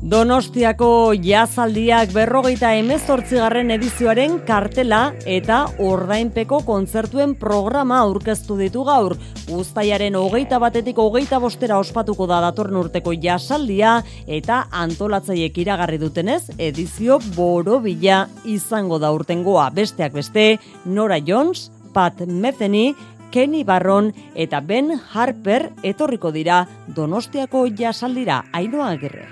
Donostiako 0.04 1.14
jazaldiak 1.24 2.10
berrogeita 2.12 2.74
emezortzigarren 2.76 3.70
edizioaren 3.72 4.34
kartela 4.43 5.14
eta 5.24 5.62
ordainpeko 5.80 6.58
kontzertuen 6.68 7.38
programa 7.39 8.01
aurkeztu 8.04 8.58
ditu 8.60 8.84
gaur. 8.84 9.16
Guztaiaren 9.47 10.18
hogeita 10.20 10.60
batetik 10.60 10.99
hogeita 10.99 11.39
bostera 11.39 11.78
ospatuko 11.80 12.28
da 12.28 12.41
datorren 12.43 12.82
urteko 12.82 13.14
jasaldia 13.16 13.93
eta 14.28 14.66
antolatzaiek 14.82 15.62
iragarri 15.64 16.01
dutenez 16.01 16.41
edizio 16.58 17.22
borobila 17.38 18.26
izango 18.43 18.99
da 18.99 19.14
urtengoa. 19.16 19.70
Besteak 19.72 20.20
beste, 20.20 20.58
Nora 20.84 21.22
Jones, 21.24 21.70
Pat 21.93 22.26
Metheny, 22.28 22.91
Kenny 23.34 23.63
Barron 23.63 24.11
eta 24.36 24.59
Ben 24.61 24.91
Harper 24.93 25.71
etorriko 25.81 26.29
dira 26.31 26.67
Donostiako 26.93 27.63
jasaldira 27.73 28.43
Ainoa 28.53 28.91
Agerre. 28.93 29.25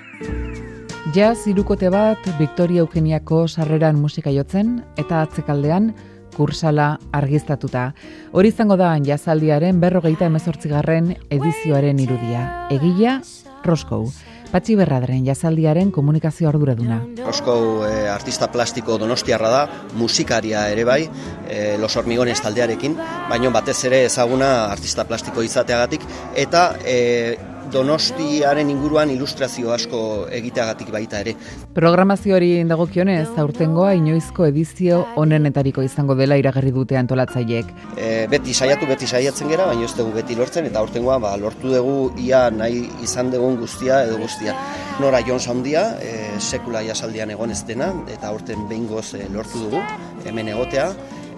Jazz 1.14 1.46
irukote 1.46 1.92
bat 1.94 2.18
Victoria 2.40 2.82
Eugeniako 2.82 3.44
sarreran 3.48 4.02
musika 4.02 4.34
jotzen 4.34 4.80
eta 4.98 5.22
atzekaldean 5.22 5.92
kursala 6.34 6.96
argiztatuta. 7.14 7.92
Hori 8.32 8.50
izango 8.50 8.80
da 8.82 8.96
jazaldiaren 9.06 9.78
berrogeita 9.84 10.26
emezortzigarren 10.32 11.14
edizioaren 11.30 12.02
irudia. 12.02 12.46
Egila, 12.74 13.20
Roscoe. 13.64 14.10
Patxi 14.52 14.74
Berradren 14.76 15.24
jazaldiaren 15.24 15.94
komunikazio 15.96 16.50
arduraduna. 16.50 16.98
Roscoe 17.24 17.88
eh, 17.88 18.10
artista 18.12 18.50
plastiko 18.52 18.98
donostiarra 19.00 19.52
da, 19.54 19.62
musikaria 19.96 20.66
ere 20.74 20.84
bai, 20.84 21.06
eh, 21.48 21.78
Los 21.80 21.96
Hormigones 21.96 22.42
taldearekin, 22.44 22.98
baino 23.30 23.54
batez 23.56 23.78
ere 23.88 24.04
ezaguna 24.10 24.52
artista 24.66 25.08
plastiko 25.08 25.46
izateagatik, 25.48 26.04
eta 26.36 26.66
eh, 26.84 27.38
Donostiaren 27.72 28.68
inguruan 28.68 29.10
ilustrazio 29.14 29.72
asko 29.72 30.02
egiteagatik 30.36 30.90
baita 30.92 31.22
ere. 31.24 31.36
Programazio 31.76 32.36
hori 32.36 32.50
dagokionez, 32.68 33.30
aurtengoa 33.40 33.94
inoizko 33.96 34.46
edizio 34.50 35.00
onenetariko 35.22 35.86
izango 35.86 36.18
dela 36.20 36.36
iragarri 36.40 36.74
dute 36.76 37.00
antolatzaileek. 37.00 37.72
E, 37.96 38.10
beti 38.32 38.54
saiatu, 38.54 38.90
beti 38.90 39.08
saiatzen 39.08 39.52
gera, 39.54 39.70
baina 39.72 39.88
ez 39.88 39.96
dugu 39.96 40.12
beti 40.18 40.36
lortzen, 40.36 40.68
eta 40.68 40.84
aurtengoa 40.84 41.18
ba, 41.24 41.32
lortu 41.40 41.72
dugu 41.72 42.12
ia 42.20 42.44
nahi 42.52 42.84
izan 43.08 43.32
dugun 43.32 43.56
guztia 43.62 44.04
edo 44.10 44.20
guztia. 44.20 44.58
Nora 45.00 45.24
Jones 45.28 45.48
handia, 45.48 45.86
e, 46.04 46.36
sekula 46.40 46.84
jasaldian 46.84 47.32
egon 47.32 47.56
ez 47.56 47.64
dena, 47.66 47.94
eta 48.12 48.34
aurten 48.34 48.68
behingoz 48.68 49.14
e, 49.16 49.26
lortu 49.32 49.64
dugu, 49.64 49.80
hemen 50.28 50.52
egotea, 50.52 50.92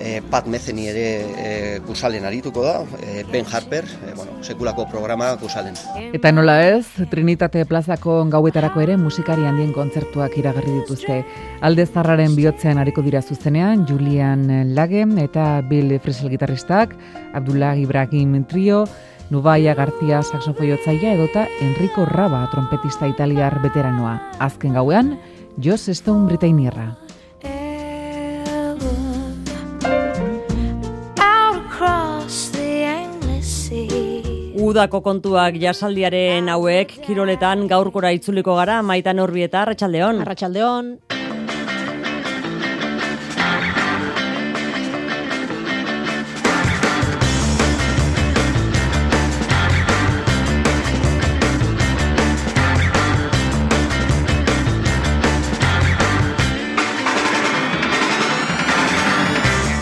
e, 0.04 0.22
Pat 0.30 0.48
Mezeni 0.52 0.90
ere 0.92 1.06
e, 1.40 1.80
kusalen 1.88 2.26
arituko 2.28 2.64
da, 2.66 2.76
e, 3.00 3.24
Ben 3.32 3.46
Harper, 3.50 3.86
e, 3.86 4.14
bueno, 4.18 4.44
sekulako 4.44 4.86
programa 4.92 5.32
kusalen. 5.40 5.78
Eta 6.14 6.32
nola 6.36 6.58
ez, 6.68 6.86
Trinitate 7.10 7.64
plazako 7.70 8.20
gauetarako 8.34 8.84
ere 8.84 8.98
musikari 9.00 9.48
handien 9.48 9.72
kontzertuak 9.74 10.36
iragarri 10.38 10.76
dituzte. 10.82 11.22
Alde 11.62 11.88
zarraren 11.88 12.36
bihotzean 12.36 12.82
hariko 12.82 13.02
dira 13.06 13.22
zuzenean, 13.22 13.88
Julian 13.88 14.76
Lage 14.76 15.06
eta 15.24 15.62
Bill 15.70 15.98
Frisell 16.00 16.30
gitarristak, 16.30 16.96
Abdullah 17.34 17.78
Ibrahim 17.78 18.44
Trio, 18.46 18.86
Nubaia 19.30 19.74
García 19.74 20.22
saxofoiotzaia 20.22 21.14
edota 21.16 21.48
Enrico 21.62 22.06
Raba 22.06 22.48
trompetista 22.52 23.08
italiar 23.08 23.62
veteranoa. 23.64 24.20
Azken 24.40 24.74
gauean, 24.74 25.18
Joss 25.58 25.88
Stone 25.90 26.28
Britainierra. 26.28 27.03
Udako 34.64 35.02
kontuak 35.04 35.58
jasaldiaren 35.60 36.48
hauek 36.54 36.94
kiroletan 37.04 37.66
gaurkora 37.68 38.14
itzuliko 38.16 38.56
gara 38.56 38.78
maitan 38.82 39.20
horbieta 39.20 39.66
arratsaldeon. 39.66 40.22
Arratsaldeon. 40.24 40.94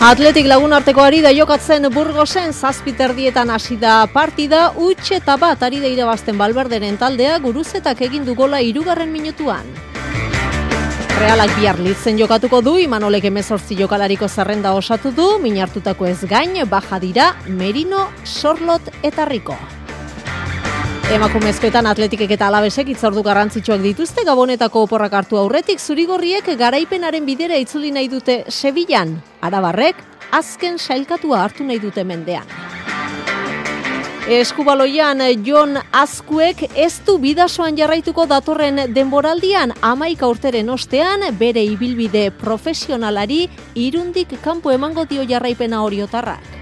Atletik 0.02 0.48
lagun 0.50 0.72
arteko 0.74 0.98
ari 1.06 1.20
da 1.22 1.30
jokatzen 1.30 1.84
burgosen 1.94 2.50
zazpiterdietan 2.50 3.52
hasi 3.54 3.76
da 3.78 4.00
partida, 4.10 4.72
utxe 4.74 5.20
eta 5.20 5.36
bat 5.38 5.60
ari 5.62 5.78
da 5.78 5.86
irabazten 5.86 6.34
balberderen 6.40 6.96
taldea 6.98 7.36
guruzetak 7.44 8.02
egin 8.02 8.24
du 8.26 8.34
gola 8.34 8.58
irugarren 8.58 9.12
minutuan. 9.14 9.68
Realak 11.20 11.54
bihar 11.54 11.78
litzen 11.78 12.18
jokatuko 12.18 12.58
du, 12.66 12.72
Imanolek 12.82 13.28
emezortzi 13.30 13.76
jokalariko 13.78 14.26
zerrenda 14.26 14.72
osatu 14.74 15.12
du, 15.14 15.28
minartutako 15.38 16.10
ez 16.10 16.18
gain, 16.26 16.58
baja 16.66 16.98
dira, 16.98 17.28
Merino, 17.46 18.08
Sorlot 18.24 18.90
eta 19.04 19.28
Riko. 19.30 19.54
Emakumezkoetan 21.12 21.84
atletikek 21.90 22.30
eta 22.38 22.46
alabesek 22.48 22.88
itzordu 22.94 23.20
garrantzitsuak 23.26 23.82
dituzte 23.84 24.22
gabonetako 24.24 24.86
oporrak 24.86 25.12
hartu 25.18 25.36
aurretik 25.36 25.80
zurigorriek 25.80 26.46
garaipenaren 26.56 27.26
bidera 27.28 27.58
itzuli 27.60 27.90
nahi 27.92 28.08
dute 28.08 28.36
Sevillan. 28.48 29.12
Arabarrek, 29.44 30.00
azken 30.32 30.78
sailkatua 30.80 31.42
hartu 31.42 31.66
nahi 31.68 31.82
dute 31.82 32.04
mendean. 32.08 32.48
Eskubaloian 34.38 35.20
Jon 35.44 35.76
Azkuek 35.92 36.64
ez 36.72 36.94
du 37.04 37.18
bidasoan 37.20 37.76
jarraituko 37.76 38.24
datorren 38.30 38.86
denboraldian 38.94 39.76
amaika 39.82 40.32
urteren 40.32 40.72
ostean 40.72 41.28
bere 41.36 41.60
ibilbide 41.74 42.30
profesionalari 42.40 43.50
irundik 43.74 44.38
kanpo 44.40 44.72
emango 44.72 45.04
dio 45.04 45.28
jarraipena 45.28 45.84
horiotarrak. 45.84 46.61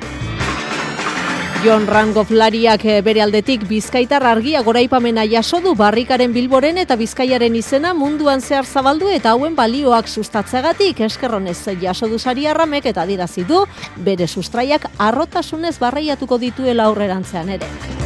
Jon 1.60 1.84
Rangof 1.86 2.30
lariak 2.32 2.86
eh, 2.88 3.00
bere 3.04 3.20
aldetik 3.20 3.66
bizkaitar 3.68 4.24
argia 4.24 4.62
goraipamena 4.64 5.26
jaso 5.28 5.60
du 5.60 5.74
barrikaren 5.76 6.32
bilboren 6.32 6.80
eta 6.80 6.96
bizkaiaren 6.96 7.58
izena 7.58 7.92
munduan 7.92 8.40
zehar 8.40 8.64
zabaldu 8.64 9.12
eta 9.12 9.34
hauen 9.34 9.58
balioak 9.58 10.08
sustatzeagatik 10.08 11.04
eskerronez 11.04 11.58
jaso 11.82 12.08
du 12.08 12.18
sari 12.18 12.46
arramek 12.46 12.88
eta 12.94 13.04
dirazi 13.04 13.44
du 13.44 13.66
bere 13.96 14.26
sustraiak 14.26 14.88
arrotasunez 14.96 15.76
barraiatuko 15.78 16.38
dituela 16.38 16.88
aurrerantzean 16.88 17.52
ere. 17.58 17.99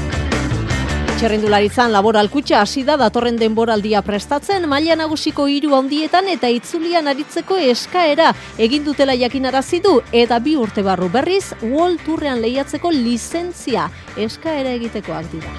Txerrindularitzan 1.25 1.89
laboralkutxa 1.89 2.59
hasi 2.61 2.83
da 2.85 2.99
datorren 3.01 3.39
denboraldia 3.41 4.03
prestatzen 4.05 4.67
maila 4.69 4.93
nagusiko 5.01 5.47
hiru 5.49 5.73
handietan 5.73 6.29
eta 6.29 6.51
itzulian 6.53 7.09
aritzeko 7.09 7.57
eskaera 7.71 8.27
egin 8.67 8.85
dutela 8.85 9.17
jakinarazi 9.17 9.81
du 9.81 9.95
eta 10.13 10.37
bi 10.45 10.59
urte 10.61 10.85
barru 10.85 11.09
berriz 11.09 11.55
World 11.63 12.05
Tourrean 12.05 12.45
lehiatzeko 12.45 12.93
lizentzia 12.93 13.89
eskaera 14.21 14.77
egitekoak 14.77 15.33
dira. 15.33 15.57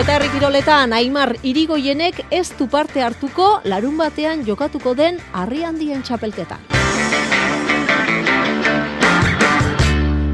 Eta 0.00 0.16
herrikiroletan 0.16 0.96
Aimar 0.96 1.36
Irigoienek 1.42 2.24
ez 2.30 2.48
du 2.56 2.72
parte 2.72 3.04
hartuko 3.04 3.58
larun 3.68 4.00
batean 4.00 4.48
jokatuko 4.48 4.96
den 4.96 5.20
harri 5.34 5.60
handien 5.68 6.00
txapelketan. 6.00 6.81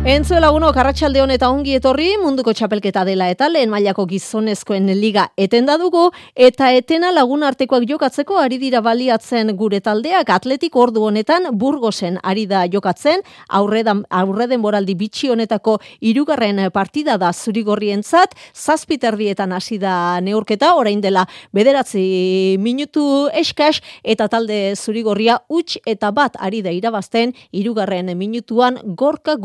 Entzo 0.09 0.39
laguno 0.41 0.71
karratxalde 0.73 1.21
eta 1.35 1.51
ongi 1.53 1.75
etorri 1.77 2.15
munduko 2.17 2.55
txapelketa 2.57 3.03
dela 3.05 3.27
eta 3.29 3.45
lehen 3.47 3.69
mailako 3.69 4.07
gizonezkoen 4.09 4.87
liga 4.97 5.27
etenda 5.37 5.75
dugu 5.77 6.07
eta 6.35 6.71
etena 6.73 7.11
lagun 7.13 7.43
artekoak 7.45 7.85
jokatzeko 7.85 8.39
ari 8.41 8.57
dira 8.57 8.81
baliatzen 8.81 9.55
gure 9.55 9.81
taldeak. 9.81 10.31
Atletik 10.31 10.75
ordu 10.77 11.03
honetan 11.05 11.51
burgosen 11.53 12.17
ari 12.23 12.47
da 12.47 12.63
jokatzen 12.73 13.21
aurredan 13.51 14.01
aurreden 14.09 14.63
moraldi 14.63 14.95
bitxi 14.95 15.29
honetako 15.29 15.77
hirugarren 16.01 16.71
partida 16.73 17.19
da 17.19 17.35
zurigorrientzat. 17.35 18.33
Zazpiterdietan 18.55 19.53
hasi 19.53 19.77
da 19.77 20.23
neurketa 20.23 20.73
orain 20.75 21.03
dela 21.03 21.27
bederatzi 21.53 22.57
minutu 22.59 23.29
eskas 23.35 23.83
eta 24.03 24.29
talde 24.29 24.73
zurigorria 24.75 25.37
huts 25.51 25.77
eta 25.85 26.11
bat 26.13 26.41
ari 26.41 26.63
da 26.63 26.73
irabazten 26.73 27.37
hirugarren 27.53 28.17
minutuan 28.17 28.81
gorka 28.97 29.37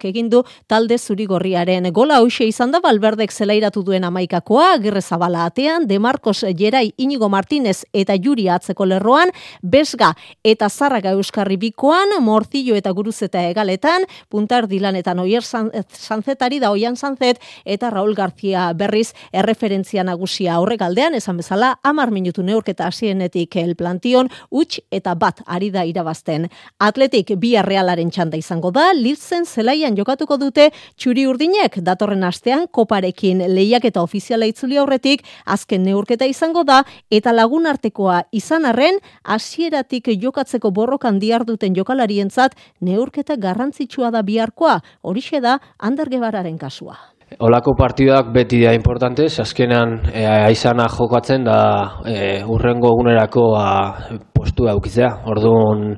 guruzetak 0.00 0.04
egin 0.04 0.30
du 0.30 0.42
talde 0.68 0.98
zurigorriaren 0.98 1.92
gola 1.92 2.20
hause 2.20 2.46
izan 2.46 2.72
da 2.72 2.80
Valverdek 2.80 3.32
zelairatu 3.32 3.82
duen 3.82 4.04
amaikakoa, 4.04 4.74
Agirre 4.74 5.00
Zabala 5.00 5.46
atean, 5.46 5.86
De 5.86 5.98
Marcos 5.98 6.44
Gerai 6.56 6.92
Inigo 6.98 7.28
Martinez 7.28 7.84
eta 7.92 8.14
Juri 8.16 8.48
atzeko 8.48 8.86
lerroan, 8.86 9.30
Besga 9.62 10.14
eta 10.44 10.68
Zarraga 10.68 11.12
Euskarri 11.12 11.56
bikoan, 11.56 12.08
Mortillo 12.20 12.74
eta 12.76 12.90
Guruzeta 12.92 13.42
egaletan, 13.48 14.04
Puntar 14.28 14.66
Dilanetan 14.68 15.18
Oier 15.18 15.42
Sanzetari 15.42 16.60
da 16.60 16.70
Oian 16.70 16.96
Sanzet 16.96 17.40
eta 17.64 17.90
Raul 17.90 18.14
García 18.14 18.72
berriz 18.74 19.12
erreferentzia 19.32 20.04
nagusia 20.04 20.60
horregaldean, 20.60 21.14
esan 21.14 21.36
bezala, 21.36 21.78
amar 21.82 22.10
minutu 22.10 22.42
neurketa 22.42 22.86
hasienetik 22.86 23.56
el 23.56 23.76
plantion, 23.76 24.30
utx 24.50 24.80
eta 24.90 25.14
bat 25.14 25.42
ari 25.46 25.70
da 25.70 25.84
irabazten. 25.84 26.48
Atletik 26.78 27.34
bi 27.36 27.54
realaren 27.60 28.10
txanda 28.10 28.38
izango 28.38 28.70
da, 28.70 28.90
Lirtzen 28.94 29.44
zelaian 29.46 29.89
batean 29.90 29.96
jokatuko 29.96 30.38
dute 30.38 30.70
txuri 30.96 31.26
urdinek 31.26 31.80
datorren 31.82 32.24
astean 32.24 32.66
koparekin 32.70 33.42
lehiak 33.48 33.84
eta 33.84 34.02
ofiziala 34.02 34.46
itzuli 34.46 34.78
aurretik 34.78 35.22
azken 35.46 35.82
neurketa 35.82 36.26
izango 36.26 36.64
da 36.64 36.84
eta 37.10 37.32
lagun 37.32 37.66
artekoa 37.66 38.24
izan 38.32 38.66
arren 38.66 38.98
hasieratik 39.24 40.10
jokatzeko 40.20 40.70
borrokan 40.70 41.18
diarduten 41.18 41.74
jokalarientzat 41.74 42.54
neurketa 42.80 43.36
garrantzitsua 43.36 44.10
da 44.10 44.22
biharkoa, 44.22 44.80
horixe 45.02 45.40
da 45.40 45.58
Ander 45.78 46.08
Gebararen 46.08 46.58
kasua. 46.58 46.96
Olako 47.38 47.76
partidak 47.78 48.32
beti 48.34 48.58
da 48.64 48.72
importante, 48.74 49.28
azkenan 49.42 50.00
e, 50.12 50.24
aizana 50.26 50.88
jokatzen 50.90 51.44
da 51.46 51.60
e, 52.04 52.42
urrengo 52.42 52.90
egunerako 52.90 53.44
a, 53.54 53.66
ba, 54.10 54.18
postu 54.34 54.66
daukitzea. 54.66 55.10
Orduan 55.30 55.94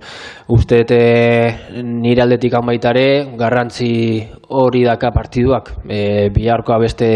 uste 0.53 0.85
nire 1.83 2.23
aldetik 2.23 2.53
baitare 2.67 3.07
garrantzi 3.41 4.29
hori 4.53 4.83
daka 4.85 5.09
partiduak. 5.11 5.71
E, 5.89 6.29
biharkoa 6.35 6.77
beste, 6.83 7.09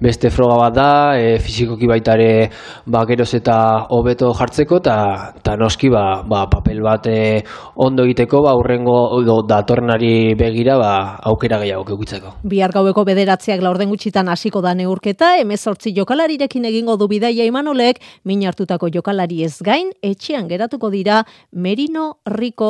beste 0.00 0.30
froga 0.32 0.56
bat 0.56 0.74
da, 0.74 0.88
e, 1.20 1.36
fizikoki 1.42 1.86
baitare 1.90 2.48
ba, 2.86 3.04
geroz 3.04 3.28
eta 3.36 3.56
hobeto 3.92 4.30
jartzeko, 4.38 4.80
eta 4.80 5.56
noski 5.60 5.90
ba, 5.92 6.22
ba, 6.24 6.46
papel 6.48 6.80
bat 6.80 7.10
e, 7.12 7.42
ondo 7.84 8.06
egiteko, 8.08 8.40
ba, 8.46 8.54
urrengo 8.56 9.42
datornari 9.48 10.32
begira 10.38 10.78
ba, 10.80 10.92
aukera 11.28 11.60
gehiago 11.60 11.84
kegutzeko. 11.90 12.38
Bihar 12.48 12.72
gaueko 12.72 13.04
bederatziak 13.04 13.60
laurden 13.60 13.92
gutxitan 13.92 14.32
hasiko 14.32 14.64
da 14.64 14.72
neurketa, 14.78 15.34
emezortzi 15.44 15.92
jokalarirekin 15.98 16.70
egingo 16.72 16.96
du 16.96 17.10
bidaia 17.12 17.44
imanolek, 17.44 18.00
min 18.24 18.46
hartutako 18.48 18.88
jokalari 18.94 19.42
ez 19.44 19.58
gain, 19.60 19.92
etxean 20.00 20.48
geratuko 20.48 20.88
dira 20.88 21.20
Merino, 21.52 22.22
Rico 22.24 22.61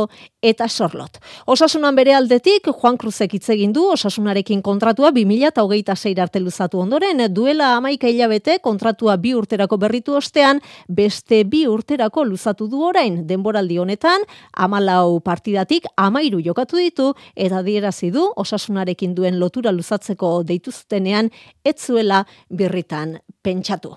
eta 0.43 0.69
Sorlot. 0.69 1.19
Osasunan 1.47 1.97
bere 1.97 2.15
aldetik, 2.15 2.69
Juan 2.81 2.99
Cruzek 2.99 3.35
hitz 3.37 3.49
egin 3.55 3.73
du 3.73 3.85
osasunarekin 3.95 4.63
kontratua 4.63 5.13
2026 5.15 6.19
arte 6.23 6.41
luzatu 6.43 6.81
ondoren, 6.83 7.23
duela 7.35 7.77
amaika 7.77 8.11
hilabete 8.11 8.59
kontratua 8.63 9.17
bi 9.17 9.35
urterako 9.39 9.79
berritu 9.79 10.17
ostean, 10.19 10.61
beste 10.89 11.43
bi 11.45 11.65
urterako 11.71 12.25
luzatu 12.29 12.69
du 12.69 12.83
orain, 12.89 13.23
denboraldi 13.27 13.79
honetan, 13.79 14.27
amalau 14.53 15.21
partidatik 15.21 15.87
amairu 15.97 16.43
jokatu 16.45 16.81
ditu, 16.83 17.13
eta 17.37 17.63
dierazi 17.63 18.11
du 18.11 18.27
osasunarekin 18.37 19.15
duen 19.15 19.39
lotura 19.41 19.73
luzatzeko 19.73 20.41
deituztenean, 20.49 21.31
etzuela 21.65 22.25
birritan 22.51 23.19
pentsatu. 23.43 23.97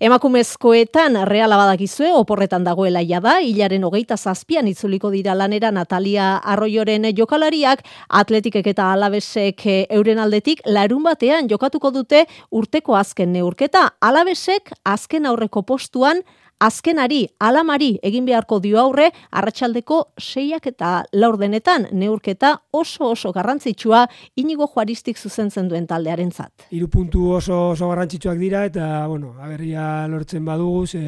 Emakumezkoetan 0.00 1.18
reala 1.28 1.56
badakizue 1.60 2.12
oporretan 2.16 2.64
dagoela 2.64 3.02
jada, 3.04 3.38
hilaren 3.44 3.84
hogeita 3.84 4.16
zazpian 4.16 4.68
itzuliko 4.68 5.10
dira 5.10 5.34
lanera 5.36 5.70
Natalia 5.70 6.36
Arroioren 6.36 7.08
jokalariak, 7.16 7.84
atletikek 8.08 8.66
eta 8.72 8.92
alabesek 8.92 9.66
eh, 9.66 9.84
euren 9.90 10.18
aldetik, 10.18 10.62
larun 10.66 11.02
batean 11.04 11.50
jokatuko 11.50 11.90
dute 11.90 12.24
urteko 12.50 12.96
azken 12.96 13.32
neurketa, 13.32 13.90
alabesek 14.00 14.72
azken 14.84 15.26
aurreko 15.26 15.62
postuan, 15.62 16.22
azkenari, 16.60 17.26
alamari 17.40 17.96
egin 18.06 18.26
beharko 18.26 18.58
dio 18.64 18.78
aurre, 18.80 19.10
arratsaldeko 19.30 19.98
seiak 20.18 20.66
eta 20.70 20.90
laurdenetan 21.12 21.88
neurketa 21.92 22.54
oso 22.72 23.10
oso 23.12 23.32
garrantzitsua 23.32 24.06
inigo 24.36 24.66
juaristik 24.72 25.18
zuzentzen 25.18 25.68
duen 25.68 25.86
taldearen 25.86 26.32
zat. 26.32 26.66
Iru 26.70 26.88
puntu 26.88 27.30
oso 27.36 27.72
oso 27.72 27.90
garrantzitsuak 27.90 28.38
dira 28.40 28.64
eta, 28.68 29.06
bueno, 29.06 29.34
aberria 29.40 30.06
lortzen 30.08 30.44
badugu, 30.44 30.86
ze 30.86 31.02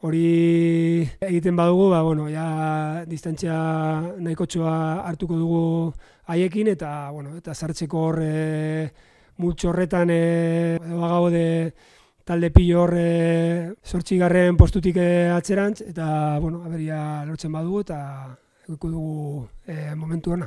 hori 0.00 1.06
egiten 1.20 1.56
badugu, 1.56 1.90
ba, 1.90 2.02
bueno, 2.02 2.28
ja 2.28 3.04
distantzia 3.06 3.56
nahiko 4.18 4.46
hartuko 4.64 5.36
dugu 5.36 5.92
haiekin 6.26 6.68
eta, 6.68 7.10
bueno, 7.10 7.36
eta 7.36 7.54
sartzeko 7.54 7.98
horre 8.08 8.90
multxo 9.40 9.70
horretan 9.70 10.10
e, 10.12 10.78
gaude 10.80 11.72
talde 12.30 12.52
pilo 12.54 12.84
horre 12.84 13.74
sortxigarren 13.82 14.54
postutik 14.58 15.00
eh, 15.02 15.30
atzerantz, 15.34 15.80
eta, 15.82 16.38
bueno, 16.38 16.62
aberia 16.62 17.24
lortzen 17.26 17.50
badugu, 17.50 17.82
eta 17.82 17.98
eguko 18.68 18.90
dugu 18.92 19.14
e, 19.66 19.96
momentu 19.98 20.36
hona. 20.36 20.46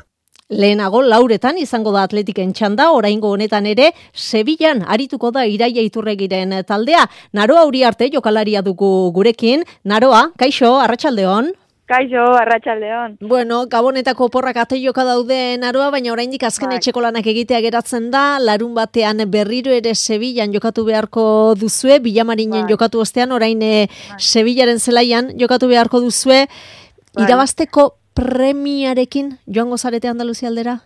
Lehenago 0.54 1.02
lauretan 1.04 1.58
izango 1.60 1.92
da 1.92 2.06
atletiken 2.08 2.54
txanda, 2.56 2.86
oraingo 2.96 3.34
honetan 3.36 3.68
ere, 3.68 3.90
Sevillan 4.14 4.84
arituko 4.96 5.32
da 5.36 5.44
iraia 5.50 5.84
iturregiren 5.84 6.56
taldea. 6.68 7.04
Naroa 7.34 7.66
hori 7.68 7.84
arte 7.84 8.08
jokalaria 8.14 8.62
dugu 8.62 9.12
gurekin. 9.16 9.66
Naroa, 9.84 10.30
kaixo, 10.40 10.76
arratsaldeon. 10.84 11.52
Kaixo, 11.94 12.24
arratsaldeon. 12.34 13.18
Bueno, 13.22 13.68
Gabonetako 13.70 14.26
porrak 14.34 14.58
ateioka 14.58 15.04
daude 15.06 15.60
naroa, 15.62 15.92
baina 15.94 16.10
oraindik 16.10 16.42
azken 16.48 16.72
bai. 16.72 16.80
etxeko 16.80 17.04
lanak 17.06 17.28
egitea 17.30 17.60
geratzen 17.62 18.08
da, 18.10 18.40
larun 18.42 18.74
batean 18.74 19.22
berriro 19.30 19.70
ere 19.70 19.94
Sevillan 19.94 20.56
jokatu 20.56 20.88
beharko 20.88 21.54
duzue, 21.54 22.00
Bilamarinen 22.02 22.64
bai. 22.64 22.72
jokatu 22.72 23.04
ostean, 23.04 23.32
orain 23.32 23.62
e, 23.62 23.86
bai. 24.10 24.18
Sevillaren 24.18 24.80
zelaian 24.80 25.30
jokatu 25.38 25.70
beharko 25.70 26.02
duzue, 26.02 26.48
bai. 27.14 27.28
irabasteko 27.28 27.92
premiarekin 28.18 29.38
joango 29.46 29.78
zarete 29.78 30.10
Andaluzia 30.10 30.50
aldera? 30.50 30.80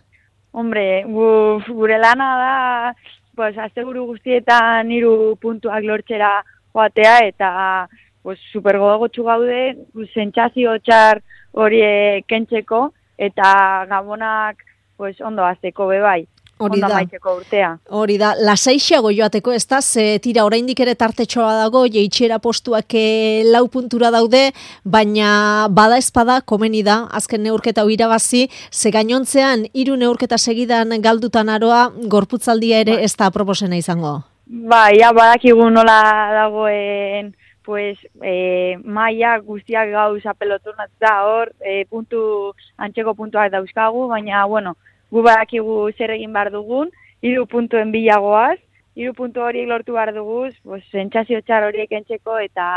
Hombre, 0.52 1.04
gu, 1.08 1.62
gure 1.72 1.96
lana 1.98 2.28
da, 2.42 2.94
pues, 3.34 3.56
azte 3.56 3.80
guztietan 3.82 4.92
hiru 4.92 5.38
puntuak 5.40 5.84
lortzera 5.84 6.44
joatea, 6.74 7.18
eta 7.32 7.88
pues 8.28 8.40
super 8.52 8.76
gogotsu 8.76 9.22
gaude, 9.24 9.78
sentsazio 10.12 10.74
txar 10.84 11.22
hori 11.56 11.78
kentzeko 12.28 12.90
eta 13.16 13.86
gabonak 13.88 14.58
pues 14.98 15.22
ondo 15.24 15.46
hasteko 15.48 15.86
be 15.88 16.02
bai. 16.02 16.26
Hori 16.58 16.82
da. 16.82 17.00
urtea. 17.32 17.70
Hori 17.88 18.18
da. 18.20 18.34
Lasaixiago 18.44 19.14
joateko, 19.16 19.54
ez 19.56 19.64
da, 19.64 19.80
ze 19.80 20.18
tira 20.20 20.44
oraindik 20.44 20.84
ere 20.84 20.92
tartetxoa 20.94 21.54
dago, 21.62 21.86
jeitxera 21.88 22.36
postuak 22.38 22.92
e, 22.92 23.44
lau 23.48 23.64
puntura 23.72 24.10
daude, 24.12 24.50
baina 24.84 25.32
bada 25.70 25.96
espada, 25.96 26.42
komeni 26.42 26.84
da, 26.84 27.06
azken 27.08 27.46
neurketa 27.48 27.86
irabazi, 27.88 28.50
ze 28.70 28.92
gainontzean, 28.92 29.70
hiru 29.72 29.96
neurketa 29.96 30.36
segidan 30.36 31.00
galdutan 31.00 31.48
aroa, 31.48 31.86
gorputzaldia 32.04 32.84
ere 32.84 33.00
ez 33.08 33.14
da 33.16 33.30
proposena 33.30 33.80
izango. 33.80 34.18
Ba, 34.44 34.90
ja, 34.92 35.14
badakigu 35.16 35.70
nola 35.70 36.02
dagoen 36.42 37.37
pues 37.68 37.98
e, 38.24 38.78
maia 38.80 39.34
guztiak 39.44 39.90
gauz 39.92 40.22
apeloturnatza 40.24 41.10
hor, 41.28 41.50
e, 41.60 41.82
puntu, 41.84 42.54
antxeko 42.80 43.12
puntuak 43.12 43.50
dauzkagu, 43.52 44.06
baina, 44.08 44.46
bueno, 44.48 44.72
gu 45.12 45.20
badakigu 45.26 45.74
zer 45.92 46.14
egin 46.14 46.32
behar 46.32 46.48
dugun, 46.54 46.88
iru 47.20 47.44
puntuen 47.44 47.92
bilagoaz, 47.92 48.56
iru 48.96 49.12
puntu 49.18 49.44
horiek 49.44 49.68
lortu 49.68 49.98
behar 49.98 50.14
duguz, 50.16 50.54
pues, 50.64 50.80
sentsazio 50.88 51.42
txar 51.44 51.68
horiek 51.68 51.92
entxeko 51.92 52.38
eta 52.40 52.70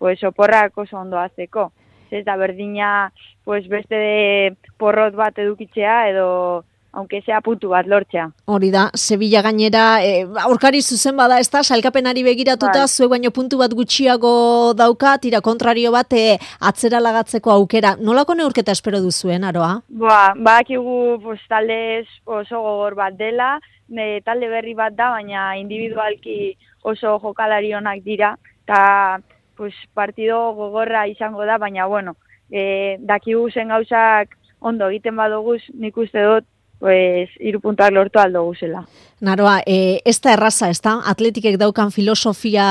pues, 0.00 0.24
oporrak 0.24 0.80
oso 0.80 0.96
ondo 0.96 1.20
azteko. 1.20 1.68
Ez 2.08 2.24
da 2.24 2.38
berdina 2.40 3.12
pues, 3.44 3.68
beste 3.68 4.00
de 4.00 4.56
porrot 4.80 5.12
bat 5.12 5.36
edukitzea 5.44 6.08
edo 6.08 6.64
aunque 6.92 7.22
sea 7.22 7.40
puntu 7.40 7.70
bat 7.70 7.86
lortzea. 7.86 8.28
Hori 8.44 8.70
da, 8.70 8.90
Sevilla 8.94 9.40
gainera, 9.42 10.04
e, 10.04 10.26
aurkari 10.44 10.82
zuzen 10.82 11.16
bada, 11.16 11.38
ez 11.40 11.48
da, 11.50 11.62
salkapenari 11.64 12.22
begiratuta, 12.22 12.84
bai. 12.84 12.88
zuek 12.88 13.10
baino 13.14 13.30
puntu 13.32 13.58
bat 13.58 13.72
gutxiago 13.72 14.74
dauka, 14.76 15.16
tira 15.18 15.40
kontrario 15.40 15.92
bat, 15.92 16.12
e, 16.12 16.38
atzera 16.60 17.00
lagatzeko 17.00 17.50
aukera. 17.50 17.96
Nolako 17.96 18.36
neurketa 18.36 18.76
espero 18.76 19.00
duzuen, 19.00 19.44
aroa? 19.44 19.80
Ba, 19.88 20.34
bakigu, 20.36 21.18
pues, 21.24 21.40
talde 21.48 22.04
oso 22.24 22.60
gogor 22.60 22.94
bat 22.94 23.16
dela, 23.16 23.58
ne, 23.88 24.20
talde 24.20 24.52
berri 24.52 24.74
bat 24.74 24.94
da, 24.94 25.10
baina 25.16 25.56
individualki 25.56 26.56
oso 26.82 27.18
jokalari 27.24 27.72
honak 27.72 28.04
dira, 28.04 28.36
eta 28.66 29.18
pues, 29.56 29.74
partido 29.94 30.52
gogorra 30.54 31.06
izango 31.08 31.44
da, 31.48 31.56
baina, 31.56 31.86
bueno, 31.86 32.16
e, 32.50 32.98
dakigu 33.00 33.48
zen 33.50 33.72
gauzak 33.72 34.36
ondo 34.60 34.88
egiten 34.92 35.16
badoguz, 35.16 35.62
nik 35.74 35.96
uste 35.96 36.22
dut, 36.22 36.46
pues, 36.82 37.30
irupuntak 37.38 37.92
lortu 37.94 38.18
aldo 38.18 38.42
guzela. 38.42 38.82
Naroa, 39.22 39.60
e, 39.64 40.00
ez 40.04 40.16
da 40.18 40.32
erraza, 40.34 40.66
ez 40.66 40.80
da? 40.82 40.96
Atletikek 41.06 41.54
daukan 41.60 41.92
filosofia 41.94 42.64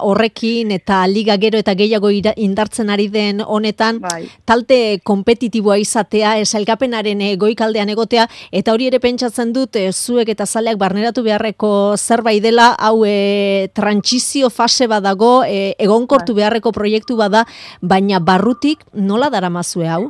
horrekin 0.00 0.72
eta 0.72 1.02
liga 1.04 1.36
gero 1.36 1.60
eta 1.60 1.74
gehiago 1.76 2.08
indartzen 2.08 2.88
ari 2.88 3.10
den 3.12 3.42
honetan, 3.44 4.00
bai. 4.00 4.24
talte 4.48 5.00
kompetitiboa 5.04 5.76
izatea, 5.76 6.38
esalgapenaren 6.40 7.20
goikaldean 7.36 7.92
egotea, 7.92 8.24
eta 8.50 8.72
hori 8.72 8.88
ere 8.88 9.02
pentsatzen 9.04 9.52
dut, 9.52 9.76
e, 9.76 9.92
zuek 9.92 10.32
eta 10.32 10.46
zaleak 10.46 10.80
barneratu 10.80 11.22
beharreko 11.22 11.96
zerbait 11.98 12.42
dela, 12.42 12.72
hau 12.78 13.04
e, 13.04 13.68
trantsizio 13.74 14.48
fase 14.48 14.88
badago, 14.88 15.42
e, 15.44 15.74
egonkortu 15.76 16.32
bai. 16.32 16.40
beharreko 16.40 16.72
proiektu 16.72 17.20
bada, 17.20 17.44
baina 17.82 18.18
barrutik 18.18 18.80
nola 18.94 19.28
dara 19.28 19.50
mazue 19.50 19.92
hau? 19.92 20.06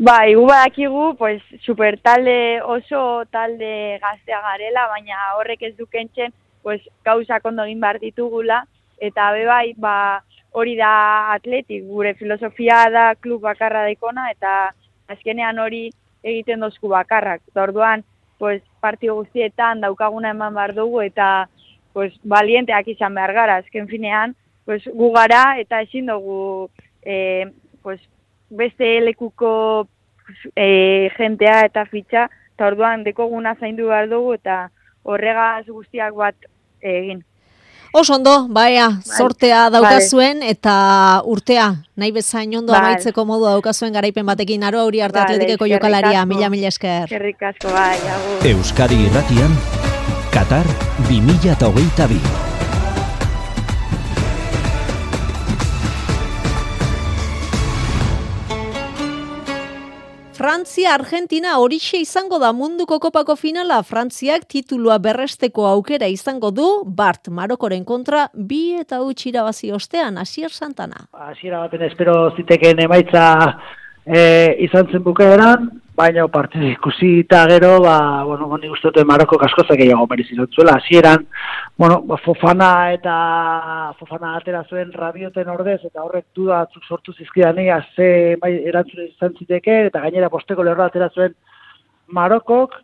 Bai, 0.00 0.34
gu 0.34 0.46
badakigu, 0.48 1.14
pues, 1.18 1.42
super 1.60 1.98
talde 2.00 2.62
oso 2.62 3.26
talde 3.30 3.98
gaztea 4.00 4.40
garela, 4.40 4.86
baina 4.88 5.34
horrek 5.36 5.62
ez 5.68 5.76
dukentzen, 5.76 6.32
pues, 6.62 6.80
gauza 7.04 7.40
kondo 7.44 7.66
egin 7.68 7.82
behar 7.82 7.98
ditugula, 8.00 8.62
eta 8.96 9.26
be 9.36 9.44
bai, 9.44 9.74
ba, 9.76 10.22
hori 10.56 10.72
da 10.78 10.92
atletik, 11.34 11.84
gure 11.84 12.14
filosofia 12.14 12.86
da 12.88 13.04
klub 13.14 13.42
bakarra 13.44 13.82
daikona, 13.90 14.30
eta 14.32 14.72
azkenean 15.12 15.60
hori 15.60 15.90
egiten 16.22 16.64
dozku 16.64 16.88
bakarrak. 16.88 17.42
Eta 17.52 17.66
orduan, 17.68 18.04
pues, 18.38 18.62
partio 18.80 19.18
guztietan 19.20 19.84
daukaguna 19.84 20.32
eman 20.32 20.56
behar 20.56 20.74
dugu 20.74 21.02
eta 21.04 21.48
pues, 21.92 22.14
balienteak 22.24 22.88
izan 22.88 23.14
behar 23.14 23.34
gara. 23.36 23.56
Azken 23.60 23.88
finean, 23.88 24.32
pues, 24.64 24.80
gu 24.86 25.12
gara 25.12 25.58
eta 25.60 25.82
ezin 25.84 26.08
dugu 26.08 26.70
e, 27.04 27.50
pues, 27.82 28.00
beste 28.50 28.98
lekuko 29.04 29.86
e, 30.56 31.08
jentea 31.16 31.64
eta 31.70 31.86
fitxa, 31.86 32.28
eta 32.54 32.68
orduan 32.68 33.04
dekoguna 33.04 33.56
zaindu 33.58 33.88
behar 33.88 34.08
dugu 34.10 34.34
eta 34.36 34.68
horregaz 35.02 35.64
guztiak 35.68 36.14
bat 36.14 36.36
egin. 36.82 37.24
Oso 37.92 38.14
ondo, 38.14 38.46
baia, 38.54 38.84
sortea 39.02 39.64
daukazuen 39.74 40.44
eta 40.46 40.74
urtea, 41.26 41.64
nahi 41.98 42.12
bezain 42.14 42.52
ondo 42.54 42.70
Bai. 42.72 42.84
amaitzeko 42.84 43.24
modu 43.26 43.48
daukazuen 43.48 43.96
garaipen 43.96 44.28
batekin, 44.28 44.62
aro 44.62 44.84
hori 44.86 45.02
arte 45.02 45.18
Vale, 45.18 45.34
atletikeko 45.34 45.66
jokalaria, 45.72 46.22
mila 46.26 46.50
mila 46.54 46.70
esker. 46.70 47.08
Eskerrik 47.08 47.42
asko, 47.50 47.72
bai. 47.74 47.96
Euskadi 48.52 49.00
Irratian, 49.08 49.58
Qatar 50.30 50.70
2022. 51.08 52.49
Frantzia, 60.40 60.94
Argentina 60.94 61.58
horixe 61.60 61.98
izango 62.00 62.38
da 62.40 62.48
munduko 62.56 62.96
kopako 63.04 63.34
finala. 63.36 63.82
Frantziak 63.84 64.46
titulua 64.48 64.94
berresteko 64.96 65.66
aukera 65.68 66.06
izango 66.08 66.48
du, 66.50 66.68
Bart 67.00 67.28
Marokoren 67.28 67.84
kontra, 67.84 68.22
bi 68.32 68.60
eta 68.80 69.02
huts 69.04 69.26
irabazi 69.28 69.68
ostean, 69.76 70.16
Asier 70.16 70.48
Santana. 70.48 71.04
hasiera 71.12 71.60
baten 71.66 71.84
espero 71.84 72.14
zitekeen 72.38 72.80
emaitza 72.86 73.26
e, 74.06 74.56
izan 74.64 74.88
zen 74.88 75.04
bukaeran, 75.04 75.68
baina 75.96 76.26
partidu 76.32 76.68
ikusi 76.70 77.10
eta 77.24 77.42
gero, 77.50 77.72
ba, 77.84 78.24
bueno, 78.24 78.48
nik 78.58 78.72
uste 78.72 78.88
dute 78.88 79.04
Maroko 79.04 79.38
kaskoza 79.38 79.76
gehiago 79.76 80.06
merezi 80.10 80.36
zuela. 80.36 80.76
Hasieran, 80.78 81.26
bueno, 81.76 82.00
ba, 82.06 82.16
Fofana 82.24 82.70
eta 82.92 83.94
Fofana 83.98 84.36
atera 84.36 84.64
zuen 84.68 84.92
rabioten 84.92 85.48
ordez, 85.48 85.80
eta 85.84 86.02
horrek 86.02 86.26
duda 86.34 86.66
sortu 86.88 87.12
zizkidani, 87.12 87.68
ze 87.96 88.36
bai 88.40 88.52
erantzun 88.64 89.04
izan 89.06 89.34
ziteke, 89.38 89.86
eta 89.86 90.00
gainera 90.00 90.30
posteko 90.30 90.62
lerroa 90.62 90.86
atera 90.86 91.10
zuen 91.14 91.34
Marokok, 92.08 92.74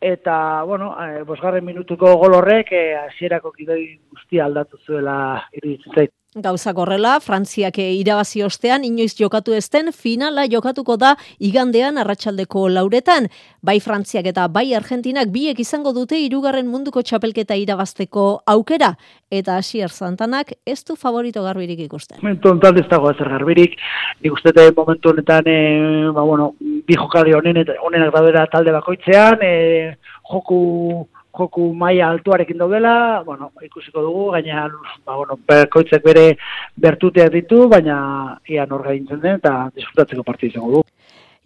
eta, 0.00 0.62
bueno, 0.62 0.92
e, 1.02 1.22
bosgarren 1.24 1.64
minutuko 1.64 2.14
gol 2.20 2.38
horrek, 2.38 2.72
e, 2.72 2.84
hasierako 2.96 3.52
kidoi 3.52 3.82
guztia 4.10 4.46
aldatu 4.46 4.78
zuela 4.86 5.18
iruditzen 5.52 5.94
zait. 5.94 6.14
Gauzak 6.36 6.76
horrela, 6.76 7.14
Frantziak 7.24 7.78
irabazi 7.80 8.42
ostean 8.44 8.82
inoiz 8.84 9.14
jokatu 9.16 9.54
ezten 9.56 9.88
finala 9.96 10.44
jokatuko 10.46 10.98
da 11.00 11.14
igandean 11.40 11.96
arratsaldeko 11.98 12.66
lauretan. 12.68 13.30
Bai 13.64 13.78
Frantziak 13.80 14.28
eta 14.28 14.44
bai 14.52 14.74
Argentinak 14.76 15.32
biek 15.32 15.58
izango 15.64 15.94
dute 15.96 16.18
hirugarren 16.20 16.68
munduko 16.68 17.00
txapelketa 17.02 17.56
irabazteko 17.56 18.26
aukera. 18.46 18.92
Eta 19.32 19.56
Asier 19.56 19.88
Santanak 19.88 20.52
ez 20.66 20.84
du 20.84 20.96
favorito 20.96 21.42
garbirik 21.42 21.80
ikusten. 21.88 22.20
Momentu 22.20 22.52
honetan 22.52 22.78
ez 22.78 22.86
dago 22.92 23.10
ezer 23.10 23.32
garbirik, 23.32 23.80
nik 24.20 24.36
uste 24.36 24.52
momentu 24.76 25.14
honetan, 25.14 25.48
e, 25.48 26.12
ba, 26.12 26.22
bueno, 26.22 26.52
bi 26.88 26.96
jokali 26.96 27.34
honen, 27.36 27.56
eta- 27.56 28.46
talde 28.50 28.72
bakoitzean, 28.72 29.38
e, 29.42 29.94
joku 30.32 31.06
joku 31.38 31.72
maila 31.74 32.08
altuarekin 32.10 32.58
daudela, 32.58 33.22
bueno, 33.24 33.52
ikusiko 33.62 34.02
dugu, 34.02 34.30
gaina, 34.32 34.68
ba, 35.06 35.16
bueno, 35.16 35.38
bakoitzek 35.46 36.02
bere 36.02 36.36
bertuteak 36.76 37.30
ditu, 37.32 37.68
baina 37.68 38.38
ia 38.48 38.66
nor 38.66 38.82
gaintzen 38.82 39.20
den, 39.20 39.38
eta 39.38 39.70
disfrutatzeko 39.74 40.24
partidu 40.26 40.56
izango 40.56 40.72
du. 40.72 40.82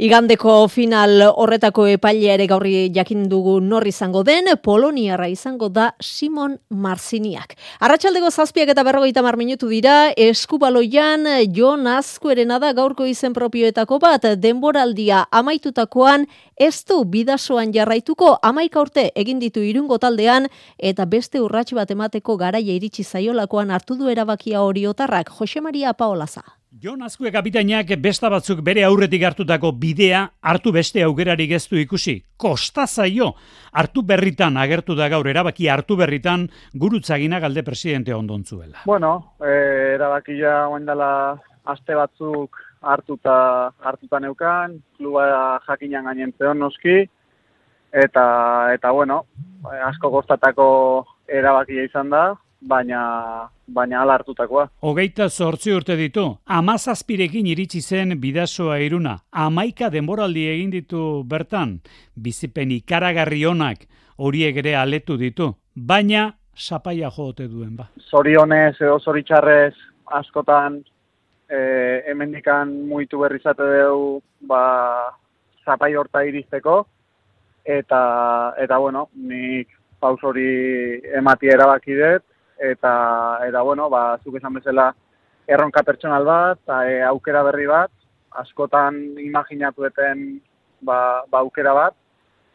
Igandeko 0.01 0.68
final 0.72 1.20
horretako 1.36 1.84
epailea 1.93 2.32
ere 2.38 2.47
gaurri 2.49 2.88
jakin 2.95 3.26
dugu 3.28 3.59
nor 3.61 3.84
izango 3.86 4.22
den, 4.24 4.47
Poloniarra 4.64 5.26
izango 5.28 5.68
da 5.68 5.90
Simon 6.01 6.55
Marziniak. 6.70 7.53
Arratxaldeko 7.84 8.30
zazpiak 8.30 8.72
eta 8.72 8.84
berrogeita 8.88 9.20
mar 9.22 9.36
minutu 9.36 9.68
dira, 9.68 10.09
eskubaloian 10.16 11.28
Jon 11.53 11.86
Azkuerena 11.86 12.59
da 12.59 12.72
gaurko 12.72 13.05
izen 13.05 13.36
propioetako 13.36 13.99
bat, 14.01 14.24
denboraldia 14.40 15.26
amaitutakoan 15.30 16.24
ez 16.57 16.84
du 16.88 17.03
bidasoan 17.05 17.76
jarraituko 17.76 18.38
amaika 18.43 18.80
urte 18.80 19.11
egin 19.14 19.45
ditu 19.45 19.61
irungo 19.61 19.99
taldean 19.99 20.49
eta 20.78 21.05
beste 21.05 21.45
urrats 21.45 21.76
bat 21.76 21.90
emateko 21.90 22.38
garaia 22.40 22.72
iritsi 22.80 23.05
zaiolakoan 23.05 23.70
hartu 23.70 24.01
du 24.01 24.09
erabakia 24.09 24.64
hori 24.64 24.86
otarrak, 24.86 25.28
Jose 25.36 25.61
Maria 25.61 25.93
Paolaza. 25.93 26.62
Jon 26.81 27.03
Azkue 27.05 27.29
kapitainak 27.29 27.91
besta 28.01 28.31
batzuk 28.33 28.62
bere 28.64 28.81
aurretik 28.87 29.20
hartutako 29.29 29.75
bidea 29.77 30.23
hartu 30.41 30.70
beste 30.73 31.03
aukerarik 31.05 31.51
ez 31.53 31.66
du 31.68 31.77
ikusi. 31.77 32.14
Kosta 32.41 32.87
zaio 32.87 33.27
hartu 33.77 34.01
berritan 34.09 34.57
agertu 34.57 34.97
da 34.97 35.11
gaur 35.12 35.29
erabaki 35.29 35.68
hartu 35.68 35.99
berritan 36.01 36.47
gurutzagina 36.73 37.41
galde 37.45 37.62
presidente 37.62 38.14
ondontzuela. 38.14 38.87
Bueno, 38.87 39.35
eh, 39.45 39.93
erabakia 39.99 40.68
oen 40.68 40.89
dela 40.89 41.37
aste 41.68 41.95
batzuk 41.95 42.57
hartuta, 42.81 43.75
hartuta 43.85 44.20
neukan, 44.20 44.81
kluba 44.97 45.61
jakinan 45.68 46.09
gainen 46.09 46.33
zeon 46.39 46.59
noski, 46.59 47.03
eta, 47.93 48.25
eta 48.73 48.91
bueno, 48.97 49.27
eh, 49.68 49.83
asko 49.91 50.09
kostatako 50.11 50.70
erabakia 51.29 51.85
izan 51.85 52.09
da, 52.09 52.31
baina, 52.69 53.49
baina 53.67 54.03
ala 54.03 54.19
hartutakoa. 54.19 54.69
Hogeita 54.83 55.29
zortzi 55.29 55.73
urte 55.75 55.97
ditu, 55.97 56.25
amazazpirekin 56.47 57.47
iritsi 57.53 57.81
zen 57.81 58.19
bidasoa 58.21 58.79
iruna. 58.85 59.19
Amaika 59.33 59.91
denboraldi 59.91 60.47
egin 60.55 60.71
ditu 60.71 61.25
bertan, 61.29 61.81
bizipen 62.15 62.71
ikaragarri 62.71 63.45
onak 63.47 63.87
horiek 64.19 64.57
ere 64.63 64.77
aletu 64.77 65.19
ditu. 65.19 65.53
Baina, 65.75 66.31
sapaia 66.55 67.11
joote 67.11 67.49
duen 67.49 67.77
ba. 67.77 67.89
Zorionez 68.11 68.77
edo 68.81 68.99
zoritxarrez 69.01 69.75
askotan 70.13 70.83
eh, 71.49 72.03
hemendikan 72.09 72.73
muitu 72.89 73.21
berri 73.23 73.41
zate 73.43 73.63
dugu 73.63 74.21
ba, 74.49 74.63
zapai 75.65 75.95
horta 75.97 76.25
iristeko, 76.27 76.83
eta, 77.65 78.03
eta 78.59 78.79
bueno, 78.79 79.09
nik 79.15 79.71
paus 80.03 80.19
hori 80.27 81.01
emati 81.17 81.51
erabaki 81.53 81.95
dut, 81.95 82.25
eta, 82.63 82.95
eta 83.49 83.63
bueno, 83.67 83.89
ba, 83.91 84.19
zuk 84.23 84.39
esan 84.39 84.55
bezala 84.55 84.93
erronka 85.51 85.83
pertsonal 85.83 86.25
bat, 86.25 86.61
eta, 86.63 86.85
e, 86.89 87.03
aukera 87.09 87.43
berri 87.49 87.67
bat, 87.67 87.91
askotan 88.43 89.03
imaginatu 89.21 89.89
eten 89.91 90.41
ba, 90.81 91.25
ba 91.31 91.43
aukera 91.43 91.75
bat, 91.75 91.99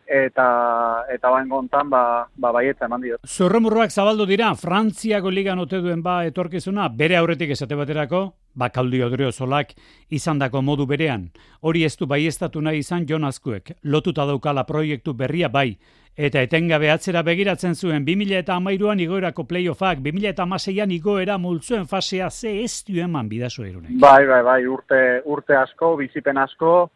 eta 0.07 1.03
eta 1.11 1.29
bain 1.29 1.49
gontan 1.51 1.89
ba, 1.91 2.27
ba 2.35 2.51
baietza 2.55 2.87
eman 2.87 3.03
diot. 3.03 3.19
Zurrumurruak 3.27 3.91
zabaldu 3.91 4.25
dira, 4.25 4.53
Frantziako 4.55 5.29
ligan 5.29 5.59
ote 5.59 5.81
duen 5.83 6.01
ba 6.03 6.21
etorkizuna, 6.25 6.87
bere 6.89 7.17
aurretik 7.19 7.51
esate 7.51 7.75
baterako, 7.75 8.23
bakaldi 8.57 9.03
odriozolak 9.03 9.75
izandako 10.09 10.63
modu 10.63 10.87
berean. 10.87 11.27
Hori 11.61 11.83
ez 11.83 11.95
du 11.97 12.07
baiestatu 12.07 12.61
nahi 12.61 12.81
izan 12.81 13.05
Jon 13.09 13.27
Azkuek, 13.27 13.75
lotuta 13.83 14.25
daukala 14.25 14.63
proiektu 14.65 15.13
berria 15.13 15.49
bai, 15.49 15.77
eta 16.17 16.41
etengabe 16.41 16.89
atzera 16.89 17.21
begiratzen 17.21 17.75
zuen 17.75 18.05
2000 18.05 18.39
eta 18.41 18.55
amairuan 18.57 18.99
igoerako 18.99 19.45
playoffak, 19.45 19.99
2000 20.01 20.31
eta 20.33 20.43
amaseian 20.47 20.91
igoera 20.91 21.37
multzuen 21.37 21.85
fasea 21.85 22.29
ze 22.31 22.63
ez 22.63 22.83
du 22.87 22.97
eman 23.03 23.29
bidazo 23.29 23.63
erunek. 23.63 23.91
Bai, 24.01 24.25
bai, 24.25 24.41
bai, 24.43 24.61
urte, 24.65 25.21
urte 25.25 25.55
asko, 25.55 25.95
bizipen 26.01 26.37
asko, 26.41 26.89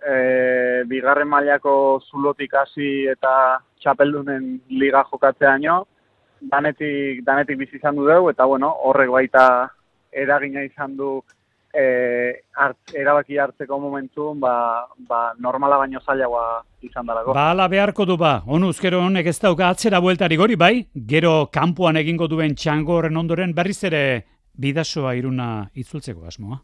e, 0.00 0.84
bigarren 0.88 1.28
mailako 1.28 1.74
zulotik 2.08 2.54
hasi 2.54 3.04
eta 3.12 3.60
txapeldunen 3.82 4.48
liga 4.70 5.04
jokatzeaino, 5.10 5.82
danetik, 6.40 7.20
danetik 7.26 7.58
bizi 7.58 7.76
izan 7.76 8.00
du 8.00 8.08
dugu, 8.08 8.32
eta 8.32 8.48
bueno, 8.48 8.72
horrek 8.88 9.12
baita 9.12 9.46
eragina 10.12 10.64
izan 10.64 10.96
du 10.96 11.20
e, 11.74 11.84
hart, 12.56 12.94
erabaki 12.94 13.38
hartzeko 13.38 13.78
momentu, 13.80 14.32
ba, 14.40 14.86
ba, 15.08 15.22
normala 15.40 15.78
baino 15.82 16.00
zailagoa 16.00 16.62
izan 16.82 17.06
dalako. 17.06 17.34
Ba, 17.36 17.50
ala 17.52 17.68
beharko 17.72 18.06
du 18.08 18.16
ba, 18.20 18.42
onuzkero 18.46 19.00
honek 19.06 19.30
ez 19.32 19.38
dauka 19.40 19.70
atzera 19.72 20.00
bueltarik 20.00 20.40
hori 20.40 20.56
bai, 20.56 20.74
gero 21.14 21.48
kanpoan 21.52 22.00
egingo 22.02 22.28
duen 22.28 22.54
txango 22.54 22.98
horren 22.98 23.16
ondoren 23.16 23.54
berriz 23.56 23.82
ere 23.88 24.04
bidasoa 24.52 25.14
iruna 25.16 25.48
itzultzeko 25.74 26.26
asmoa. 26.28 26.60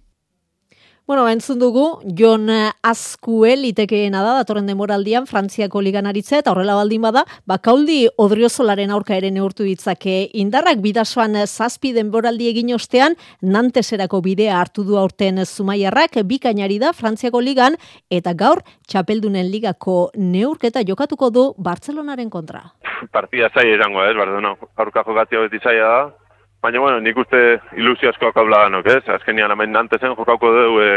Bueno, 1.09 1.27
entzun 1.27 1.59
dugu, 1.59 2.03
Jon 2.05 2.51
Azkue 2.83 3.55
litekeena 3.57 4.21
da, 4.21 4.35
datorren 4.37 4.67
demoraldian, 4.69 5.25
Frantziako 5.25 5.81
ligan 5.81 6.05
aritze, 6.05 6.43
eta 6.43 6.53
horrela 6.53 6.75
baldin 6.77 7.01
bada, 7.01 7.23
bakauldi 7.49 8.11
odriozolaren 8.21 8.93
aurka 8.93 9.17
ere 9.17 9.31
neurtu 9.33 9.65
ditzake 9.65 10.19
indarrak 10.43 10.83
bidasoan 10.85 11.41
zazpi 11.47 11.95
denboraldi 11.97 12.51
egin 12.51 12.75
ostean, 12.77 13.17
nanteserako 13.41 14.21
bidea 14.29 14.61
hartu 14.61 14.85
du 14.85 15.01
aurten 15.01 15.47
zumaiarrak, 15.47 16.21
bikainari 16.29 16.77
da 16.85 16.93
Frantziako 16.93 17.41
ligan, 17.41 17.81
eta 18.13 18.37
gaur, 18.37 18.61
txapeldunen 18.85 19.49
ligako 19.49 20.11
neurketa 20.13 20.85
jokatuko 20.85 21.33
du 21.33 21.49
Bartzelonaren 21.57 22.29
kontra. 22.29 22.67
partida 23.11 23.49
zai 23.55 23.71
izango, 23.73 24.05
ez, 24.05 24.15
Barcelona. 24.15 24.57
Aurka 24.77 25.09
jokatzea 25.09 25.49
beti 25.49 25.65
zaila 25.65 25.89
da. 25.89 26.28
Baina, 26.61 26.81
bueno, 26.83 26.99
nik 26.99 27.17
uste 27.17 27.39
ilusio 27.79 28.11
asko 28.11 28.33
akaula 28.33 28.65
ganok, 28.65 28.87
ez? 28.91 29.03
Azkenian, 29.15 29.53
hemen 29.55 29.71
nantezen 29.71 30.17
jokako 30.19 30.51
dugu 30.57 30.81
e, 30.83 30.97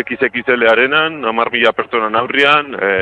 XXL 0.00 0.64
arenan, 0.70 1.18
amar 1.28 1.50
mila 1.52 1.74
pertsonan 1.76 2.16
aurrian, 2.16 2.72
e, 2.80 2.92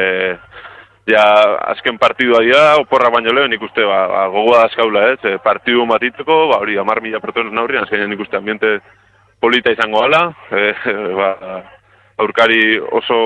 ja 1.06 1.22
azken 1.70 2.00
partidua 2.02 2.40
dira, 2.42 2.64
oporra 2.82 3.12
baino 3.14 3.30
lehen 3.36 3.54
nik 3.54 3.62
uste 3.62 3.86
ba, 3.86 4.00
ba, 4.11 4.24
gogoa 4.34 4.64
dazkaula, 4.64 5.04
ez, 5.12 5.20
e, 5.22 5.36
partidu 5.44 5.86
matitzeko, 5.86 6.40
ba, 6.50 6.58
hori, 6.64 6.80
amar 6.82 6.98
mila 7.04 7.22
pertsonen 7.22 7.62
aurrian, 7.62 7.86
azkenean 7.86 8.11
nik 8.11 8.26
uste 8.26 8.40
ambiente 8.40 8.80
polita 9.38 9.70
izango 9.70 10.02
gala, 10.02 10.24
e, 10.50 10.66
ba, 11.20 11.30
aurkari 12.20 12.78
oso 12.92 13.18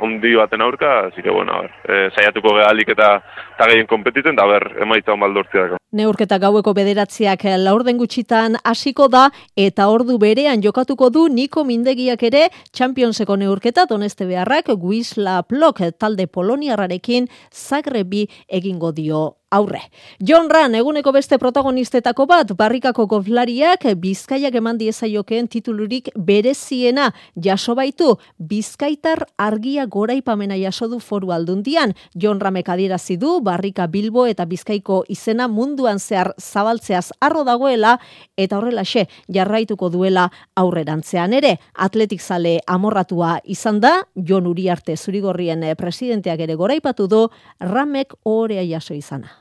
handi 0.00 0.34
baten 0.36 0.62
aurka, 0.62 1.06
así 1.06 1.22
que 1.22 1.30
bueno, 1.30 1.52
a 1.52 1.60
ver, 1.62 1.72
eh, 1.88 2.08
saiatuko 2.14 2.54
gehalik 2.58 2.92
eta 2.94 3.10
ta 3.58 3.68
gehien 3.70 3.86
konpetiten 3.86 4.36
da 4.36 4.46
ber 4.46 4.64
emaitza 4.82 5.12
on 5.12 5.20
baldortzea. 5.20 5.78
Neurketa 5.98 6.36
gaueko 6.38 6.74
bederatziak 6.76 7.46
laurden 7.64 7.96
gutxitan 7.96 8.58
hasiko 8.64 9.08
da 9.08 9.30
eta 9.56 9.88
ordu 9.88 10.18
berean 10.20 10.62
jokatuko 10.62 11.08
du 11.10 11.28
Niko 11.32 11.64
Mindegiak 11.64 12.22
ere 12.28 12.48
Championseko 12.76 13.36
neurketa 13.40 13.86
Doneste 13.88 14.26
Beharrak 14.28 14.68
Wisla 14.76 15.42
Plok 15.48 15.80
talde 15.98 16.26
Poloniarrarekin 16.26 17.28
Zagrebi 17.50 18.26
egingo 18.48 18.92
dio 18.92 19.38
aurre. 19.50 19.80
John 20.20 20.50
Ran, 20.50 20.74
eguneko 20.74 21.12
beste 21.12 21.38
protagonistetako 21.38 22.26
bat, 22.28 22.52
barrikako 22.56 23.06
goflariak 23.08 23.86
bizkaiak 23.96 24.54
eman 24.60 24.78
diezaiokeen 24.78 25.48
titulurik 25.48 26.10
bereziena 26.14 27.12
jaso 27.34 27.74
baitu, 27.74 28.16
bizkaitar 28.38 29.24
argia 29.38 29.86
goraipamena 29.86 30.58
jaso 30.60 30.88
du 30.88 31.00
foru 31.00 31.32
aldundian. 31.32 31.94
John 32.14 32.40
Ramek 32.40 32.68
adierazi 32.68 33.16
du, 33.16 33.38
barrika 33.40 33.86
bilbo 33.86 34.26
eta 34.26 34.44
bizkaiko 34.44 35.04
izena 35.08 35.48
munduan 35.48 35.98
zehar 35.98 36.34
zabaltzeaz 36.38 37.12
arro 37.20 37.44
dagoela, 37.44 37.98
eta 38.36 38.58
horrelaxe 38.58 39.06
jarraituko 39.32 39.88
duela 39.88 40.28
aurrerantzean 40.56 41.32
ere. 41.32 41.56
Atletik 41.74 42.20
zale 42.20 42.58
amorratua 42.66 43.38
izan 43.44 43.80
da, 43.80 43.94
John 44.14 44.46
Uriarte 44.46 44.96
zurigorrien 44.96 45.64
presidenteak 45.78 46.40
ere 46.40 46.54
goraipatu 46.54 47.08
du, 47.08 47.26
Ramek 47.60 48.14
orea 48.24 48.64
jaso 48.66 48.94
izana. 48.94 49.37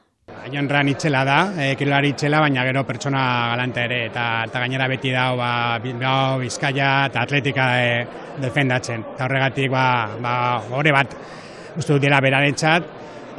Aion 0.47 0.67
ran 0.69 0.87
itxela 0.87 1.21
da, 1.27 1.37
e, 1.59 1.75
kilolari 1.79 2.13
itxela, 2.13 2.39
baina 2.43 2.63
gero 2.67 2.83
pertsona 2.87 3.21
galante 3.51 3.83
ere, 3.83 3.99
eta, 4.07 4.23
eta 4.47 4.61
gainera 4.63 4.87
beti 4.91 5.11
dau 5.11 5.35
ba, 5.39 5.49
Bilbao, 5.83 6.39
Bizkaia 6.39 6.89
eta 7.09 7.23
Atletika 7.27 7.67
e, 7.83 7.93
defendatzen. 8.43 9.03
Eta 9.15 9.27
horregatik, 9.27 9.71
ba, 9.71 9.85
ba, 10.23 10.35
hori 10.79 10.95
bat, 10.95 11.15
uste 11.75 11.93
dut 11.93 12.03
dira 12.07 12.19
berarentzat, 12.23 12.91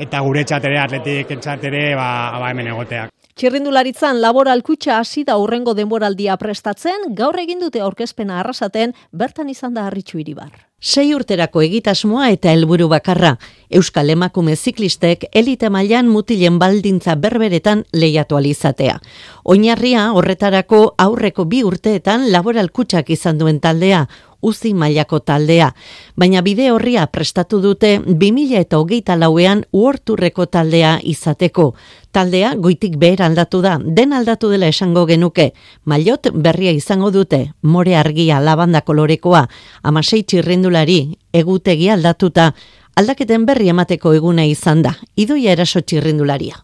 eta 0.04 0.24
gure 0.24 0.44
ere, 0.48 0.78
atletik 0.80 1.36
entzat 1.38 1.64
ere, 1.72 1.84
ba, 1.96 2.10
ba 2.40 2.50
hemen 2.50 2.74
egoteak. 2.74 3.17
Txirrindularitzan 3.38 4.18
laboral 4.18 4.64
kutsa 4.66 4.96
hasi 4.98 5.22
da 5.22 5.36
urrengo 5.38 5.70
denboraldia 5.78 6.34
prestatzen, 6.40 7.12
gaur 7.20 7.38
egin 7.38 7.60
dute 7.62 7.78
aurkezpena 7.78 8.40
arrasaten, 8.40 8.96
bertan 9.14 9.52
izan 9.52 9.78
da 9.78 9.84
harritxu 9.86 10.18
iribar. 10.18 10.50
Sei 10.78 11.12
urterako 11.14 11.62
egitasmoa 11.62 12.28
eta 12.34 12.50
helburu 12.50 12.88
bakarra, 12.90 13.32
Euskal 13.70 14.10
Emakume 14.10 14.56
Ziklistek 14.56 15.24
elite 15.32 15.70
mailan 15.70 16.10
mutilen 16.10 16.58
baldintza 16.58 17.14
berberetan 17.14 17.84
lehiatu 17.92 18.38
alizatea. 18.38 19.00
Oinarria 19.44 20.12
horretarako 20.18 20.94
aurreko 20.98 21.46
bi 21.46 21.64
urteetan 21.66 22.28
laboral 22.30 22.70
kutsak 22.70 23.10
izan 23.10 23.38
duen 23.38 23.58
taldea, 23.58 24.04
uzi 24.40 24.74
mailako 24.74 25.20
taldea. 25.20 25.72
Baina 26.16 26.42
bide 26.42 26.70
horria 26.70 27.06
prestatu 27.06 27.60
dute 27.60 27.98
2000 28.06 28.60
eta 28.60 28.78
hogeita 28.78 29.16
lauean 29.16 29.64
uorturreko 29.72 30.46
taldea 30.46 30.98
izateko. 31.02 31.74
Taldea 32.12 32.54
goitik 32.56 32.96
behar 32.98 33.22
aldatu 33.26 33.60
da, 33.62 33.76
den 33.78 34.12
aldatu 34.12 34.50
dela 34.50 34.68
esango 34.68 35.04
genuke. 35.06 35.52
Mailot 35.84 36.30
berria 36.34 36.72
izango 36.72 37.10
dute, 37.10 37.52
more 37.62 37.96
argia 37.96 38.40
labanda 38.40 38.80
kolorekoa, 38.80 39.46
amasei 39.82 40.22
txirrindulari, 40.22 41.18
egutegia 41.32 41.94
aldatuta, 41.98 42.52
aldaketen 42.98 43.46
berri 43.46 43.68
emateko 43.70 44.14
eguna 44.16 44.46
izan 44.48 44.82
da. 44.82 44.96
Idoia 45.16 45.52
eraso 45.52 45.80
txirrindularia. 45.80 46.62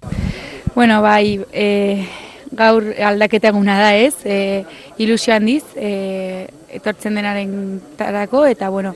Bueno, 0.75 1.01
bai, 1.03 1.39
e, 1.53 2.07
gaur 2.55 2.89
aldaketa 2.99 3.53
eguna 3.53 3.79
da 3.79 3.95
ez, 3.95 4.15
e, 4.25 4.65
ilusio 4.99 5.35
handiz, 5.35 5.63
e, 5.77 6.49
etortzen 6.75 7.15
denaren 7.15 7.81
tarako, 7.99 8.45
eta 8.47 8.69
bueno, 8.71 8.95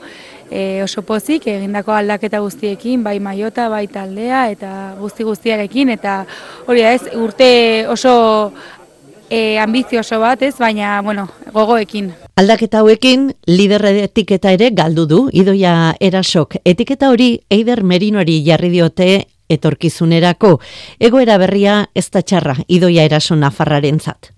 e, 0.50 0.82
oso 0.82 1.02
pozik, 1.02 1.46
egindako 1.46 1.94
aldaketa 1.94 2.40
guztiekin, 2.44 3.04
bai 3.04 3.18
maiota, 3.20 3.68
bai 3.68 3.86
taldea, 3.92 4.48
eta 4.54 4.72
guzti 4.98 5.26
guztiarekin, 5.28 5.94
eta 5.94 6.24
hori 6.66 6.84
da 6.84 6.92
ez, 6.96 7.02
urte 7.16 7.50
oso 7.88 8.14
e, 9.30 9.58
ambizioso 9.58 10.20
bat 10.20 10.42
ez, 10.42 10.54
baina, 10.58 11.00
bueno, 11.02 11.28
gogoekin. 11.52 12.12
Aldaketa 12.38 12.82
hauekin, 12.82 13.32
liderre 13.46 13.94
etiketa 14.04 14.52
ere 14.54 14.70
galdu 14.70 15.06
du, 15.10 15.24
idoia 15.32 15.94
erasok. 16.00 16.60
Etiketa 16.64 17.10
hori, 17.10 17.34
Eider 17.50 17.82
Merinoari 17.82 18.40
jarri 18.46 18.70
diote 18.72 19.10
etorkizunerako. 19.48 20.58
Egoera 21.00 21.38
berria 21.40 21.82
ez 21.94 22.08
da 22.12 22.22
txarra, 22.22 22.58
idoia 22.68 23.06
eraso 23.08 23.36
nafarraren 23.36 24.00
zat. 24.00 24.32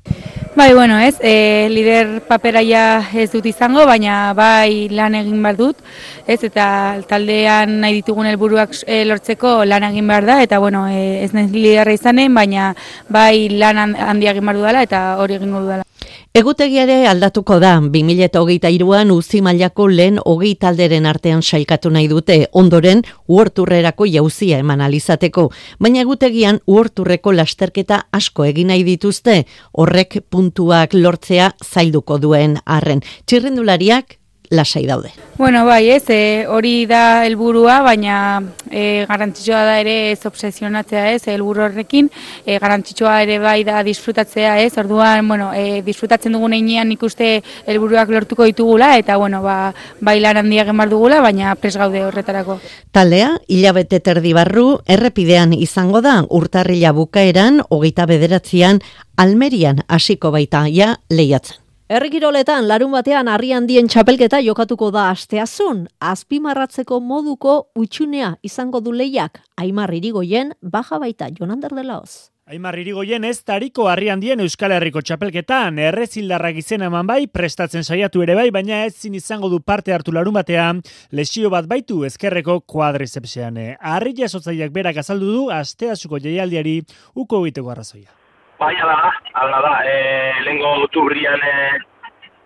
Bai, 0.56 0.74
bueno, 0.74 0.98
ez, 0.98 1.14
e, 1.20 1.68
lider 1.70 2.22
paperaia 2.26 2.98
ez 3.14 3.28
dut 3.30 3.44
izango, 3.46 3.84
baina 3.86 4.32
bai 4.34 4.88
lan 4.90 5.14
egin 5.14 5.38
behar 5.44 5.56
dut, 5.56 5.84
ez, 6.26 6.40
eta 6.42 6.64
taldean 7.08 7.76
nahi 7.84 8.00
ditugun 8.00 8.26
helburuak 8.26 8.74
e, 8.82 9.04
lortzeko 9.06 9.60
lan 9.64 9.86
egin 9.92 10.10
behar 10.10 10.26
da, 10.26 10.40
eta 10.42 10.58
bueno, 10.58 10.88
e, 10.90 11.22
ez 11.22 11.30
nahi 11.36 11.46
liderra 11.54 11.94
izanen, 11.94 12.34
baina 12.34 12.72
bai 13.08 13.46
lan 13.62 13.94
handia 13.94 14.34
egin 14.34 14.50
behar 14.50 14.58
dudala, 14.58 14.82
eta 14.90 15.04
hori 15.22 15.38
egin 15.38 15.54
dudala. 15.54 15.86
Egutegiare 16.30 17.08
aldatuko 17.10 17.56
da, 17.58 17.72
2008an 17.82 19.08
uzi 19.10 19.40
mailako 19.42 19.88
lehen 19.90 20.20
hogei 20.22 20.52
talderen 20.62 21.08
artean 21.10 21.40
sailkatu 21.42 21.90
nahi 21.90 22.06
dute, 22.06 22.36
ondoren 22.54 23.02
uorturrerako 23.26 24.06
jauzia 24.06 24.60
eman 24.62 24.84
alizateko, 24.86 25.48
baina 25.82 26.04
egutegian 26.04 26.60
uorturreko 26.70 27.34
lasterketa 27.34 28.04
asko 28.14 28.46
egin 28.46 28.70
nahi 28.70 28.86
dituzte, 28.86 29.40
horrek 29.74 30.20
puntuak 30.30 30.94
lortzea 30.94 31.50
zailduko 31.66 32.22
duen 32.22 32.60
arren. 32.78 33.02
Txirrendulariak 33.26 34.19
lasai 34.50 34.84
daude. 34.86 35.12
Bueno, 35.38 35.64
bai, 35.64 35.88
ez, 35.88 36.04
e, 36.10 36.44
hori 36.50 36.84
da 36.84 37.24
helburua, 37.24 37.78
baina 37.80 38.42
e, 38.68 39.06
garrantzitsua 39.08 39.62
da 39.64 39.76
ere 39.80 40.10
ez 40.10 40.26
obsesionatzea 40.28 41.14
ez, 41.14 41.22
helburu 41.32 41.62
horrekin, 41.64 42.10
e, 42.44 42.58
garrantzitsua 42.58 43.14
ere 43.22 43.38
bai 43.40 43.62
da 43.64 43.80
disfrutatzea 43.86 44.58
ez, 44.60 44.74
orduan, 44.82 45.26
bueno, 45.28 45.48
e, 45.54 45.80
disfrutatzen 45.86 46.36
dugun 46.36 46.52
einean 46.58 46.92
ikuste 46.92 47.30
helburuak 47.64 48.12
lortuko 48.12 48.44
ditugula, 48.50 48.96
eta, 49.00 49.16
bueno, 49.16 49.40
ba, 49.46 49.72
bai 50.00 50.18
lan 50.20 50.42
handiak 50.42 50.74
emar 50.74 50.92
dugula, 50.92 51.22
baina 51.24 51.54
pres 51.56 51.78
gaude 51.80 52.04
horretarako. 52.04 52.58
Taldea, 52.92 53.38
hilabete 53.48 54.02
terdi 54.04 54.34
barru, 54.36 54.80
errepidean 54.84 55.54
izango 55.56 56.04
da, 56.04 56.18
urtarrila 56.28 56.92
bukaeran, 56.92 57.62
hogeita 57.70 58.04
bederatzean, 58.10 58.84
Almerian 59.16 59.84
hasiko 59.88 60.34
baita 60.36 60.66
ja 60.68 60.96
lehiatzen. 61.08 61.69
Errikiroletan, 61.90 62.68
larun 62.70 62.92
batean 62.94 63.26
harri 63.26 63.48
handien 63.50 63.88
txapelketa 63.90 64.38
jokatuko 64.46 64.92
da 64.94 65.08
asteazun, 65.10 65.80
azpimarratzeko 65.98 67.00
moduko 67.02 67.54
utxunea 67.74 68.28
izango 68.46 68.78
du 68.78 68.92
lehiak, 68.94 69.40
Aimar 69.58 69.90
Irigoyen, 69.96 70.52
baja 70.62 71.00
baita 71.02 71.26
Jonander 71.34 71.74
de 71.74 71.82
Laoz. 71.88 72.30
Aimar 72.46 72.78
Irigoyen 72.78 73.26
ez 73.26 73.40
tariko 73.42 73.88
harri 73.90 74.12
handien 74.14 74.38
Euskal 74.38 74.76
Herriko 74.76 75.02
txapelketan, 75.02 75.82
errezildarrak 75.82 76.62
izena 76.62 76.86
eman 76.86 77.10
bai, 77.10 77.24
prestatzen 77.26 77.82
saiatu 77.82 78.22
ere 78.22 78.38
bai, 78.38 78.46
baina 78.54 78.84
ez 78.84 78.94
zin 78.94 79.18
izango 79.18 79.50
du 79.50 79.58
parte 79.58 79.90
hartu 79.90 80.14
larun 80.14 80.38
batean, 80.38 80.84
lesio 81.10 81.50
bat 81.50 81.66
baitu 81.66 82.04
ezkerreko 82.06 82.60
kuadrizepsean. 82.70 83.58
Harri 83.80 84.14
jasotzaiak 84.22 84.70
berak 84.70 85.02
azaldu 85.02 85.34
du, 85.34 85.44
asteazuko 85.58 86.22
jaialdiari 86.22 86.84
uko 87.18 87.42
egiteko 87.48 87.74
arrazoia. 87.74 88.19
Bai, 88.60 88.76
ala 88.76 89.12
ala 89.40 89.58
da. 89.64 89.74
E, 89.88 90.42
Lengo 90.44 90.86
turrian 90.92 91.40
e, 91.40 91.78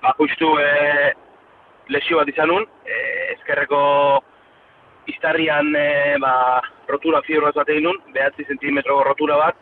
ba, 0.01 0.13
justu 0.19 0.47
e, 0.63 1.11
lesio 1.91 2.21
bat 2.21 2.29
izan 2.31 2.53
nun. 2.53 2.67
E, 2.87 2.99
ezkerreko 3.33 3.81
iztarrian 5.11 5.75
e, 5.75 6.15
ba, 6.23 6.35
rotura 6.87 7.19
fibro 7.27 7.51
bat 7.57 7.73
egin 7.75 7.89
nun, 7.89 7.99
behatzi 8.15 8.47
zentimetro 8.47 9.01
rotura 9.09 9.41
bat. 9.41 9.59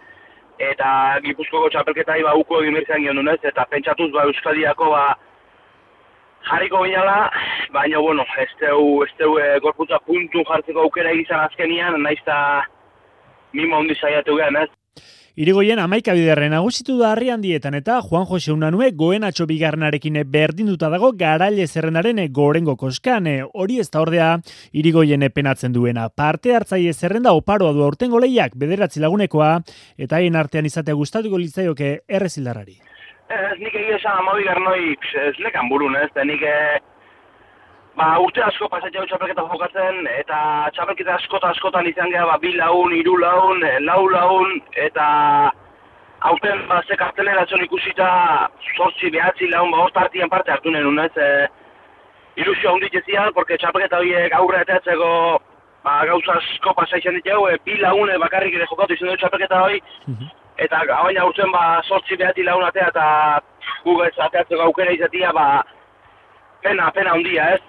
Eta 0.60 0.90
gipuzkoko 1.24 1.72
txapelketai 1.72 2.20
ba, 2.28 2.36
uko 2.36 2.60
egin 2.60 2.76
bertzen 2.76 3.06
gion 3.06 3.32
eta 3.32 3.64
pentsatuz 3.72 4.10
ba, 4.12 4.26
Euskadiako 4.28 4.90
ba, 4.92 5.06
jarriko 6.50 6.84
binala, 6.84 7.30
baina, 7.72 8.04
bueno, 8.04 8.28
ez 8.36 8.50
teu, 8.60 9.00
ez 9.08 9.10
teu 9.16 9.38
e, 9.40 9.48
gorputza 9.64 10.04
puntu 10.04 10.44
jartzeko 10.52 10.84
aukera 10.84 11.16
egizan 11.16 11.48
azkenian, 11.48 11.96
naiz 12.02 12.20
eta 12.20 12.38
mimo 13.56 13.80
hondi 13.80 13.96
saiatu 13.96 14.36
gehan, 14.36 14.60
ez? 14.66 14.81
Irigoien 15.32 15.80
amaika 15.80 16.12
biderren 16.12 16.50
nagusitu 16.52 16.98
da 16.98 17.14
harri 17.14 17.30
handietan 17.32 17.72
eta 17.72 17.94
Juan 18.04 18.26
Jose 18.28 18.52
Unanue 18.52 18.90
goen 18.92 19.24
atxo 19.24 19.46
bigarnarekin 19.48 20.18
berdinduta 20.28 20.90
dago 20.92 21.08
garaile 21.16 21.64
zerrenaren 21.66 22.20
gorengo 22.36 22.74
koskan. 22.76 23.30
Hori 23.54 23.78
ez 23.80 23.88
da 23.88 24.02
ordea 24.02 24.26
Irigoien 24.76 25.24
penatzen 25.32 25.72
duena. 25.72 26.10
Parte 26.10 26.52
hartzaile 26.52 26.92
zerrenda 26.92 27.32
oparoa 27.32 27.72
du 27.72 27.80
aurtengo 27.80 28.20
lehiak 28.20 28.58
bederatzi 28.60 29.00
lagunekoa 29.00 29.62
eta 29.96 30.20
haien 30.20 30.36
artean 30.36 30.68
izatea 30.68 31.00
gustatuko 31.00 31.40
litzaioke 31.40 32.02
errezildarrari. 32.06 32.76
Ez 33.32 33.56
nik 33.56 33.72
egia 33.72 33.96
esan 33.96 34.20
amabi 34.20 34.44
garnoi 34.44 34.92
ez 34.92 35.36
nekan 35.40 35.72
burun 35.72 35.96
ez, 35.96 36.10
nik 36.28 36.44
ba, 37.96 38.12
urte 38.24 38.42
asko 38.44 38.68
pasatzea 38.72 39.04
txapelketa 39.08 39.44
jokatzen, 39.50 40.06
eta 40.16 40.38
txapelketa 40.76 41.16
askota 41.18 41.50
askotan 41.52 41.88
izan 41.90 42.12
geha, 42.12 42.24
ba, 42.28 42.38
bi 42.42 42.54
laun, 42.56 42.94
iru 42.96 43.18
laun, 43.20 43.64
eh, 43.68 43.78
lau 43.84 44.06
laun, 44.10 44.60
eta 44.86 45.06
hauten, 46.28 46.66
ba, 46.68 46.82
ze 46.86 46.96
kartelera 46.96 47.44
zon 47.46 47.64
ikusita, 47.64 48.08
sortzi, 48.76 49.10
behatzi 49.10 49.50
laun, 49.50 49.72
ba, 49.74 49.84
host 49.84 49.96
partien 49.98 50.30
parte 50.32 50.54
hartu 50.54 50.70
nenun, 50.70 51.00
ez, 51.04 51.12
e, 51.16 51.48
ilusio 52.42 52.72
handit 52.72 52.94
ezian, 53.02 53.32
porque 53.34 53.58
txapelketa 53.60 54.00
horiek 54.00 54.36
aurre 54.38 54.62
eteatzeko, 54.64 55.10
ba, 55.84 55.98
gauza 56.08 56.38
asko 56.38 56.74
pasatzen 56.78 57.18
ditu, 57.18 57.42
e, 57.50 57.58
bi 57.66 57.76
laune 57.82 58.16
bakarrik 58.22 58.56
ere 58.56 58.70
jokatu 58.70 58.96
izan 58.96 59.12
du 59.12 59.18
txapelketa 59.20 59.60
hori, 59.66 59.82
eta 60.62 60.84
baina 60.88 61.26
urtzen, 61.28 61.52
ba, 61.52 61.82
sortzi, 61.88 62.16
behatzi 62.16 62.46
laun 62.46 62.64
atea, 62.64 62.88
eta 62.94 63.06
guk 63.84 64.04
ez 64.06 64.14
ateatzeko 64.16 64.68
aukera 64.70 64.94
izatia, 64.94 65.32
ba, 65.36 65.46
pena, 66.62 66.90
pena 66.94 67.14
handia, 67.16 67.50
ez? 67.56 67.60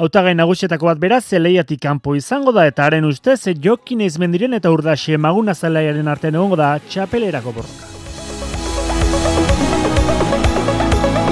Hautagai 0.00 0.34
nagusietako 0.34 0.88
bat 0.88 1.00
beraz, 1.02 1.22
zeleiatik 1.28 1.82
kanpo 1.84 2.16
izango 2.16 2.54
da 2.56 2.66
eta 2.70 2.88
haren 2.88 3.04
ustez, 3.04 3.40
jokin 3.62 4.00
izmendiren 4.08 4.56
eta 4.56 4.72
urdaxe 4.72 5.20
maguna 5.20 5.54
zelaiaren 5.54 6.08
artean 6.08 6.40
egongo 6.40 6.60
da 6.60 6.74
txapelerako 6.88 7.58
borroka. 7.60 7.99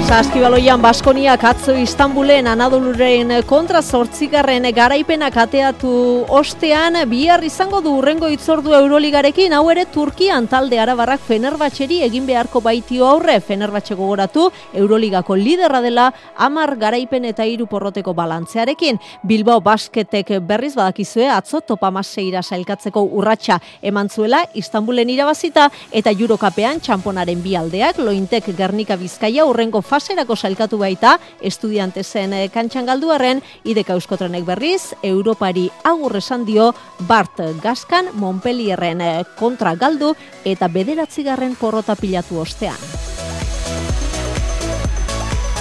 Saskibaloian 0.09 0.81
Baskoniak 0.81 1.43
atzo 1.45 1.75
Istanbulen 1.77 2.47
Anadoluren 2.49 3.29
kontra 3.45 3.83
zortzigarren 3.85 4.63
garaipenak 4.73 5.35
ateatu 5.37 5.91
ostean 6.33 6.95
bihar 7.11 7.43
izango 7.45 7.77
du 7.85 7.91
urrengo 7.99 8.25
itzordu 8.33 8.73
Euroligarekin. 8.73 9.53
Hau 9.53 9.67
ere 9.69 9.83
Turkian 9.93 10.47
talde 10.49 10.79
arabarrak 10.81 11.21
Fenerbahçeri 11.27 11.99
egin 12.07 12.25
beharko 12.25 12.57
baitio 12.59 13.05
aurre. 13.05 13.35
Fenerbahçe 13.39 13.93
gogoratu 13.93 14.47
Euroligako 14.73 15.37
liderra 15.37 15.83
dela 15.85 16.07
amar 16.35 16.73
garaipen 16.81 17.29
eta 17.29 17.45
hiru 17.45 17.69
porroteko 17.69 18.15
balantzearekin. 18.17 18.97
Bilbao 19.21 19.61
Basketek 19.61 20.39
berriz 20.41 20.73
badakizue 20.73 21.29
atzo 21.29 21.61
topa 21.61 21.91
maseira 21.91 22.41
sailkatzeko 22.41 23.05
urratsa 23.11 23.59
eman 23.83 24.09
zuela 24.09 24.41
Istanbulen 24.55 25.13
irabazita. 25.13 25.69
Eta 25.91 26.09
Eurokapean 26.17 26.81
txamponaren 26.81 27.45
bi 27.45 27.55
aldeak 27.55 28.01
Lointek 28.01 28.49
Gernika 28.57 28.97
Bizkaia 28.97 29.45
urrengo 29.45 29.85
faserako 29.99 30.35
sailkatu 30.35 30.79
baita 30.79 31.17
estudiantesen 31.43 32.33
eh, 32.33 32.47
kantxan 32.53 32.87
galduarren 32.87 33.43
ideka 33.67 33.97
euskotrenek 33.99 34.47
berriz 34.47 34.93
Europari 35.03 35.67
agur 35.83 36.15
esan 36.21 36.47
dio 36.47 36.71
Bart 37.07 37.43
Gaskan 37.63 38.13
Montpellierren 38.13 39.03
eh, 39.03 39.23
kontra 39.39 39.75
galdu 39.75 40.15
eta 40.45 40.71
bederatzigarren 40.71 41.59
porrota 41.59 41.99
pilatu 41.99 42.39
ostean. 42.39 43.18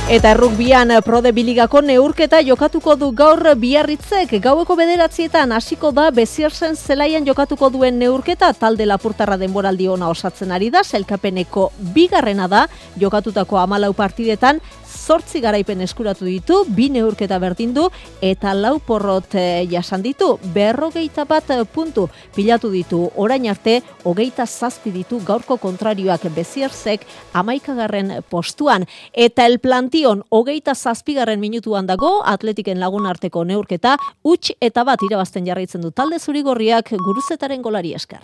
Eta 0.08 0.30
errukbian 0.32 0.88
prode 1.04 1.34
biligako 1.36 1.82
neurketa 1.84 2.38
jokatuko 2.40 2.94
du 2.96 3.10
gaur 3.12 3.42
biarritzek. 3.60 4.30
Gaueko 4.40 4.72
bederatzietan 4.78 5.52
hasiko 5.52 5.90
da 5.92 6.06
beziersen 6.16 6.78
zelaian 6.80 7.26
jokatuko 7.28 7.68
duen 7.68 7.98
neurketa. 8.00 8.54
Talde 8.56 8.86
lapurtarra 8.88 9.36
denboraldi 9.36 9.90
ona 9.92 10.08
osatzen 10.08 10.54
ari 10.56 10.70
da, 10.72 10.80
selkapeneko 10.80 11.66
bigarrena 11.92 12.48
da. 12.48 12.62
Jokatutako 12.96 13.60
amalau 13.60 13.92
partidetan 13.92 14.62
zortzi 15.08 15.40
garaipen 15.40 15.80
eskuratu 15.80 16.26
ditu, 16.28 16.58
bi 16.76 16.90
neurketa 16.92 17.38
berdin 17.40 17.72
du 17.72 17.86
eta 18.20 18.52
lau 18.52 18.74
porrot 18.84 19.38
eh, 19.40 19.64
jasan 19.70 20.02
ditu, 20.04 20.34
berrogeita 20.52 21.24
bat 21.24 21.48
puntu 21.72 22.08
pilatu 22.36 22.68
ditu 22.70 23.00
orain 23.16 23.46
arte, 23.48 23.78
hogeita 24.04 24.44
zazpi 24.46 24.92
ditu 24.92 25.20
gaurko 25.24 25.56
kontrarioak 25.56 26.28
bezierzek 26.34 27.06
amaikagarren 27.32 28.18
postuan. 28.28 28.84
Eta 29.12 29.46
el 29.46 29.58
plantion 29.64 30.24
hogeita 30.28 30.74
zazpigarren 30.74 31.40
minutuan 31.40 31.86
dago, 31.86 32.18
atletiken 32.24 32.80
lagun 32.80 33.06
arteko 33.06 33.44
neurketa, 33.44 33.96
huts 34.22 34.52
eta 34.60 34.84
bat 34.84 35.00
irabazten 35.08 35.46
jarraitzen 35.48 35.80
du 35.80 35.90
talde 35.90 36.18
zurigorriak 36.18 36.92
guruzetaren 37.00 37.62
golari 37.62 37.94
esker. 37.96 38.20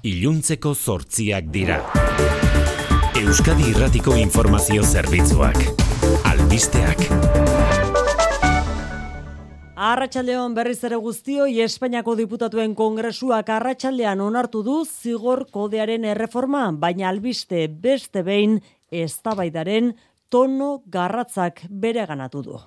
Iluntzeko 0.00 0.72
zortziak 0.74 1.52
dira. 1.52 1.99
Euskadi 3.18 3.72
Irratiko 3.72 4.14
Informazio 4.14 4.84
Zerbitzuak. 4.86 5.56
Albisteak. 6.30 7.00
Arratxaldeon 9.74 10.54
berriz 10.54 10.78
ere 10.86 10.98
guztioi 11.02 11.58
Espainiako 11.64 12.14
diputatuen 12.20 12.76
kongresuak 12.78 13.50
arratsaldean 13.50 14.22
onartu 14.22 14.62
du 14.62 14.84
zigor 14.84 15.46
kodearen 15.50 16.04
erreforma, 16.04 16.68
baina 16.70 17.08
albiste 17.10 17.66
beste 17.68 18.22
behin 18.22 18.60
eztabaidaren 18.92 19.94
tono 20.30 20.82
garratzak 20.86 21.64
bere 21.68 22.06
ganatu 22.06 22.44
du. 22.46 22.60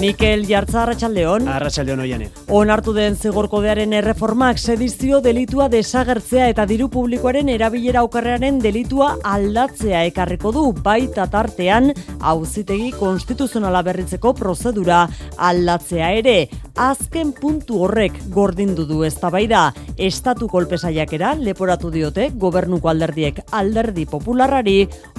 Mikel 0.00 0.46
Jartza 0.48 0.78
Arratsaldeon. 0.86 1.44
Arratsaldeon 1.52 2.00
oiane. 2.00 2.30
Onartu 2.56 2.94
den 2.96 3.18
zigorkodearen 3.20 3.92
erreformak 3.92 4.56
sedizio 4.56 5.18
delitua 5.20 5.66
desagertzea 5.68 6.46
eta 6.48 6.64
diru 6.64 6.86
publikoaren 6.88 7.50
erabilera 7.52 8.00
okerrearen 8.06 8.62
delitua 8.64 9.10
aldatzea 9.28 10.06
ekarriko 10.08 10.54
du 10.56 10.62
baita 10.72 11.26
tartean 11.28 11.90
auzitegi 12.32 12.94
konstituzionala 12.96 13.82
berritzeko 13.84 14.32
prozedura 14.40 15.02
aldatzea 15.36 16.08
ere. 16.22 16.38
Azken 16.80 17.34
puntu 17.36 17.82
horrek 17.84 18.16
gordindu 18.32 18.86
du 18.88 19.02
eztabaida. 19.04 19.66
Estatu 20.00 20.48
kolpesaiakera 20.48 21.34
leporatu 21.36 21.90
diote 21.92 22.30
gobernuko 22.40 22.88
alderdiek 22.88 23.42
alderdi 23.52 24.06
popularrari 24.08 24.78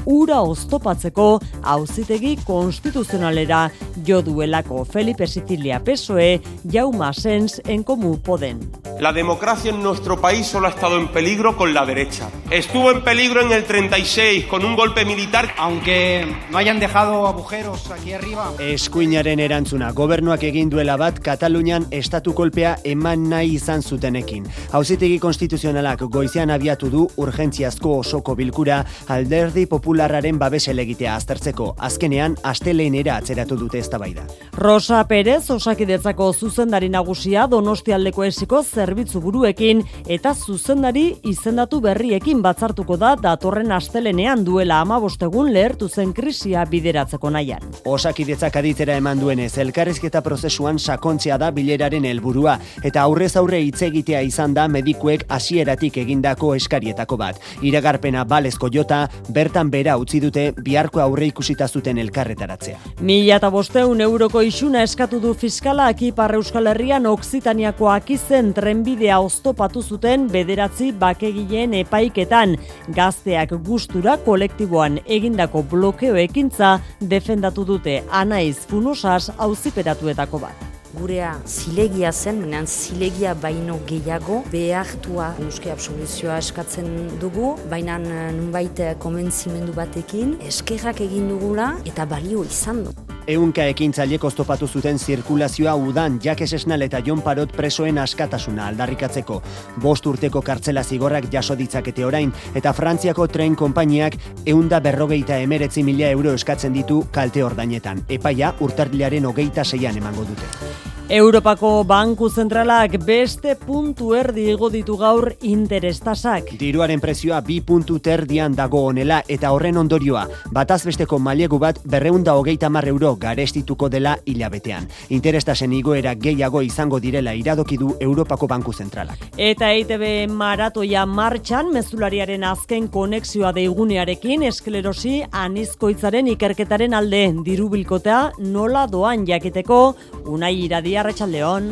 ura 0.09 0.41
oztopatzeko 0.41 1.27
auzitegi 1.75 2.39
konstituzionalera 2.47 3.67
jo 4.07 4.23
duelako 4.25 4.70
Felipe 4.85 5.27
Sicilia 5.27 5.83
PSOE, 5.83 6.41
Jauma 6.69 7.13
Sens 7.13 7.61
en 7.65 7.83
Comú 7.83 8.19
Poden. 8.19 8.59
La 8.99 9.13
democracia 9.13 9.71
en 9.71 9.81
nuestro 9.81 10.21
país 10.21 10.45
solo 10.45 10.67
ha 10.67 10.69
estado 10.69 10.97
en 10.97 11.07
peligro 11.07 11.57
con 11.57 11.73
la 11.73 11.85
derecha. 11.85 12.29
Estuvo 12.51 12.91
en 12.91 13.03
peligro 13.03 13.41
en 13.41 13.51
el 13.51 13.63
36 13.63 14.45
con 14.45 14.63
un 14.63 14.75
golpe 14.75 15.05
militar. 15.05 15.49
Aunque 15.57 16.25
no 16.51 16.57
hayan 16.57 16.79
dejado 16.79 17.27
agujeros 17.27 17.89
aquí 17.89 18.13
arriba. 18.13 18.51
Eskuinaren 18.59 19.39
erantzuna, 19.39 19.91
gobernuak 19.91 20.43
egin 20.43 20.69
duela 20.69 20.97
bat 21.01 21.17
Katalunian 21.19 21.87
estatu 21.89 22.35
kolpea 22.37 22.75
eman 22.83 23.27
nahi 23.31 23.55
izan 23.55 23.81
zutenekin. 23.81 24.45
Hauzitegi 24.71 25.17
konstituzionalak 25.19 26.03
goizean 26.11 26.51
abiatu 26.53 26.91
du 26.93 27.07
urgentziazko 27.17 27.97
osoko 28.03 28.35
bilkura 28.35 28.83
alderdi 29.07 29.65
popularraren 29.65 30.37
babes 30.37 30.67
elegitea 30.67 31.15
aztertzeko. 31.15 31.71
Azkenean, 31.79 32.37
asteleinera 32.43 33.17
atzeratu 33.17 33.57
dute 33.57 33.81
eztabaida. 33.81 34.27
Rosa 34.61 35.03
Perez 35.09 35.49
osakidetzako 35.49 36.27
zuzendari 36.37 36.85
nagusia 36.93 37.47
Donostialdeko 37.49 38.21
esiko 38.27 38.59
zerbitzu 38.61 39.17
buruekin 39.23 39.79
eta 40.05 40.35
zuzendari 40.35 41.15
izendatu 41.25 41.79
berriekin 41.81 42.43
batzartuko 42.45 42.93
da 43.01 43.15
datorren 43.17 43.73
astelenean 43.73 44.43
duela 44.45 44.77
amabostegun 44.85 45.49
lehertu 45.55 45.87
zen 45.89 46.11
krisia 46.13 46.65
bideratzeko 46.69 47.31
nahian. 47.33 47.65
Osakidetzak 47.89 48.59
aditzera 48.61 48.99
eman 49.01 49.23
duenez, 49.23 49.55
elkarrizketa 49.63 50.21
prozesuan 50.21 50.77
sakontzea 50.77 51.39
da 51.41 51.49
bileraren 51.49 52.05
helburua 52.05 52.59
eta 52.83 53.07
aurrez 53.07 53.31
aurre 53.41 53.63
hitz 53.65 53.81
egitea 53.89 54.21
izan 54.29 54.53
da 54.53 54.67
medikuek 54.67 55.25
hasieratik 55.27 55.97
egindako 56.03 56.53
eskarietako 56.59 57.17
bat. 57.17 57.41
Iragarpena 57.63 58.27
balezko 58.29 58.69
jota, 58.69 59.07
bertan 59.33 59.73
bera 59.73 59.97
utzi 59.97 60.21
dute 60.21 60.45
biharko 60.61 61.01
aurre 61.01 61.33
ikusita 61.33 61.65
zuten 61.67 61.97
elkarretaratzea. 62.05 62.77
Mila 63.01 63.41
eta 63.41 63.49
bosteun 63.49 64.05
euroko 64.05 64.50
isuna 64.51 64.81
eskatu 64.83 65.19
du 65.23 65.29
fiskala 65.37 65.85
Ipar 66.03 66.33
Euskal 66.35 66.67
Herrian 66.67 67.05
Oksitaniako 67.07 67.87
akizen 67.87 68.49
trenbidea 68.53 69.19
oztopatu 69.23 69.81
zuten 69.81 70.25
bederatzi 70.27 70.89
bakegileen 71.03 71.75
epaiketan. 71.79 72.57
Gazteak 72.97 73.53
gustura 73.67 74.17
kolektiboan 74.25 74.97
egindako 75.05 75.61
blokeo 75.71 76.17
ekintza 76.19 76.73
defendatu 77.13 77.63
dute 77.69 78.01
anaiz 78.11 78.57
funosas 78.67 79.29
auziperatuetako 79.37 80.41
bat. 80.43 80.67
Gurea 80.97 81.31
zilegia 81.47 82.11
zen, 82.11 82.41
menan 82.43 82.67
zilegia 82.67 83.31
baino 83.45 83.77
gehiago 83.87 84.41
behartua 84.51 85.29
nuske 85.39 85.71
absoluzioa 85.71 86.41
eskatzen 86.43 86.91
dugu, 87.23 87.53
baina 87.71 87.95
nunbait 88.03 88.83
konbentzimendu 88.99 89.77
batekin 89.79 90.35
eskerrak 90.51 90.99
egin 91.07 91.31
dugula 91.31 91.71
eta 91.85 92.09
balio 92.09 92.43
izan 92.43 92.83
du. 92.89 92.99
Eunka 93.31 93.63
ekintzailek 93.71 94.23
oztopatu 94.27 94.67
zuten 94.67 94.97
zirkulazioa 94.99 95.75
udan 95.79 96.17
Jakes 96.23 96.51
Esnal 96.57 96.83
eta 96.83 96.99
Jon 97.05 97.21
Parot 97.23 97.53
presoen 97.55 98.01
askatasuna 98.03 98.65
aldarrikatzeko. 98.67 99.39
Bost 99.85 100.09
urteko 100.11 100.41
kartzela 100.43 100.83
zigorrak 100.83 101.29
jaso 101.31 101.55
ditzakete 101.55 102.05
orain 102.05 102.33
eta 102.55 102.75
Frantziako 102.75 103.29
tren 103.31 103.55
konpainiak 103.55 104.19
eunda 104.45 104.83
berrogeita 104.83 105.39
emeretzi 105.47 105.83
mila 105.87 106.11
euro 106.11 106.35
eskatzen 106.35 106.75
ditu 106.75 107.05
kalte 107.11 107.45
ordainetan. 107.47 108.03
Epaia 108.09 108.51
urtarrilaren 108.59 109.31
hogeita 109.31 109.63
seian 109.63 110.03
emango 110.03 110.27
dute. 110.27 110.99
Europako 111.11 111.83
Banku 111.83 112.29
Zentralak 112.29 112.93
beste 113.03 113.57
puntu 113.59 114.13
erdi 114.15 114.45
igo 114.53 114.69
ditu 114.71 114.93
gaur 114.95 115.25
interestasak. 115.43 116.53
Diruaren 116.55 117.01
prezioa 117.03 117.41
bi 117.43 117.57
puntu 117.67 117.97
terdian 117.99 118.53
dago 118.55 118.85
honela 118.87 119.17
eta 119.27 119.49
horren 119.51 119.75
ondorioa, 119.81 120.21
bataz 120.55 120.85
besteko 120.87 121.19
mailegu 121.19 121.59
bat 121.59 121.81
berreunda 121.83 122.37
hogeita 122.39 122.69
mar 122.71 122.87
euro 122.87 123.17
garestituko 123.19 123.89
dela 123.91 124.13
hilabetean. 124.23 124.87
Interestasen 125.09 125.73
igoera 125.75 126.13
gehiago 126.15 126.61
izango 126.63 127.01
direla 127.03 127.33
iradoki 127.35 127.75
du 127.75 127.91
Europako 127.99 128.47
Banku 128.47 128.71
Zentralak. 128.71 129.27
Eta 129.35 129.73
EITB 129.73 130.31
maratoia 130.31 131.03
martxan 131.05 131.73
mezulariaren 131.75 132.47
azken 132.53 132.87
konexioa 132.87 133.51
deigunearekin 133.59 134.47
esklerosi 134.47 135.17
anizkoitzaren 135.43 136.31
ikerketaren 136.37 136.95
alde 136.95 137.25
dirubilkotea 137.43 138.23
nola 138.47 138.87
doan 138.87 139.27
jakiteko 139.27 139.83
unai 140.23 140.55
iradia 140.63 141.00
Arratsaldeon. 141.01 141.71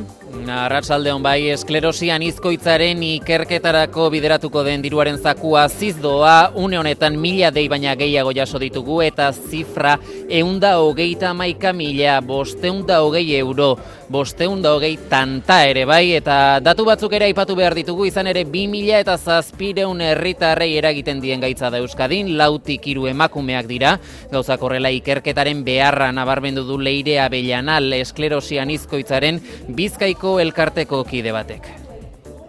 Arratsaldeon 0.50 1.22
bai, 1.22 1.52
esklerosian 1.54 2.24
izkoitzaren 2.26 3.02
ikerketarako 3.06 4.08
bideratuko 4.14 4.64
den 4.66 4.82
diruaren 4.82 5.20
zakua 5.22 5.68
zizdoa, 5.70 6.52
une 6.58 6.78
honetan 6.80 7.18
mila 7.22 7.52
dei 7.54 7.68
baina 7.70 7.94
gehiago 7.98 8.34
jaso 8.34 8.62
ditugu 8.62 9.02
eta 9.06 9.30
zifra 9.34 9.98
eunda 10.30 10.76
hogeita 10.82 11.34
maika 11.38 11.74
mila, 11.74 12.20
bosteunda 12.26 13.02
hogei 13.06 13.36
euro, 13.38 13.76
bosteunda 14.10 14.72
hogei 14.74 14.96
tanta 15.10 15.60
ere 15.70 15.86
bai, 15.86 16.16
eta 16.18 16.60
datu 16.66 16.86
batzuk 16.88 17.14
ere 17.14 17.30
aipatu 17.30 17.58
behar 17.58 17.78
ditugu 17.78 18.08
izan 18.10 18.30
ere 18.34 18.46
bi 18.50 18.66
mila 18.70 19.02
eta 19.04 19.18
zazpireun 19.18 20.02
herritarrei 20.02 20.72
eragiten 20.78 21.22
dien 21.22 21.42
gaitza 21.42 21.70
da 21.70 21.82
Euskadin, 21.82 22.34
lautik 22.38 22.88
hiru 22.90 23.06
emakumeak 23.12 23.70
dira, 23.70 23.96
gauzak 24.34 24.66
horrela 24.66 24.90
ikerketaren 24.94 25.64
beharra 25.66 26.12
nabarmendu 26.14 26.66
du 26.66 26.80
leirea 26.82 27.30
belanal 27.30 27.94
esklerosian 28.02 28.74
izkoitzaren 29.20 29.76
bizkaiko 29.76 30.40
elkarteko 30.40 31.04
kide 31.04 31.32
batek 31.36 31.89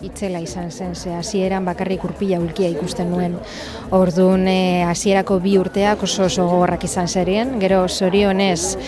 itzela 0.03 0.41
izan 0.41 0.71
zen, 0.73 0.95
ze 0.95 1.13
hasieran 1.13 1.65
bakarrik 1.65 2.05
urpila 2.05 2.39
ulkia 2.41 2.71
ikusten 2.73 3.11
nuen. 3.13 3.35
Orduan 3.93 4.47
e, 4.49 4.83
hasierako 4.89 5.37
bi 5.45 5.57
urteak 5.61 6.05
oso 6.07 6.25
oso 6.25 6.47
gogorrak 6.49 6.87
izan 6.87 7.09
zerien, 7.09 7.59
gero 7.61 7.83
zorionez 7.89 8.79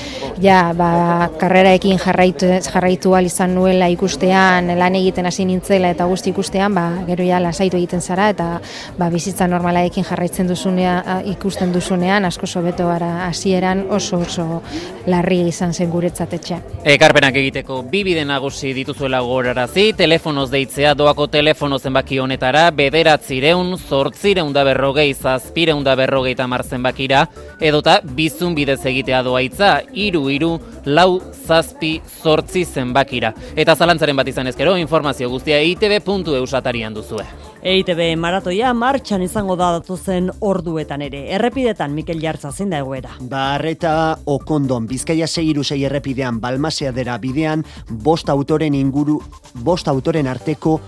ja, 0.41 0.73
ba, 0.77 1.29
karreraekin 1.39 2.01
jarraitu, 2.01 2.49
jarraitu 2.65 3.13
izan 3.27 3.55
nuela 3.55 3.89
ikustean, 3.93 4.71
lan 4.79 4.97
egiten 4.97 5.27
hasi 5.27 5.45
nintzela 5.45 5.91
eta 5.91 6.07
guzti 6.09 6.31
ikustean, 6.31 6.75
ba, 6.75 6.87
gero 7.07 7.25
ja 7.25 7.41
lasaitu 7.43 7.77
egiten 7.77 8.01
zara 8.01 8.31
eta 8.31 8.61
ba, 8.99 9.11
bizitza 9.11 9.47
normalaekin 9.49 10.05
jarraitzen 10.05 10.49
duzunea, 10.49 11.21
ikusten 11.35 11.73
duzunean, 11.73 12.25
asko 12.25 12.47
sobeto 12.47 12.89
gara 12.89 13.27
hasieran 13.27 13.85
oso 13.91 14.23
oso 14.23 14.63
larri 15.07 15.43
izan 15.49 15.75
zen 15.75 15.91
guretzat 15.91 16.33
etxe. 16.33 16.63
Ekarpenak 16.85 17.37
egiteko 17.37 17.83
bi 17.83 18.03
bide 18.05 18.25
nagusi 18.25 18.73
dituzuela 18.73 19.21
gogorarazi, 19.21 19.93
telefonoz 19.99 20.49
deitzea 20.51 20.95
doako 21.03 21.27
telefono 21.27 21.79
zenbaki 21.83 22.21
honetara, 22.23 22.69
bederatzireun, 22.79 23.75
zortzireun 23.89 24.53
da 24.55 24.63
berrogei, 24.65 25.09
zazpireun 25.15 25.83
da 25.83 25.97
berrogei 25.99 26.37
tamar 26.39 26.63
zenbakira, 26.63 27.25
edota 27.59 27.97
bizun 28.19 28.55
bidez 28.55 28.79
egitea 28.87 29.23
doaitza, 29.27 29.73
iru, 30.07 30.29
iru, 30.31 30.53
lau, 30.87 31.19
zazpi, 31.47 31.97
zortzi 32.23 32.63
zenbakira. 32.65 33.33
Eta 33.57 33.75
zalantzaren 33.75 34.21
bat 34.21 34.31
izan 34.31 34.53
ezkero, 34.53 34.77
informazio 34.79 35.31
guztia 35.33 35.59
itb.eusatarian 35.73 36.95
duzue. 36.95 37.27
EITB 37.63 38.17
maratoia 38.19 38.73
martxan 38.75 39.23
izango 39.23 39.55
da 39.55 39.69
zen 39.97 40.33
orduetan 40.41 41.03
ere. 41.07 41.21
Errepidetan 41.37 41.93
Mikel 41.95 42.19
Jartza 42.21 42.51
zein 42.51 42.71
da 42.71 42.81
egoera. 42.83 43.13
Barreta 43.21 44.19
Okondon 44.27 44.89
Bizkaia 44.91 45.29
6 45.29 45.79
errepidean 45.79 46.41
Balmasea 46.41 46.91
dera 46.91 47.19
bidean 47.19 47.63
bost 47.89 48.29
autoren 48.29 48.75
inguru 48.75 49.21
bost 49.55 49.87
autoren 49.87 50.27
arteko 50.27 50.81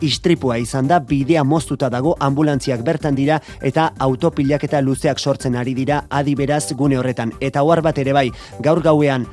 istripua 0.00 0.58
izan 0.58 0.86
da 0.86 1.00
bidea 1.00 1.42
moztuta 1.44 1.88
dago 1.90 2.14
ambulantziak 2.20 2.82
bertan 2.84 3.14
dira 3.14 3.40
eta 3.62 3.90
autopilak 3.98 4.64
eta 4.64 4.80
luzeak 4.80 5.18
sortzen 5.18 5.56
ari 5.56 5.74
dira 5.74 6.04
adiberaz 6.10 6.74
gune 6.74 6.98
horretan 6.98 7.32
eta 7.40 7.62
ohar 7.62 7.82
bat 7.82 7.98
ere 7.98 8.12
bai 8.12 8.30
gaur 8.60 8.82
gauean 8.82 9.26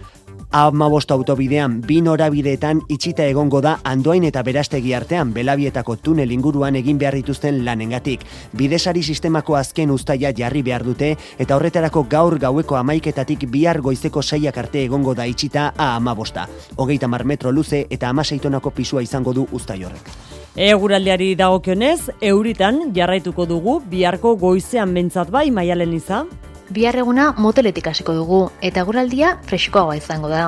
Amabost 0.51 1.11
autobidean 1.15 1.77
bi 1.87 2.01
norabideetan 2.03 2.81
itxita 2.91 3.23
egongo 3.23 3.61
da 3.63 3.77
andoain 3.87 4.25
eta 4.27 4.41
berastegi 4.43 4.91
artean 4.93 5.29
belabietako 5.31 5.95
tunel 6.03 6.33
inguruan 6.35 6.75
egin 6.75 6.97
behar 6.99 7.15
dituzten 7.15 7.61
lanengatik. 7.63 8.25
Bidesari 8.59 8.99
sistemako 9.01 9.55
azken 9.55 9.93
ustaia 9.95 10.33
jarri 10.35 10.61
behar 10.61 10.83
dute 10.83 11.13
eta 11.39 11.55
horretarako 11.55 12.03
gaur 12.11 12.35
gaueko 12.37 12.75
amaiketatik 12.75 13.47
bihar 13.47 13.79
goizeko 13.79 14.21
saiak 14.21 14.57
arte 14.57 14.83
egongo 14.83 15.15
da 15.15 15.23
itxita 15.25 15.71
a 15.77 15.95
amabosta. 15.95 16.49
Hogeita 16.75 17.07
mar 17.07 17.23
metro 17.23 17.51
luze 17.55 17.85
eta 17.89 18.09
amaseitonako 18.09 18.75
pisua 18.75 19.07
izango 19.07 19.31
du 19.31 19.47
ustai 19.53 19.85
horrek. 19.85 20.11
Eguraldiari 20.59 21.31
dagokionez, 21.39 22.11
euritan 22.19 22.89
jarraituko 22.93 23.45
dugu 23.47 23.79
biharko 23.87 24.35
goizean 24.35 24.93
bentsat 24.93 25.31
bai 25.31 25.49
maialen 25.49 25.93
iza. 25.95 26.25
Bihar 26.71 26.95
eguna 26.95 27.33
moteletik 27.35 27.87
hasiko 27.89 28.13
dugu 28.15 28.37
eta 28.63 28.85
guraldia 28.87 29.33
freskoagoa 29.49 29.97
izango 29.99 30.29
da. 30.31 30.43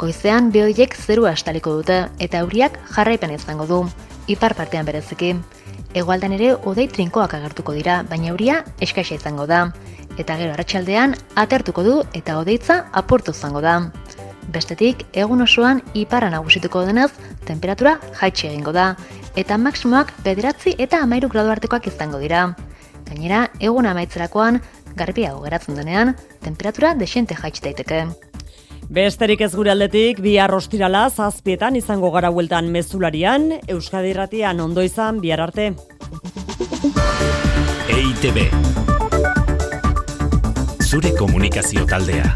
Goizean 0.00 0.48
behoiek 0.50 0.96
zerua 0.98 1.30
astaliko 1.36 1.76
dute 1.76 1.98
eta 2.24 2.40
euriak 2.42 2.80
jarraipen 2.96 3.30
izango 3.36 3.68
du, 3.68 3.78
ipar 4.26 4.56
partean 4.58 4.88
bereziki. 4.88 5.36
Egoaldan 5.94 6.34
ere 6.34 6.56
odei 6.72 6.88
trinkoak 6.90 7.36
agertuko 7.38 7.76
dira, 7.78 8.00
baina 8.10 8.32
euria 8.32 8.64
eskaisa 8.80 9.14
izango 9.20 9.46
da. 9.46 9.68
Eta 10.18 10.34
gero 10.40 10.56
arratsaldean 10.56 11.14
atertuko 11.44 11.86
du 11.86 11.94
eta 12.22 12.40
odeitza 12.40 12.80
aportu 12.90 13.30
izango 13.30 13.62
da. 13.62 13.78
Bestetik, 14.50 15.06
egun 15.14 15.46
osoan 15.46 15.84
iparra 15.94 16.32
nagusituko 16.34 16.82
denez, 16.90 17.12
temperatura 17.46 18.00
jaitxe 18.18 18.48
egingo 18.50 18.74
da, 18.74 18.96
eta 19.38 19.62
maksimoak 19.62 20.10
bederatzi 20.26 20.74
eta 20.78 21.04
amairu 21.06 21.30
gradu 21.30 21.54
artekoak 21.54 21.86
izango 21.94 22.18
dira. 22.18 22.48
Gainera, 23.06 23.46
egun 23.60 23.86
amaitzerakoan, 23.86 24.58
garbiago 24.96 25.42
geratzen 25.44 25.78
denean, 25.78 26.14
temperatura 26.44 26.94
desente 26.94 27.34
jaitsi 27.38 27.64
daiteke. 27.64 28.04
Besterik 28.92 29.40
ez 29.40 29.54
gure 29.54 29.70
aldetik, 29.72 30.18
bi 30.20 30.36
arrostirala 30.42 31.06
zazpietan 31.10 31.76
izango 31.78 32.10
gara 32.12 32.30
hueltan 32.30 32.68
mezularian, 32.74 33.52
Euskadi 33.68 34.10
Irratian 34.12 34.60
ondo 34.60 34.82
izan, 34.82 35.20
bihar 35.22 35.40
arte. 35.40 35.72
EITB 37.92 38.44
Zure 40.82 41.14
komunikazio 41.16 41.86
taldea. 41.88 42.34